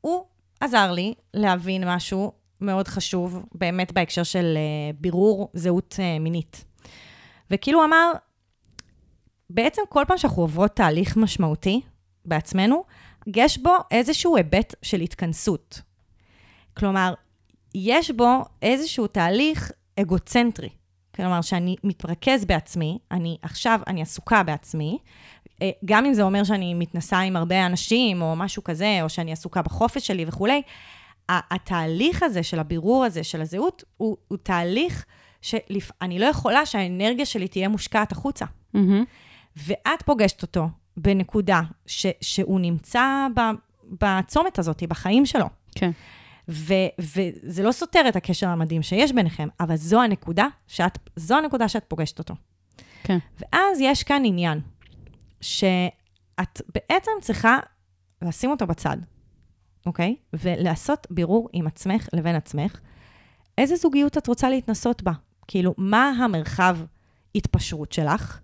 הוא 0.00 0.24
עזר 0.60 0.92
לי 0.92 1.14
להבין 1.34 1.88
משהו 1.94 2.32
מאוד 2.64 2.88
חשוב, 2.88 3.44
באמת 3.54 3.92
בהקשר 3.92 4.22
של 4.22 4.54
אה, 4.56 4.92
בירור 5.00 5.50
זהות 5.52 5.96
אה, 5.98 6.18
מינית. 6.18 6.64
וכאילו 7.50 7.78
הוא 7.78 7.86
אמר, 7.86 8.12
בעצם 9.50 9.82
כל 9.88 10.04
פעם 10.08 10.18
שאנחנו 10.18 10.42
עוברות 10.42 10.76
תהליך 10.76 11.16
משמעותי 11.16 11.80
בעצמנו, 12.24 12.84
יש 13.26 13.58
בו 13.58 13.74
איזשהו 13.90 14.36
היבט 14.36 14.74
של 14.82 15.00
התכנסות. 15.00 15.80
כלומר, 16.76 17.14
יש 17.74 18.10
בו 18.10 18.42
איזשהו 18.62 19.06
תהליך 19.06 19.72
אגוצנטרי. 20.00 20.68
כלומר, 21.14 21.40
שאני 21.40 21.76
מתרכז 21.84 22.44
בעצמי, 22.44 22.98
אני 23.10 23.36
עכשיו, 23.42 23.80
אני 23.86 24.02
עסוקה 24.02 24.42
בעצמי, 24.42 24.98
אה, 25.62 25.70
גם 25.84 26.06
אם 26.06 26.14
זה 26.14 26.22
אומר 26.22 26.44
שאני 26.44 26.74
מתנסה 26.74 27.18
עם 27.18 27.36
הרבה 27.36 27.66
אנשים, 27.66 28.22
או 28.22 28.36
משהו 28.36 28.64
כזה, 28.64 28.98
או 29.02 29.08
שאני 29.08 29.32
עסוקה 29.32 29.62
בחופש 29.62 30.06
שלי 30.06 30.24
וכולי, 30.28 30.62
התהליך 31.28 32.22
הזה 32.22 32.42
של 32.42 32.58
הבירור 32.58 33.04
הזה 33.04 33.24
של 33.24 33.40
הזהות, 33.40 33.84
הוא, 33.96 34.16
הוא 34.28 34.38
תהליך 34.42 35.04
שאני 35.42 36.18
לא 36.18 36.26
יכולה 36.26 36.66
שהאנרגיה 36.66 37.26
שלי 37.26 37.48
תהיה 37.48 37.68
מושקעת 37.68 38.12
החוצה. 38.12 38.44
מהמם. 38.74 39.04
ואת 39.56 40.02
פוגשת 40.04 40.42
אותו 40.42 40.68
בנקודה 40.96 41.60
ש, 41.86 42.06
שהוא 42.20 42.60
נמצא 42.60 43.26
ב, 43.36 43.40
בצומת 44.00 44.58
הזאת, 44.58 44.82
בחיים 44.82 45.26
שלו. 45.26 45.46
כן. 45.74 45.90
ו, 46.48 46.74
וזה 46.98 47.62
לא 47.62 47.72
סותר 47.72 48.04
את 48.08 48.16
הקשר 48.16 48.48
המדהים 48.48 48.82
שיש 48.82 49.12
ביניכם, 49.12 49.48
אבל 49.60 49.76
זו 49.76 50.02
הנקודה 50.02 50.46
שאת, 50.66 50.98
זו 51.16 51.38
הנקודה 51.38 51.68
שאת 51.68 51.84
פוגשת 51.88 52.18
אותו. 52.18 52.34
כן. 53.02 53.18
ואז 53.38 53.78
יש 53.80 54.02
כאן 54.02 54.22
עניין, 54.24 54.60
שאת 55.40 56.62
בעצם 56.74 57.12
צריכה 57.20 57.58
לשים 58.22 58.50
אותו 58.50 58.66
בצד, 58.66 58.96
אוקיי? 59.86 60.16
ולעשות 60.32 61.06
בירור 61.10 61.48
עם 61.52 61.66
עצמך 61.66 62.08
לבין 62.12 62.34
עצמך, 62.34 62.80
איזה 63.58 63.76
זוגיות 63.76 64.18
את 64.18 64.26
רוצה 64.26 64.50
להתנסות 64.50 65.02
בה? 65.02 65.12
כאילו, 65.48 65.74
מה 65.78 66.08
המרחב 66.08 66.78
התפשרות 67.34 67.92
שלך, 67.92 68.38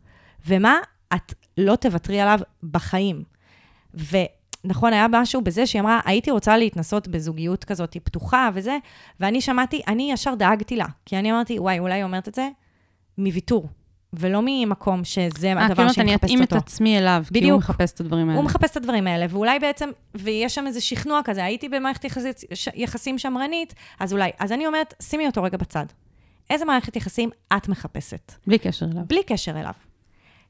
ומה 0.46 0.78
את 1.14 1.34
לא 1.58 1.76
תוותרי 1.76 2.20
עליו 2.20 2.38
בחיים. 2.62 3.24
ונכון, 3.94 4.92
היה 4.92 5.06
משהו 5.10 5.40
בזה 5.42 5.66
שהיא 5.66 5.82
אמרה, 5.82 6.00
הייתי 6.04 6.30
רוצה 6.30 6.56
להתנסות 6.56 7.08
בזוגיות 7.08 7.64
כזאת 7.64 7.96
פתוחה 8.04 8.50
וזה, 8.54 8.78
ואני 9.20 9.40
שמעתי, 9.40 9.82
אני 9.88 10.12
ישר 10.12 10.34
דאגתי 10.34 10.76
לה, 10.76 10.86
כי 11.06 11.16
אני 11.16 11.32
אמרתי, 11.32 11.58
וואי, 11.58 11.78
אולי 11.78 11.94
היא 11.94 12.04
אומרת 12.04 12.28
את 12.28 12.34
זה 12.34 12.48
מוויתור, 13.18 13.68
ולא 14.12 14.40
ממקום 14.44 15.04
שזה 15.04 15.52
אה, 15.52 15.64
הדבר 15.64 15.74
כאילו 15.74 15.94
שהיא 15.94 16.02
אני 16.02 16.14
מחפשת 16.14 16.24
אתאים 16.24 16.42
את 16.42 16.52
אותו. 16.52 16.56
עצמי 16.56 16.98
אליו, 16.98 17.24
כי 17.28 17.38
הוא 17.38 17.40
בדיוק. 17.40 17.58
מחפש 17.58 17.92
את 17.92 18.00
הדברים 18.00 18.28
האלה. 18.28 18.38
הוא 18.38 18.44
מחפש 18.44 18.70
את 18.70 18.76
הדברים 18.76 19.06
האלה, 19.06 19.26
ואולי 19.30 19.58
בעצם, 19.58 19.90
ויש 20.14 20.54
שם 20.54 20.66
איזה 20.66 20.80
שכנוע 20.80 21.20
כזה, 21.24 21.44
הייתי 21.44 21.68
במערכת 21.68 22.04
יחסית, 22.04 22.40
יחסים 22.74 23.18
שמרנית, 23.18 23.74
אז 24.00 24.12
אולי, 24.12 24.30
אז 24.38 24.52
אני 24.52 24.66
אומרת, 24.66 24.94
שימי 25.02 25.26
אותו 25.26 25.42
רגע 25.42 25.58
בצד. 25.58 25.86
איזה 26.50 26.64
מערכת 26.64 26.96
יחסים 26.96 27.30
את 27.56 27.68
מחפשת? 27.68 28.32
בלי 28.46 28.58
קשר 28.58 28.86
אליו. 28.86 29.02
בלי 29.06 29.22
קשר 29.22 29.60
אליו. 29.60 29.72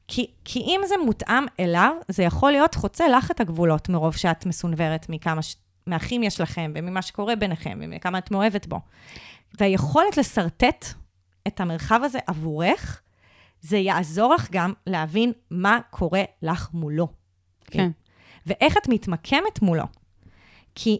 כי, 0.07 0.27
כי 0.45 0.59
אם 0.59 0.81
זה 0.87 0.95
מותאם 1.05 1.43
אליו, 1.59 1.93
זה 2.07 2.23
יכול 2.23 2.51
להיות 2.51 2.75
חוצה 2.75 3.07
לך 3.07 3.31
את 3.31 3.39
הגבולות 3.39 3.89
מרוב 3.89 4.15
שאת 4.15 4.45
מסונוורת 4.45 5.05
מכמה, 5.09 5.41
ש... 5.41 5.55
מהאחים 5.87 6.23
יש 6.23 6.41
לכם, 6.41 6.71
וממה 6.75 7.01
שקורה 7.01 7.35
ביניכם, 7.35 7.79
ומכמה 7.81 8.17
את 8.17 8.31
מאוהבת 8.31 8.67
בו. 8.67 8.79
והיכולת 9.59 10.17
לשרטט 10.17 10.85
את 11.47 11.61
המרחב 11.61 12.01
הזה 12.03 12.19
עבורך, 12.27 13.01
זה 13.61 13.77
יעזור 13.77 14.33
לך 14.33 14.47
גם 14.51 14.73
להבין 14.87 15.31
מה 15.51 15.79
קורה 15.89 16.23
לך 16.41 16.69
מולו. 16.73 17.07
כן. 17.65 17.91
ואיך 18.45 18.77
את 18.77 18.87
מתמקמת 18.87 19.61
מולו. 19.61 19.83
כי 20.75 20.99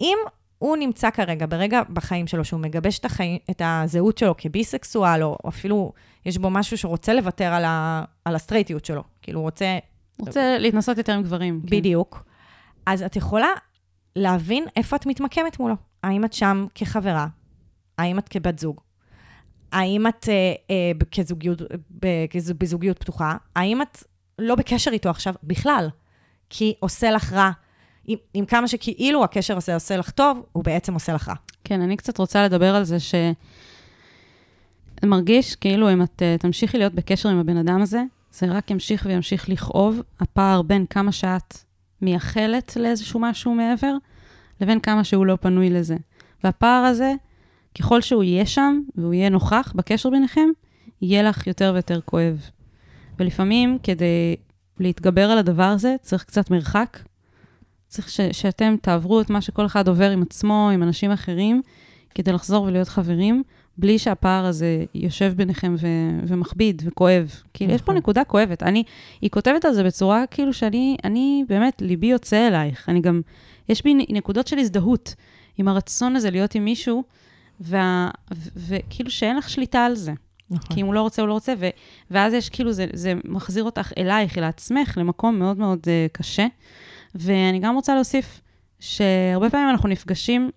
אם 0.00 0.18
הוא 0.58 0.76
נמצא 0.76 1.10
כרגע, 1.10 1.46
ברגע 1.46 1.82
בחיים 1.92 2.26
שלו, 2.26 2.44
שהוא 2.44 2.60
מגבש 2.60 2.98
את, 2.98 3.04
החיים, 3.04 3.38
את 3.50 3.62
הזהות 3.64 4.18
שלו 4.18 4.34
כביסקסואל, 4.38 5.22
או 5.22 5.36
אפילו 5.48 5.92
יש 6.26 6.38
בו 6.38 6.50
משהו 6.50 6.78
שרוצה 6.78 7.14
לוותר 7.14 7.52
על, 7.52 7.64
ה, 7.64 8.04
על 8.24 8.34
הסטרייטיות 8.34 8.84
שלו, 8.84 9.02
כאילו 9.22 9.40
הוא 9.40 9.44
רוצה 9.44 9.78
רוצה 10.18 10.58
להתנסות 10.58 10.98
יותר 10.98 11.12
עם 11.12 11.22
גברים. 11.22 11.60
כן. 11.60 11.76
בדיוק. 11.76 12.24
אז 12.86 13.02
את 13.02 13.16
יכולה 13.16 13.48
להבין 14.16 14.64
איפה 14.76 14.96
את 14.96 15.06
מתמקמת 15.06 15.60
מולו. 15.60 15.74
האם 16.02 16.24
את 16.24 16.32
שם 16.32 16.66
כחברה? 16.74 17.26
האם 17.98 18.18
את 18.18 18.28
כבת 18.28 18.58
זוג? 18.58 18.80
האם 19.74 20.06
את 20.06 20.28
אה, 20.28 20.52
אה, 20.70 20.92
כזוגיות, 21.10 21.62
בזוגיות 22.58 22.98
פתוחה? 22.98 23.36
האם 23.56 23.82
את 23.82 24.04
לא 24.38 24.54
בקשר 24.54 24.90
איתו 24.90 25.10
עכשיו 25.10 25.34
בכלל? 25.42 25.88
כי 26.50 26.74
עושה 26.80 27.10
לך 27.10 27.32
רע. 27.32 27.50
עם, 28.06 28.18
עם 28.34 28.46
כמה 28.46 28.68
שכאילו 28.68 29.24
הקשר 29.24 29.56
הזה 29.56 29.74
עושה 29.74 29.96
לך 29.96 30.10
טוב, 30.10 30.42
הוא 30.52 30.64
בעצם 30.64 30.94
עושה 30.94 31.12
לך 31.12 31.28
רע. 31.28 31.34
כן, 31.64 31.80
אני 31.80 31.96
קצת 31.96 32.18
רוצה 32.18 32.44
לדבר 32.44 32.74
על 32.74 32.84
זה 32.84 33.00
ש... 33.00 33.14
מרגיש 35.04 35.56
כאילו 35.56 35.92
אם 35.92 36.02
את 36.02 36.22
uh, 36.22 36.40
תמשיכי 36.40 36.78
להיות 36.78 36.94
בקשר 36.94 37.28
עם 37.28 37.38
הבן 37.38 37.56
אדם 37.56 37.82
הזה, 37.82 38.02
זה 38.32 38.46
רק 38.46 38.70
ימשיך 38.70 39.06
וימשיך 39.08 39.48
לכאוב, 39.48 40.00
הפער 40.20 40.62
בין 40.62 40.86
כמה 40.90 41.12
שאת 41.12 41.58
מייחלת 42.02 42.76
לאיזשהו 42.76 43.20
משהו 43.20 43.54
מעבר, 43.54 43.94
לבין 44.60 44.80
כמה 44.80 45.04
שהוא 45.04 45.26
לא 45.26 45.36
פנוי 45.40 45.70
לזה. 45.70 45.96
והפער 46.44 46.84
הזה, 46.84 47.12
ככל 47.78 48.00
שהוא 48.00 48.22
יהיה 48.22 48.46
שם, 48.46 48.80
והוא 48.96 49.14
יהיה 49.14 49.28
נוכח 49.28 49.72
בקשר 49.76 50.10
ביניכם, 50.10 50.48
יהיה 51.02 51.22
לך 51.22 51.46
יותר 51.46 51.70
ויותר 51.74 52.00
כואב. 52.04 52.50
ולפעמים, 53.18 53.78
כדי 53.82 54.36
להתגבר 54.80 55.30
על 55.30 55.38
הדבר 55.38 55.62
הזה, 55.62 55.96
צריך 56.02 56.24
קצת 56.24 56.50
מרחק. 56.50 56.98
צריך 57.88 58.10
ש- 58.10 58.20
שאתם 58.20 58.76
תעברו 58.82 59.20
את 59.20 59.30
מה 59.30 59.40
שכל 59.40 59.66
אחד 59.66 59.88
עובר 59.88 60.10
עם 60.10 60.22
עצמו, 60.22 60.70
עם 60.74 60.82
אנשים 60.82 61.10
אחרים, 61.10 61.62
כדי 62.14 62.32
לחזור 62.32 62.64
ולהיות 62.64 62.88
חברים, 62.88 63.42
בלי 63.78 63.98
שהפער 63.98 64.44
הזה 64.44 64.84
יושב 64.94 65.32
ביניכם 65.36 65.74
ו- 65.78 66.20
ומכביד 66.26 66.82
וכואב. 66.86 67.34
כאילו, 67.54 67.72
יש 67.72 67.80
פה 67.80 67.84
נכון. 67.84 67.96
נקודה 67.96 68.24
כואבת. 68.24 68.62
אני, 68.62 68.82
היא 69.20 69.30
כותבת 69.30 69.64
על 69.64 69.72
זה 69.72 69.84
בצורה 69.84 70.24
כאילו 70.30 70.52
שאני, 70.52 70.96
אני 71.04 71.44
באמת, 71.48 71.82
ליבי 71.82 72.06
יוצא 72.06 72.48
אלייך. 72.48 72.88
אני 72.88 73.00
גם, 73.00 73.20
יש 73.68 73.82
בי 73.84 73.94
נקודות 73.94 74.46
של 74.46 74.58
הזדהות 74.58 75.14
עם 75.58 75.68
הרצון 75.68 76.16
הזה 76.16 76.30
להיות 76.30 76.54
עם 76.54 76.64
מישהו, 76.64 77.04
וכאילו 78.56 79.10
שאין 79.10 79.36
לך 79.36 79.50
שליטה 79.50 79.84
על 79.84 79.94
זה. 79.94 80.12
נכון. 80.50 80.74
כי 80.74 80.80
אם 80.80 80.86
הוא 80.86 80.94
לא 80.94 81.02
רוצה, 81.02 81.22
הוא 81.22 81.28
לא 81.28 81.32
רוצה, 81.32 81.54
ו- 81.58 81.68
ואז 82.10 82.32
יש 82.32 82.48
כאילו, 82.48 82.72
זה, 82.72 82.86
זה 82.92 83.14
מחזיר 83.24 83.64
אותך 83.64 83.92
אלייך, 83.98 84.38
אל 84.38 84.44
עצמך, 84.44 84.98
למקום 85.00 85.38
מאוד 85.38 85.58
מאוד 85.58 85.78
uh, 85.78 86.12
קשה. 86.12 86.46
ואני 87.14 87.58
גם 87.58 87.74
רוצה 87.74 87.94
להוסיף 87.94 88.40
שהרבה 88.80 89.50
פעמים 89.50 89.70
אנחנו 89.70 89.88
נפגשים 89.88 90.50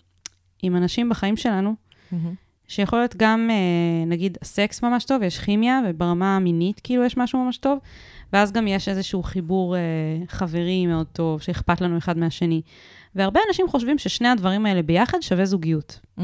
עם 0.64 0.76
אנשים 0.76 1.10
בחיים 1.10 1.38
שלנו, 1.38 1.76
מהמם. 2.12 2.34
שיכול 2.68 3.00
להיות 3.00 3.16
גם, 3.16 3.50
אה, 3.52 4.06
נגיד, 4.06 4.38
סקס 4.44 4.84
ממש 4.84 5.06
טוב, 5.06 5.24
יש 5.24 5.40
כימיה, 5.40 5.82
וברמה 5.88 6.36
המינית 6.36 6.80
כאילו 6.84 7.04
יש 7.04 7.18
משהו 7.18 7.46
ממש 7.46 7.58
טוב, 7.58 7.80
ואז 8.34 8.52
גם 8.52 8.68
יש 8.68 8.90
איזשהו 8.90 9.24
חיבור 9.24 9.76
אה, 9.76 9.82
חברי 10.28 10.86
מאוד 10.86 11.08
טוב, 11.08 11.42
שאכפת 11.42 11.82
לנו 11.82 11.98
אחד 11.98 12.18
מהשני. 12.18 12.62
והרבה 13.16 13.40
אנשים 13.48 13.68
חושבים 13.68 13.98
ששני 13.98 14.28
הדברים 14.28 14.66
האלה 14.66 14.82
ביחד 14.82 15.22
שווה 15.22 15.46
זוגיות. 15.46 16.00
Mm, 16.20 16.22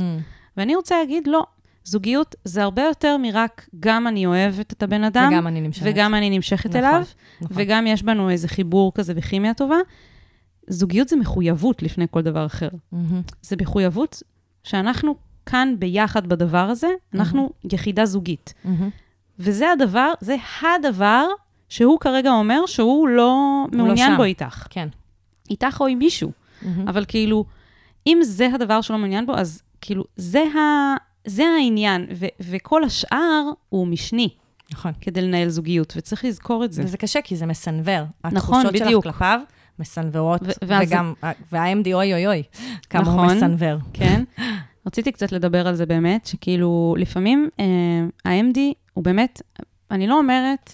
ואני 0.58 0.76
רוצה 0.76 1.00
להגיד, 1.00 1.28
לא, 1.28 1.46
זוגיות 1.84 2.36
זה 2.46 2.64
הרבה 2.64 2.82
יותר 2.82 3.18
מרק 3.18 3.70
גם 3.80 4.08
אני 4.08 4.26
אוהבת 4.26 4.74
את 4.74 4.84
הבן 4.84 5.04
אדם, 5.04 5.30
וגם 5.34 5.48
אני 5.48 5.62
נמשכת. 5.62 5.86
וגם 5.86 6.16
אני 6.16 6.30
נמשכת 6.30 6.70
נכון, 6.70 6.80
אליו, 6.80 7.04
נכון. 7.42 7.58
וגם 7.60 7.88
יש 7.88 8.04
בנו 8.04 8.30
איזה 8.30 8.48
חיבור 8.48 8.92
כזה 8.96 9.14
וכימיה 9.16 9.54
טובה. 9.54 9.78
זוגיות 10.68 11.10
זה 11.10 11.16
מחויבות 11.16 11.84
לפני 11.84 12.06
כל 12.12 12.22
דבר 12.22 12.46
אחר. 12.46 12.70
מהמם. 12.92 13.22
זה 13.42 13.56
מחויבות 13.62 14.24
שאנחנו 14.64 15.16
כאן 15.46 15.76
ביחד 15.80 16.28
בדבר 16.28 16.70
הזה, 16.70 16.88
אנחנו 17.14 17.50
יחידה 17.74 18.06
זוגית. 18.06 18.54
מהמם. 18.64 18.90
וזה 19.40 19.72
הדבר, 19.72 20.14
זה 20.22 20.36
הדבר 20.62 21.28
שהוא 21.70 22.00
כרגע 22.00 22.32
אומר 22.32 22.66
שהוא 22.66 23.08
לא 23.08 23.66
מעוניין 23.72 24.12
שם. 24.12 24.18
בו 24.18 24.24
איתך. 24.24 24.68
כן. 24.70 24.88
איתך 25.50 25.78
או 25.82 25.88
עם 25.88 26.00
מישהו. 26.00 26.32
מהמם. 26.62 26.88
אבל 26.88 27.06
כאילו, 27.08 27.46
אם 28.08 28.20
זה 28.22 28.48
הדבר 28.54 28.82
שלא 28.82 28.98
מעוניין 28.98 29.26
בו, 29.26 29.36
אז 29.36 29.62
כאילו, 29.86 30.04
זה, 30.16 30.40
ה, 30.40 30.60
זה 31.28 31.44
העניין, 31.58 32.08
ו, 32.16 32.26
וכל 32.40 32.84
השאר 32.84 33.44
הוא 33.70 33.88
משני 33.88 34.30
נכון. 34.72 34.92
כדי 35.02 35.22
לנהל 35.22 35.50
זוגיות, 35.50 35.94
וצריך 35.98 36.26
לזכור 36.26 36.66
את 36.66 36.74
זה. 36.74 36.84
וזה 36.84 36.98
קשה, 36.98 37.22
כי 37.22 37.36
זה 37.36 37.46
מסנוור. 37.46 38.06
נכון, 38.32 38.38
התחושות 38.38 38.82
בדיוק. 38.82 39.04
שלך 39.04 39.14
כלפיו 39.14 39.40
מסנוורות, 39.80 40.42
ואז 40.62 40.88
וגם, 40.88 41.14
וה-MD 41.52 41.88
אוי 41.94 42.14
אוי 42.14 42.28
אוי, 42.28 42.44
כמה 42.90 43.12
הוא 43.12 43.24
נכון. 43.24 43.38
מסנוור. 43.38 43.78
כן? 43.94 44.24
רציתי 44.88 45.12
קצת 45.12 45.32
לדבר 45.32 45.68
על 45.68 45.76
זה 45.76 45.86
באמת, 45.86 46.26
שכאילו, 46.26 46.96
לפעמים 46.98 47.50
אה, 47.60 47.66
ה-MD 48.26 48.60
הוא 48.94 49.04
באמת, 49.04 49.42
אני 49.92 50.08
לא 50.08 50.18
אומרת 50.18 50.74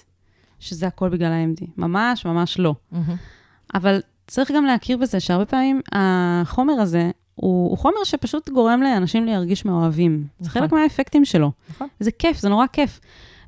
שזה 0.59 0.87
הכל 0.87 1.09
בגלל 1.09 1.31
ה-MD, 1.31 1.65
ממש 1.77 2.25
ממש 2.25 2.59
לא. 2.59 2.75
מהמם. 2.91 3.15
אבל 3.73 4.01
צריך 4.27 4.51
גם 4.51 4.65
להכיר 4.65 4.97
בזה 4.97 5.19
שהרבה 5.19 5.45
פעמים 5.45 5.81
החומר 5.91 6.73
הזה, 6.73 7.11
הוא, 7.41 7.69
הוא 7.69 7.77
חומר 7.77 8.03
שפשוט 8.03 8.49
גורם 8.49 8.81
לאנשים 8.81 9.25
להרגיש 9.25 9.65
מאוהבים. 9.65 10.23
זה 10.39 10.49
נכון. 10.49 10.61
חלק 10.61 10.71
מהאפקטים 10.71 11.25
שלו. 11.25 11.51
נכון. 11.69 11.87
זה 11.99 12.11
כיף, 12.11 12.39
זה 12.39 12.49
נורא 12.49 12.65
כיף. 12.73 12.99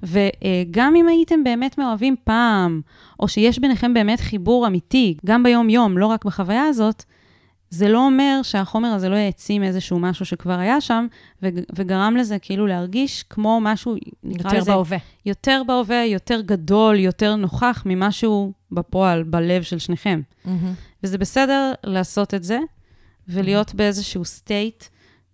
וגם 0.03 0.95
אם 0.95 1.07
הייתם 1.07 1.43
באמת 1.43 1.77
מאוהבים 1.77 2.15
פעם, 2.23 2.81
או 3.19 3.27
שיש 3.27 3.59
ביניכם 3.59 3.93
באמת 3.93 4.19
חיבור 4.19 4.67
אמיתי, 4.67 5.17
גם 5.25 5.43
ביום-יום, 5.43 5.97
לא 5.97 6.05
רק 6.05 6.25
בחוויה 6.25 6.63
הזאת, 6.63 7.03
זה 7.69 7.89
לא 7.89 8.05
אומר 8.05 8.39
שהחומר 8.43 8.87
הזה 8.87 9.09
לא 9.09 9.15
העצים 9.15 9.63
איזשהו 9.63 9.99
משהו 9.99 10.25
שכבר 10.25 10.59
היה 10.59 10.81
שם, 10.81 11.07
וגרם 11.75 12.15
לזה 12.17 12.39
כאילו 12.39 12.67
להרגיש 12.67 13.23
כמו 13.23 13.59
משהו, 13.61 13.95
נקרא 14.23 14.49
יותר 14.49 14.57
לזה, 14.57 14.71
בהווה. 14.71 14.97
יותר 15.25 15.61
בהווה, 15.67 16.05
יותר 16.05 16.41
גדול, 16.41 16.99
יותר 16.99 17.35
נוכח 17.35 17.83
ממשהו 17.85 18.51
בפועל, 18.71 19.23
בלב 19.23 19.61
של 19.61 19.79
שניכם. 19.79 20.21
מהמם. 20.45 20.73
וזה 21.03 21.17
בסדר 21.17 21.71
לעשות 21.83 22.33
את 22.33 22.43
זה, 22.43 22.59
ולהיות 23.27 23.75
באיזשהו 23.75 24.25
סטייט 24.25 24.83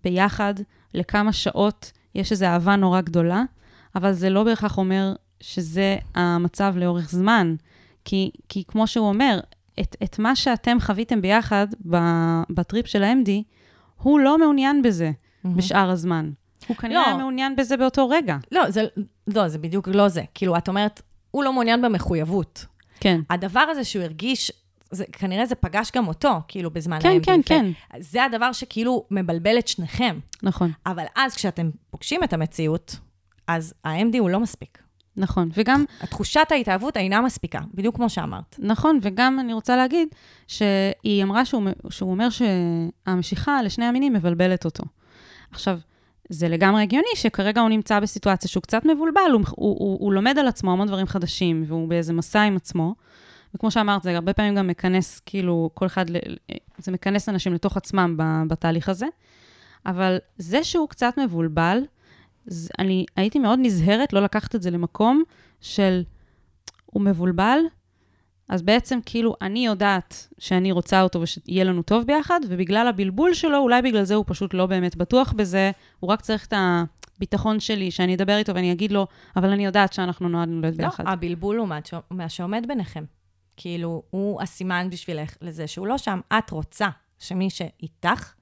ביחד 0.04 0.54
לכמה 0.94 1.34
שעות, 1.34 1.92
יש 2.16 2.32
איזו 2.32 2.46
אהבה 2.46 2.76
נורא 2.76 3.02
גדולה, 3.02 3.44
אבל 3.96 4.14
זה 4.14 4.30
לא 4.30 4.44
בהכרח 4.44 4.78
אומר 4.78 5.14
שזה 5.40 5.98
המצב 6.16 6.74
לאורך 6.78 7.10
זמן. 7.10 7.56
כי, 8.06 8.32
כי 8.50 8.64
כמו 8.68 8.88
שהוא 8.88 9.08
אומר, 9.08 9.40
את, 9.80 9.96
את 10.04 10.20
מה 10.20 10.36
שאתם 10.36 10.78
חוויתם 10.80 11.22
ביחד 11.22 11.68
בטריפ 12.50 12.88
של 12.88 13.04
ה-MD, 13.04 13.30
הוא 13.98 14.20
לא 14.20 14.38
מעוניין 14.38 14.82
בזה 14.82 15.12
מהמם. 15.44 15.58
בשאר 15.58 15.90
הזמן. 15.90 16.32
הוא 16.68 16.78
כנראה 16.78 17.12
לא. 17.12 17.18
מעוניין 17.18 17.56
בזה 17.56 17.78
באותו 17.78 18.10
רגע. 18.10 18.38
לא, 18.52 18.72
זה, 18.72 18.86
לא, 19.28 19.48
זה 19.48 19.58
בדיוק 19.58 19.88
לא 19.88 20.08
זה. 20.08 20.22
כאילו, 20.34 20.58
את 20.58 20.68
אומרת, 20.68 21.02
הוא 21.32 21.44
לא 21.44 21.54
מעוניין 21.54 21.82
במחויבות. 21.82 22.66
כן. 23.00 23.22
הדבר 23.30 23.60
הזה 23.60 23.84
שהוא 23.84 24.04
הרגיש, 24.04 24.52
זה, 24.92 25.06
כנראה 25.12 25.46
זה 25.46 25.56
פגש 25.56 25.92
גם 25.96 26.08
אותו, 26.08 26.32
כאילו, 26.48 26.72
בזמן 26.72 27.00
כן, 27.02 27.10
ה-MD. 27.10 27.26
כן, 27.26 27.42
כן. 27.46 27.66
זה 28.00 28.24
הדבר 28.24 28.52
שכאילו 28.52 29.06
מבלבל 29.12 29.60
את 29.60 29.68
שניכם. 29.68 30.20
נכון, 30.44 30.72
אבל 30.86 31.06
אז, 31.16 31.36
כשאתם 31.36 31.70
פוגשים 31.90 32.24
את 32.24 32.34
המציאות, 32.34 32.96
אז 33.48 33.74
ה-MD 33.84 34.18
הוא 34.20 34.30
לא 34.30 34.40
מספיק. 34.40 34.78
נכון. 35.18 35.50
וגם, 35.54 35.86
תחושת 36.10 36.48
ההתאהבות 36.52 36.98
אינה 36.98 37.22
מספיקה, 37.22 37.60
בדיוק 37.74 37.96
כמו 37.96 38.10
שאמרת. 38.10 38.56
נכון, 38.60 39.00
וגם 39.02 39.40
אני 39.40 39.54
רוצה 39.54 39.76
להגיד 39.76 40.08
שהיא 40.48 41.24
אמרה 41.24 41.46
שהוא, 41.46 41.64
שהוא 41.90 42.12
אומר 42.12 42.28
שהמשיכה 42.30 43.62
לשני 43.62 43.86
המינים 43.86 44.14
מבלבלת 44.14 44.66
אותו. 44.66 44.84
עכשיו, 45.52 45.80
זה 46.30 46.50
לגמרי 46.50 46.82
הגיוני 46.82 47.08
שכרגע 47.16 47.62
הוא 47.62 47.70
נמצא 47.70 48.00
בסיטואציה 48.00 48.50
שהוא 48.50 48.64
קצת 48.64 48.86
מבולבל, 48.86 49.32
הוא, 49.34 49.42
הוא, 49.50 49.76
הוא, 49.80 49.98
הוא 50.00 50.14
לומד 50.14 50.38
על 50.38 50.48
עצמו 50.48 50.72
המון 50.72 50.88
דברים 50.88 51.08
חדשים, 51.08 51.64
והוא 51.68 51.88
באיזה 51.88 52.14
מסע 52.14 52.42
עם 52.42 52.56
עצמו. 52.56 52.96
וכמו 53.56 53.72
שאמרת, 53.72 54.04
זה 54.04 54.16
הרבה 54.16 54.34
פעמים 54.34 54.56
גם 54.56 54.68
מכנס, 54.68 55.20
כאילו, 55.20 55.70
כל 55.74 55.86
אחד, 55.86 56.06
זה 56.78 56.92
מכנס 56.92 57.30
אנשים 57.30 57.54
לתוך 57.54 57.78
עצמם 57.78 58.18
בתהליך 58.48 58.90
הזה. 58.90 59.06
אבל 59.86 60.18
זה 60.38 60.64
שהוא 60.64 60.90
קצת 60.90 61.14
מבולבל, 61.24 61.80
אני 62.80 63.06
הייתי 63.16 63.40
מאוד 63.40 63.60
נזהרת 63.62 64.14
לא 64.14 64.24
לקחת 64.24 64.56
את 64.56 64.62
זה 64.62 64.72
למקום 64.72 65.24
של, 65.62 66.04
הוא 66.86 67.02
מבולבל, 67.02 67.60
אז 68.50 68.62
בעצם 68.62 69.00
כאילו 69.06 69.36
אני 69.42 69.66
יודעת 69.66 70.28
שאני 70.40 70.72
רוצה 70.72 71.02
אותו 71.02 71.22
ושיהיה 71.22 71.64
לנו 71.64 71.82
טוב 71.82 72.06
ביחד, 72.06 72.40
ובגלל 72.48 72.88
הבלבול 72.88 73.34
שלו, 73.34 73.58
אולי 73.58 73.82
בגלל 73.82 74.04
זה 74.04 74.16
הוא 74.16 74.26
פשוט 74.28 74.54
לא 74.54 74.66
באמת 74.66 74.96
בטוח 74.96 75.34
בזה, 75.34 75.72
הוא 76.00 76.10
רק 76.10 76.22
צריך 76.22 76.46
את 76.46 76.54
הביטחון 77.18 77.60
שלי, 77.60 77.92
שאני 77.92 78.16
אדבר 78.16 78.38
איתו 78.38 78.56
ואני 78.56 78.72
אגיד 78.72 78.92
לו, 78.92 79.08
אבל 79.36 79.50
אני 79.50 79.66
יודעת 79.66 79.94
שאנחנו 79.94 80.30
נועדנו 80.30 80.62
להיות 80.62 80.80
לא, 80.80 80.86
ביחד. 80.86 81.04
הבלבול 81.08 81.58
הוא 81.58 81.68
מה 82.12 82.30
שעומד 82.30 82.66
ביניכם. 82.68 83.04
כאילו, 83.58 84.04
הוא 84.10 84.42
הסימן 84.42 84.88
בשבילך 84.92 85.36
לזה 85.42 85.68
שהוא 85.68 85.88
לא 85.88 85.98
שם. 85.98 86.20
את 86.38 86.50
רוצה 86.50 86.88
שמי 87.20 87.50
שאיתך, 87.50 88.34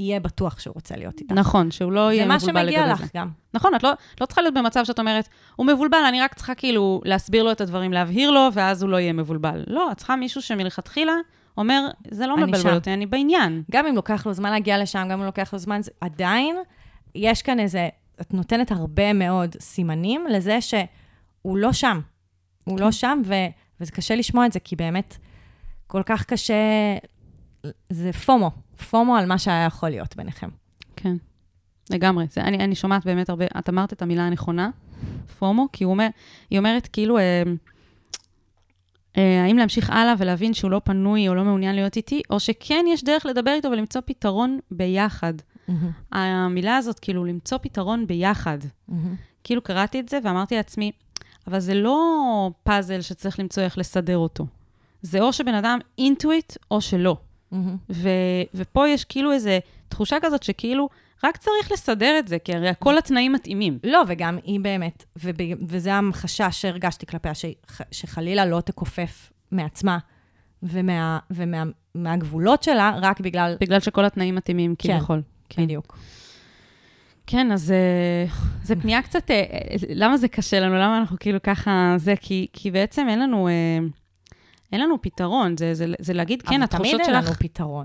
יהיה 0.00 0.20
בטוח 0.20 0.60
שהוא 0.60 0.74
רוצה 0.74 0.96
להיות 0.96 1.20
איתך. 1.20 1.32
נכון, 1.32 1.70
שהוא 1.70 1.92
לא 1.92 2.12
יהיה 2.12 2.22
זה 2.22 2.28
מה 2.28 2.36
מבולבל 2.36 2.60
לגבי 2.62 2.72
שמגיע 2.76 2.96
זה. 2.96 3.04
לך 3.04 3.10
גם. 3.16 3.30
נכון, 3.54 3.74
את 3.74 3.82
לא, 3.82 3.90
לא 4.20 4.26
צריכה 4.26 4.42
להיות 4.42 4.54
במצב 4.54 4.84
שאת 4.84 4.98
אומרת, 4.98 5.28
הוא 5.56 5.66
מבולבל, 5.66 5.98
אני 6.08 6.20
רק 6.20 6.34
צריכה 6.34 6.54
כאילו 6.54 7.00
להסביר 7.04 7.42
לו 7.42 7.52
את 7.52 7.60
הדברים, 7.60 7.92
להבהיר 7.92 8.30
לו, 8.30 8.48
ואז 8.52 8.82
הוא 8.82 8.90
לא 8.90 8.96
יהיה 8.96 9.12
מבולבל. 9.12 9.64
לא, 9.66 9.92
את 9.92 9.96
צריכה 9.96 10.16
מישהו 10.16 10.42
שמלכתחילה 10.42 11.12
אומר, 11.56 11.88
זה 12.10 12.26
לא 12.26 12.36
מבלבל 12.36 12.58
שם." 12.58 12.74
אותי, 12.74 12.92
אני 12.94 13.06
בעניין. 13.06 13.62
גם 13.70 13.86
אם 13.86 13.94
לוקח 13.94 14.26
לו 14.26 14.32
זמן 14.32 14.50
להגיע 14.50 14.78
לשם, 14.82 15.08
גם 15.10 15.18
אם 15.20 15.26
לוקח 15.26 15.52
לו 15.52 15.58
זמן, 15.58 15.82
זה- 15.82 15.90
עדיין 16.00 16.56
יש 17.14 17.42
כאן 17.42 17.60
איזה, 17.60 17.88
את 18.20 18.34
נותנת 18.34 18.70
הרבה 18.72 19.12
מאוד 19.12 19.56
סימנים 19.60 20.26
לזה 20.30 20.60
שהוא 20.60 21.56
לא 21.58 21.72
שם. 21.72 22.00
הוא 22.64 22.80
לא 22.80 22.92
שם, 22.92 23.20
ו, 23.24 23.34
וזה 23.80 23.92
קשה 23.92 24.14
לשמוע 24.14 24.46
את 24.46 24.52
זה, 24.52 24.60
כי 24.60 24.76
באמת 24.76 25.16
כל 25.86 26.02
כך 26.06 26.24
קשה, 26.24 26.54
זה 27.90 28.12
פומו, 28.12 28.50
פומו 28.90 29.16
על 29.16 29.26
מה 29.26 29.38
שהיה 29.38 29.64
יכול 29.64 29.88
להיות 29.88 30.16
ביניכם. 30.16 30.48
כן, 30.96 31.16
לגמרי. 31.90 32.26
זה, 32.30 32.40
אני, 32.40 32.64
אני 32.64 32.74
שומעת 32.74 33.04
באמת 33.04 33.28
הרבה, 33.28 33.44
את 33.58 33.68
אמרת 33.68 33.92
את 33.92 34.02
המילה 34.02 34.26
הנכונה, 34.26 34.70
פומו, 35.38 35.66
כי 35.72 35.84
הוא 35.84 35.92
אומר, 35.92 36.08
היא 36.50 36.58
אומרת 36.58 36.86
כאילו, 36.92 37.18
אה, 37.18 37.42
אה, 39.16 39.44
האם 39.44 39.56
להמשיך 39.56 39.90
הלאה 39.90 40.14
ולהבין 40.18 40.54
שהוא 40.54 40.70
לא 40.70 40.80
פנוי 40.84 41.28
או 41.28 41.34
לא 41.34 41.44
מעוניין 41.44 41.74
להיות 41.74 41.96
איתי, 41.96 42.22
או 42.30 42.40
שכן 42.40 42.84
יש 42.88 43.04
דרך 43.04 43.26
לדבר 43.26 43.50
איתו 43.50 43.70
ולמצוא 43.70 44.00
פתרון 44.04 44.58
ביחד. 44.70 45.34
המילה 46.12 46.76
הזאת, 46.76 46.98
כאילו, 46.98 47.24
למצוא 47.24 47.58
פתרון 47.58 48.06
ביחד. 48.06 48.58
כאילו 49.44 49.62
קראתי 49.62 50.00
את 50.00 50.08
זה 50.08 50.18
ואמרתי 50.24 50.56
לעצמי, 50.56 50.92
אבל 51.48 51.60
זה 51.60 51.74
לא 51.74 52.50
פאזל 52.62 53.00
שצריך 53.00 53.40
למצוא 53.40 53.62
איך 53.62 53.78
לסדר 53.78 54.18
אותו. 54.18 54.46
זה 55.02 55.20
או 55.20 55.32
שבן 55.32 55.54
אדם 55.54 55.78
אינטואיט 55.98 56.52
או 56.70 56.80
שלא. 56.80 57.16
ו- 57.90 58.42
ופה 58.54 58.88
יש 58.88 59.04
כאילו 59.04 59.32
איזו 59.32 59.50
תחושה 59.88 60.16
כזאת 60.22 60.42
שכאילו, 60.42 60.88
רק 61.24 61.36
צריך 61.36 61.72
לסדר 61.72 62.18
את 62.18 62.28
זה, 62.28 62.38
כי 62.38 62.54
הרי 62.54 62.70
כל 62.78 62.98
התנאים 62.98 63.32
מתאימים. 63.32 63.78
לא, 63.84 64.02
וגם 64.06 64.38
היא 64.44 64.60
באמת, 64.60 65.04
וב, 65.16 65.36
וזה 65.68 65.90
החשש 66.10 66.48
שהרגשתי 66.50 67.06
כלפיה, 67.06 67.34
ש, 67.34 67.44
שחלילה 67.90 68.46
לא 68.46 68.60
תכופף 68.60 69.32
מעצמה 69.50 69.98
ומה, 70.62 71.18
ומה, 71.30 71.62
שלה, 72.62 72.98
רק 73.02 73.20
בגלל... 73.20 73.56
בגלל 73.60 73.80
שכל 73.80 74.04
התנאים 74.04 74.34
מתאימים 74.34 74.74
כן. 74.78 74.96
כביכול. 74.96 75.22
כן. 75.48 75.62
בדיוק. 75.62 75.98
כן, 77.30 77.52
אז 77.52 77.70
אה, 77.70 78.24
זה 78.62 78.76
פנייה 78.76 79.02
קצת, 79.02 79.30
אה, 79.30 79.36
אה, 79.36 79.76
למה 79.94 80.16
זה 80.16 80.28
קשה 80.28 80.60
לנו? 80.60 80.74
למה 80.74 80.98
אנחנו 80.98 81.16
כאילו 81.20 81.38
ככה, 81.42 81.94
זה, 81.96 82.14
כי, 82.20 82.46
כי 82.52 82.70
בעצם 82.70 83.06
אין 83.10 83.20
לנו, 83.20 83.48
אין 84.72 84.80
לנו 84.80 85.02
פתרון, 85.02 85.56
זה, 85.56 85.74
זה, 85.74 85.86
זה 85.98 86.12
להגיד, 86.12 86.42
כן, 86.42 86.62
התחושות 86.62 86.86
אבל 86.94 87.04
תמיד 87.04 87.16
אין 87.16 87.22
שלך... 87.22 87.26
לנו 87.30 87.34
פתרון. 87.38 87.84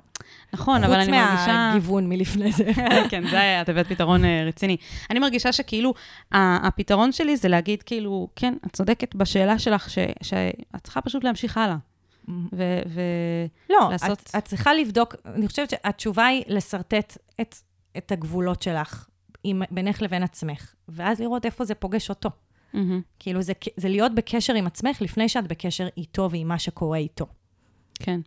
נכון, 0.54 0.84
אבל 0.84 0.94
אני 0.94 1.12
מרגישה... 1.12 1.38
חוץ 1.38 1.48
מהגיוון 1.48 2.10
מלפני 2.10 2.52
זה. 2.52 2.72
כן, 3.10 3.24
זה 3.30 3.40
היה, 3.40 3.62
את 3.62 3.70
הבאת 3.70 3.88
פתרון 3.88 4.22
רציני. 4.26 4.78
אני 5.10 5.20
מרגישה 5.20 5.52
שכאילו, 5.52 5.94
הפתרון 6.32 7.12
שלי 7.12 7.38
זה 7.38 7.48
להגיד, 7.48 7.84
כאילו, 7.84 8.28
כן, 8.36 8.54
את 8.68 8.74
צודקת 8.74 9.16
בשאלה 9.16 9.60
שלך, 9.60 9.90
ש- 9.90 9.98
שאת 10.22 10.84
צריכה 10.84 11.02
פשוט 11.02 11.24
להמשיך 11.24 11.58
הלאה. 11.58 11.76
ו... 12.30 12.80
ו- 12.88 13.46
לא, 13.70 13.88
לעשות- 13.92 14.22
את, 14.30 14.36
את 14.38 14.46
צריכה 14.46 14.74
לבדוק, 14.74 15.16
אני 15.26 15.48
חושבת 15.48 15.70
שהתשובה 15.70 16.26
היא 16.26 16.44
לשרטט 16.48 17.18
את, 17.42 17.56
את 17.98 18.12
הגבולות 18.12 18.62
שלך 18.62 19.06
עם, 19.44 19.62
בינך 19.72 20.02
לבין 20.02 20.24
עצמך, 20.24 20.74
ואז 20.88 21.20
לראות 21.20 21.46
איפה 21.46 21.66
זה 21.66 21.76
פוגש 21.76 22.10
אותו. 22.10 22.30
מהמם. 22.74 23.02
כאילו, 23.20 23.42
זה, 23.42 23.54
זה 23.78 23.90
להיות 23.90 24.16
בקשר 24.16 24.54
עם 24.54 24.68
עצמך 24.68 25.02
לפני 25.02 25.30
שאת 25.30 25.48
בקשר 25.48 25.88
איתו 25.98 26.30
ועם 26.32 26.48
מה 26.48 26.60
שקורה 26.60 26.98
איתו. 26.98 27.26
כן. 28.00 28.20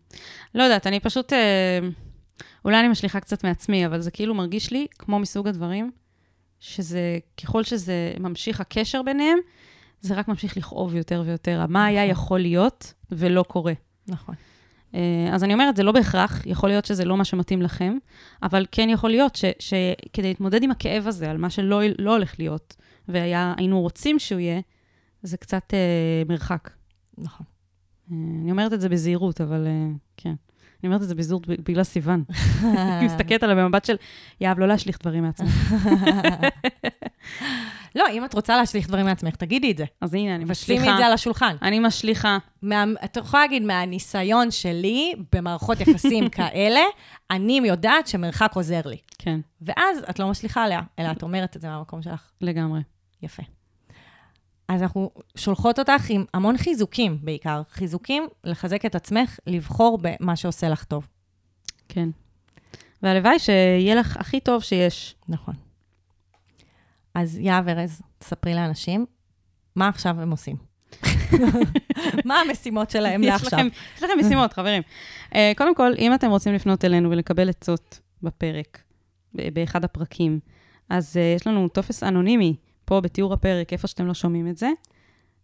לא 0.54 0.62
יודעת, 0.62 0.86
אני 0.86 1.00
פשוט... 1.00 1.32
אה, 1.32 1.78
אולי 2.64 2.80
אני 2.80 2.88
משליכה 2.88 3.20
קצת 3.20 3.44
מעצמי, 3.44 3.86
אבל 3.86 4.00
זה 4.00 4.10
כאילו 4.10 4.34
מרגיש 4.34 4.70
לי 4.70 4.86
כמו 4.98 5.18
מסוג 5.18 5.48
הדברים, 5.48 5.90
שזה, 6.60 7.18
ככל 7.42 7.62
שזה 7.62 8.12
ממשיך 8.20 8.60
הקשר 8.60 9.02
ביניהם, 9.02 9.38
זה 10.00 10.14
רק 10.14 10.28
ממשיך 10.28 10.56
לכאוב 10.56 10.94
יותר 10.94 11.22
ויותר. 11.26 11.66
מה 11.68 11.86
היה 11.86 12.04
יכול 12.04 12.40
להיות 12.40 12.92
ולא 13.10 13.42
קורה. 13.42 13.72
נכון. 14.08 14.34
אה, 14.97 15.34
אז 15.34 15.44
אני 15.44 15.55
אומרת, 15.55 15.76
זה 15.76 15.82
לא 15.82 15.92
בהכרח, 15.92 16.47
יכול 16.47 16.68
להיות 16.68 16.84
שזה 16.84 17.05
לא 17.05 17.16
מה 17.16 17.24
שמתאים 17.24 17.62
לכם, 17.62 17.97
אבל 18.42 18.66
כן 18.72 18.88
יכול 18.90 19.11
להיות 19.11 19.36
ש, 19.36 19.44
שכדי 19.59 20.28
להתמודד 20.28 20.62
עם 20.62 20.70
הכאב 20.70 21.07
הזה, 21.07 21.30
על 21.30 21.36
מה 21.36 21.51
שלא 21.51 21.80
לא 21.99 22.12
הולך 22.12 22.34
להיות, 22.38 22.76
והיינו 23.09 23.80
רוצים 23.80 24.18
שהוא 24.18 24.40
יהיה, 24.40 24.61
זה 25.22 25.36
קצת 25.36 25.74
אה, 25.74 26.22
מרחק. 26.28 26.70
נכון. 27.18 27.47
אה, 28.12 28.16
אני 28.42 28.51
אומרת 28.51 28.72
את 28.72 28.80
זה 28.80 28.88
בזהירות, 28.88 29.40
אבל 29.40 29.66
אה, 29.66 29.88
כן. 30.16 30.34
אני 30.82 30.88
אומרת 30.88 31.03
את 31.03 31.09
זה 31.09 31.14
בזהירות 31.14 31.47
בגלל 31.47 31.84
סיוון. 31.84 32.24
אני 32.99 33.07
מסתכלת 33.07 33.42
עליה 33.42 33.57
במבט 33.57 33.84
של, 33.84 33.97
יאהב, 34.40 34.59
לא 34.59 34.68
להשליך 34.68 34.99
דברים 35.03 35.22
מעצמך. 35.22 35.74
לא, 37.95 38.05
אם 38.12 38.24
את 38.24 38.35
רוצה 38.35 38.57
להשליך 38.57 38.89
דברים 38.89 39.07
מעצמך, 39.07 39.37
תגידי 39.37 39.70
את 39.70 39.77
זה. 39.77 39.85
אז 40.01 40.14
הנה, 40.14 40.35
אני 40.35 40.45
משליכה. 40.45 40.93
את 40.93 40.97
זה 40.97 41.07
על 41.07 41.12
השולחן. 41.12 41.57
אני 41.62 41.79
משליכה. 41.79 42.39
מה, 42.62 42.85
את 43.05 43.16
יכולה 43.16 43.43
להגיד, 43.43 43.62
מהניסיון 43.62 44.51
שלי 44.51 45.14
במערכות 45.33 45.81
יחסים 45.81 46.29
כאלה, 46.37 46.81
אני 47.31 47.61
יודעת 47.64 48.07
שמרחק 48.07 48.51
עוזר 48.55 48.81
לי. 48.85 48.97
כן, 49.18 49.41
ואז 49.62 49.99
את 50.11 50.18
לא 50.18 50.31
משליכה 50.31 50.64
עליה, 50.64 50.81
אלא 50.99 51.11
את 51.11 51.22
אומרת 51.22 51.57
את 51.57 51.61
זה 51.61 51.68
מהמקום 51.68 52.03
שלך. 52.03 52.31
לגמרי. 52.41 52.81
יפה. 53.22 53.43
אז 54.68 54.83
אנחנו 54.83 55.11
שולחות 55.37 55.79
אותך 55.79 56.11
עם 56.11 56.24
המון 56.35 56.59
חיזוקים 56.59 57.18
בעיקר. 57.22 57.62
חיזוקים 57.70 58.29
לחזק 58.45 58.87
את 58.87 58.95
עצמך, 58.95 59.39
לבחור 59.47 59.99
במה 60.03 60.37
שעושה 60.37 60.68
לך 60.68 60.85
טוב. 60.85 61.07
כן. 61.89 62.09
והלוואי 63.03 63.39
שיהיה 63.39 63.95
לך 63.95 64.16
הכי 64.16 64.41
טוב 64.41 64.62
שיש. 64.62 65.14
נכון. 65.29 65.55
אז 67.16 67.38
יהב 67.38 67.68
ארז, 67.68 68.00
תספרי 68.18 68.54
לאנשים, 68.54 69.06
מה 69.76 69.88
עכשיו 69.88 70.20
הם 70.20 70.30
עושים? 70.30 70.56
מה 72.24 72.40
המשימות 72.40 72.90
שלהם 72.90 73.22
יש 73.22 73.28
לעכשיו? 73.28 73.58
לכם- 73.58 73.68
יש 73.96 74.02
לכם 74.02 74.12
משימות, 74.20 74.52
חברים. 74.52 74.82
אה, 75.34 75.52
קודם 75.56 75.74
כל, 75.74 75.92
אם 75.98 76.14
אתם 76.14 76.30
רוצים 76.30 76.54
לפנות 76.54 76.84
אלינו 76.84 77.10
ולקבל 77.10 77.48
עצות 77.48 78.00
בפרק, 78.22 78.82
באחד 79.34 79.84
הפרקים, 79.84 80.40
אז 80.88 81.16
אה, 81.16 81.34
יש 81.36 81.46
לנו 81.46 81.68
טופס 81.68 82.02
אנונימי 82.02 82.56
פה 82.84 83.00
בתיאור 83.00 83.32
הפרק, 83.32 83.72
איפה 83.72 83.88
שאתם 83.88 84.06
לא 84.06 84.14
שומעים 84.14 84.48
את 84.48 84.56
זה. 84.56 84.70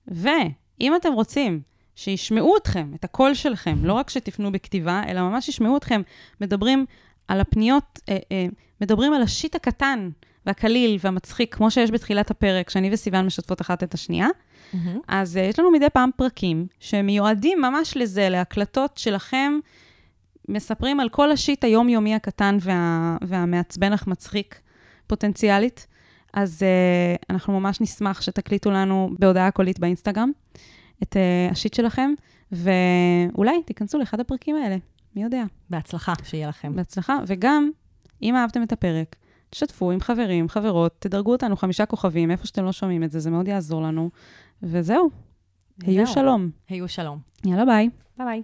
ואם 0.06 0.96
אתם 0.96 1.12
רוצים 1.12 1.60
שישמעו 1.94 2.56
אתכם, 2.56 2.92
את 2.94 3.04
הקול 3.04 3.34
שלכם, 3.34 3.84
לא 3.84 3.92
רק 3.92 4.10
שתפנו 4.10 4.52
בכתיבה, 4.52 5.02
אלא 5.08 5.20
ממש 5.20 5.48
ישמעו 5.48 5.76
אתכם 5.76 6.02
מדברים 6.40 6.86
על 7.28 7.40
הפניות, 7.40 7.98
אה, 8.08 8.16
אה, 8.32 8.46
מדברים 8.80 9.12
על 9.12 9.22
השיט 9.22 9.54
הקטן 9.54 10.10
והקליל 10.46 10.98
והמצחיק, 11.00 11.54
כמו 11.54 11.70
שיש 11.70 11.90
בתחילת 11.90 12.30
הפרק, 12.30 12.70
שאני 12.70 12.90
וסיוון 12.92 13.26
משתפות 13.26 13.60
אחת 13.60 13.82
את 13.82 13.94
השנייה. 13.94 14.28
מהמם. 14.72 15.00
אז 15.08 15.36
uh, 15.36 15.40
יש 15.40 15.58
לנו 15.58 15.70
מדי 15.70 15.90
פעם 15.90 16.10
פרקים 16.16 16.66
שמיועדים 16.80 17.60
ממש 17.60 17.96
לזה, 17.96 18.28
להקלטות 18.28 18.98
שלכם, 18.98 19.52
מספרים 20.48 21.00
על 21.00 21.08
כל 21.08 21.30
השיט 21.30 21.64
היומיומי 21.64 22.14
הקטן 22.14 22.56
וה, 22.60 23.16
והמעצבן 23.22 23.92
אך 23.92 24.06
מצחיק 24.06 24.60
פוטנציאלית. 25.06 25.86
אז 26.34 26.62
uh, 26.62 27.24
אנחנו 27.30 27.60
ממש 27.60 27.80
נשמח 27.80 28.20
שתקליטו 28.20 28.70
לנו 28.70 29.10
בהודעה 29.18 29.50
קולית 29.50 29.78
באינסטגרם 29.78 30.30
את 31.02 31.16
uh, 31.16 31.52
השיט 31.52 31.74
שלכם, 31.74 32.10
ואולי 32.52 33.62
תיכנסו 33.62 33.98
לאחד 33.98 34.20
הפרקים 34.20 34.56
האלה, 34.56 34.76
מי 35.16 35.22
יודע. 35.22 35.44
בהצלחה, 35.70 36.12
שיהיה 36.24 36.48
לכם. 36.48 36.76
בהצלחה, 36.76 37.16
וגם, 37.26 37.70
אם 38.22 38.36
אהבתם 38.36 38.62
את 38.62 38.72
הפרק, 38.72 39.16
תשתפו 39.52 39.90
עם 39.90 40.00
חברים, 40.00 40.48
חברות, 40.48 40.94
תדרגו 40.98 41.32
אותנו 41.32 41.56
חמישה 41.56 41.86
כוכבים, 41.86 42.30
איפה 42.30 42.46
שאתם 42.46 42.64
לא 42.64 42.72
שומעים 42.72 43.04
את 43.04 43.10
זה, 43.10 43.20
זה 43.20 43.30
מאוד 43.30 43.48
יעזור 43.48 43.82
לנו. 43.82 44.10
וזהו, 44.62 45.10
היו. 45.82 46.06
שלום. 46.06 46.50
היו 46.68 46.88
שלום. 46.88 47.18
יאללה, 47.44 47.64
ביי. 47.64 47.88
ביי 48.18 48.26
ביי. 48.26 48.42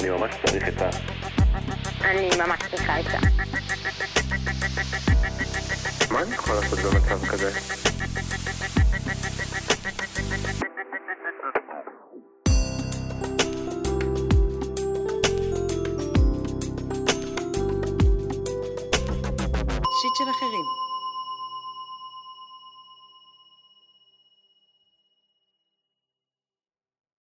אני 0.00 0.10
ממש 0.10 0.34
צריך 0.46 0.68
את 0.68 0.82
ה... 0.82 0.90
אני 2.04 2.28
ממש 2.38 2.60
צריכה 2.70 3.00
את 3.00 3.04
זה. 3.04 3.18
יכול 6.34 6.54
לעשות 6.54 6.78
במצב 6.78 7.26
כזה? 7.26 7.50
של 20.16 20.30
אחרים. 20.30 20.85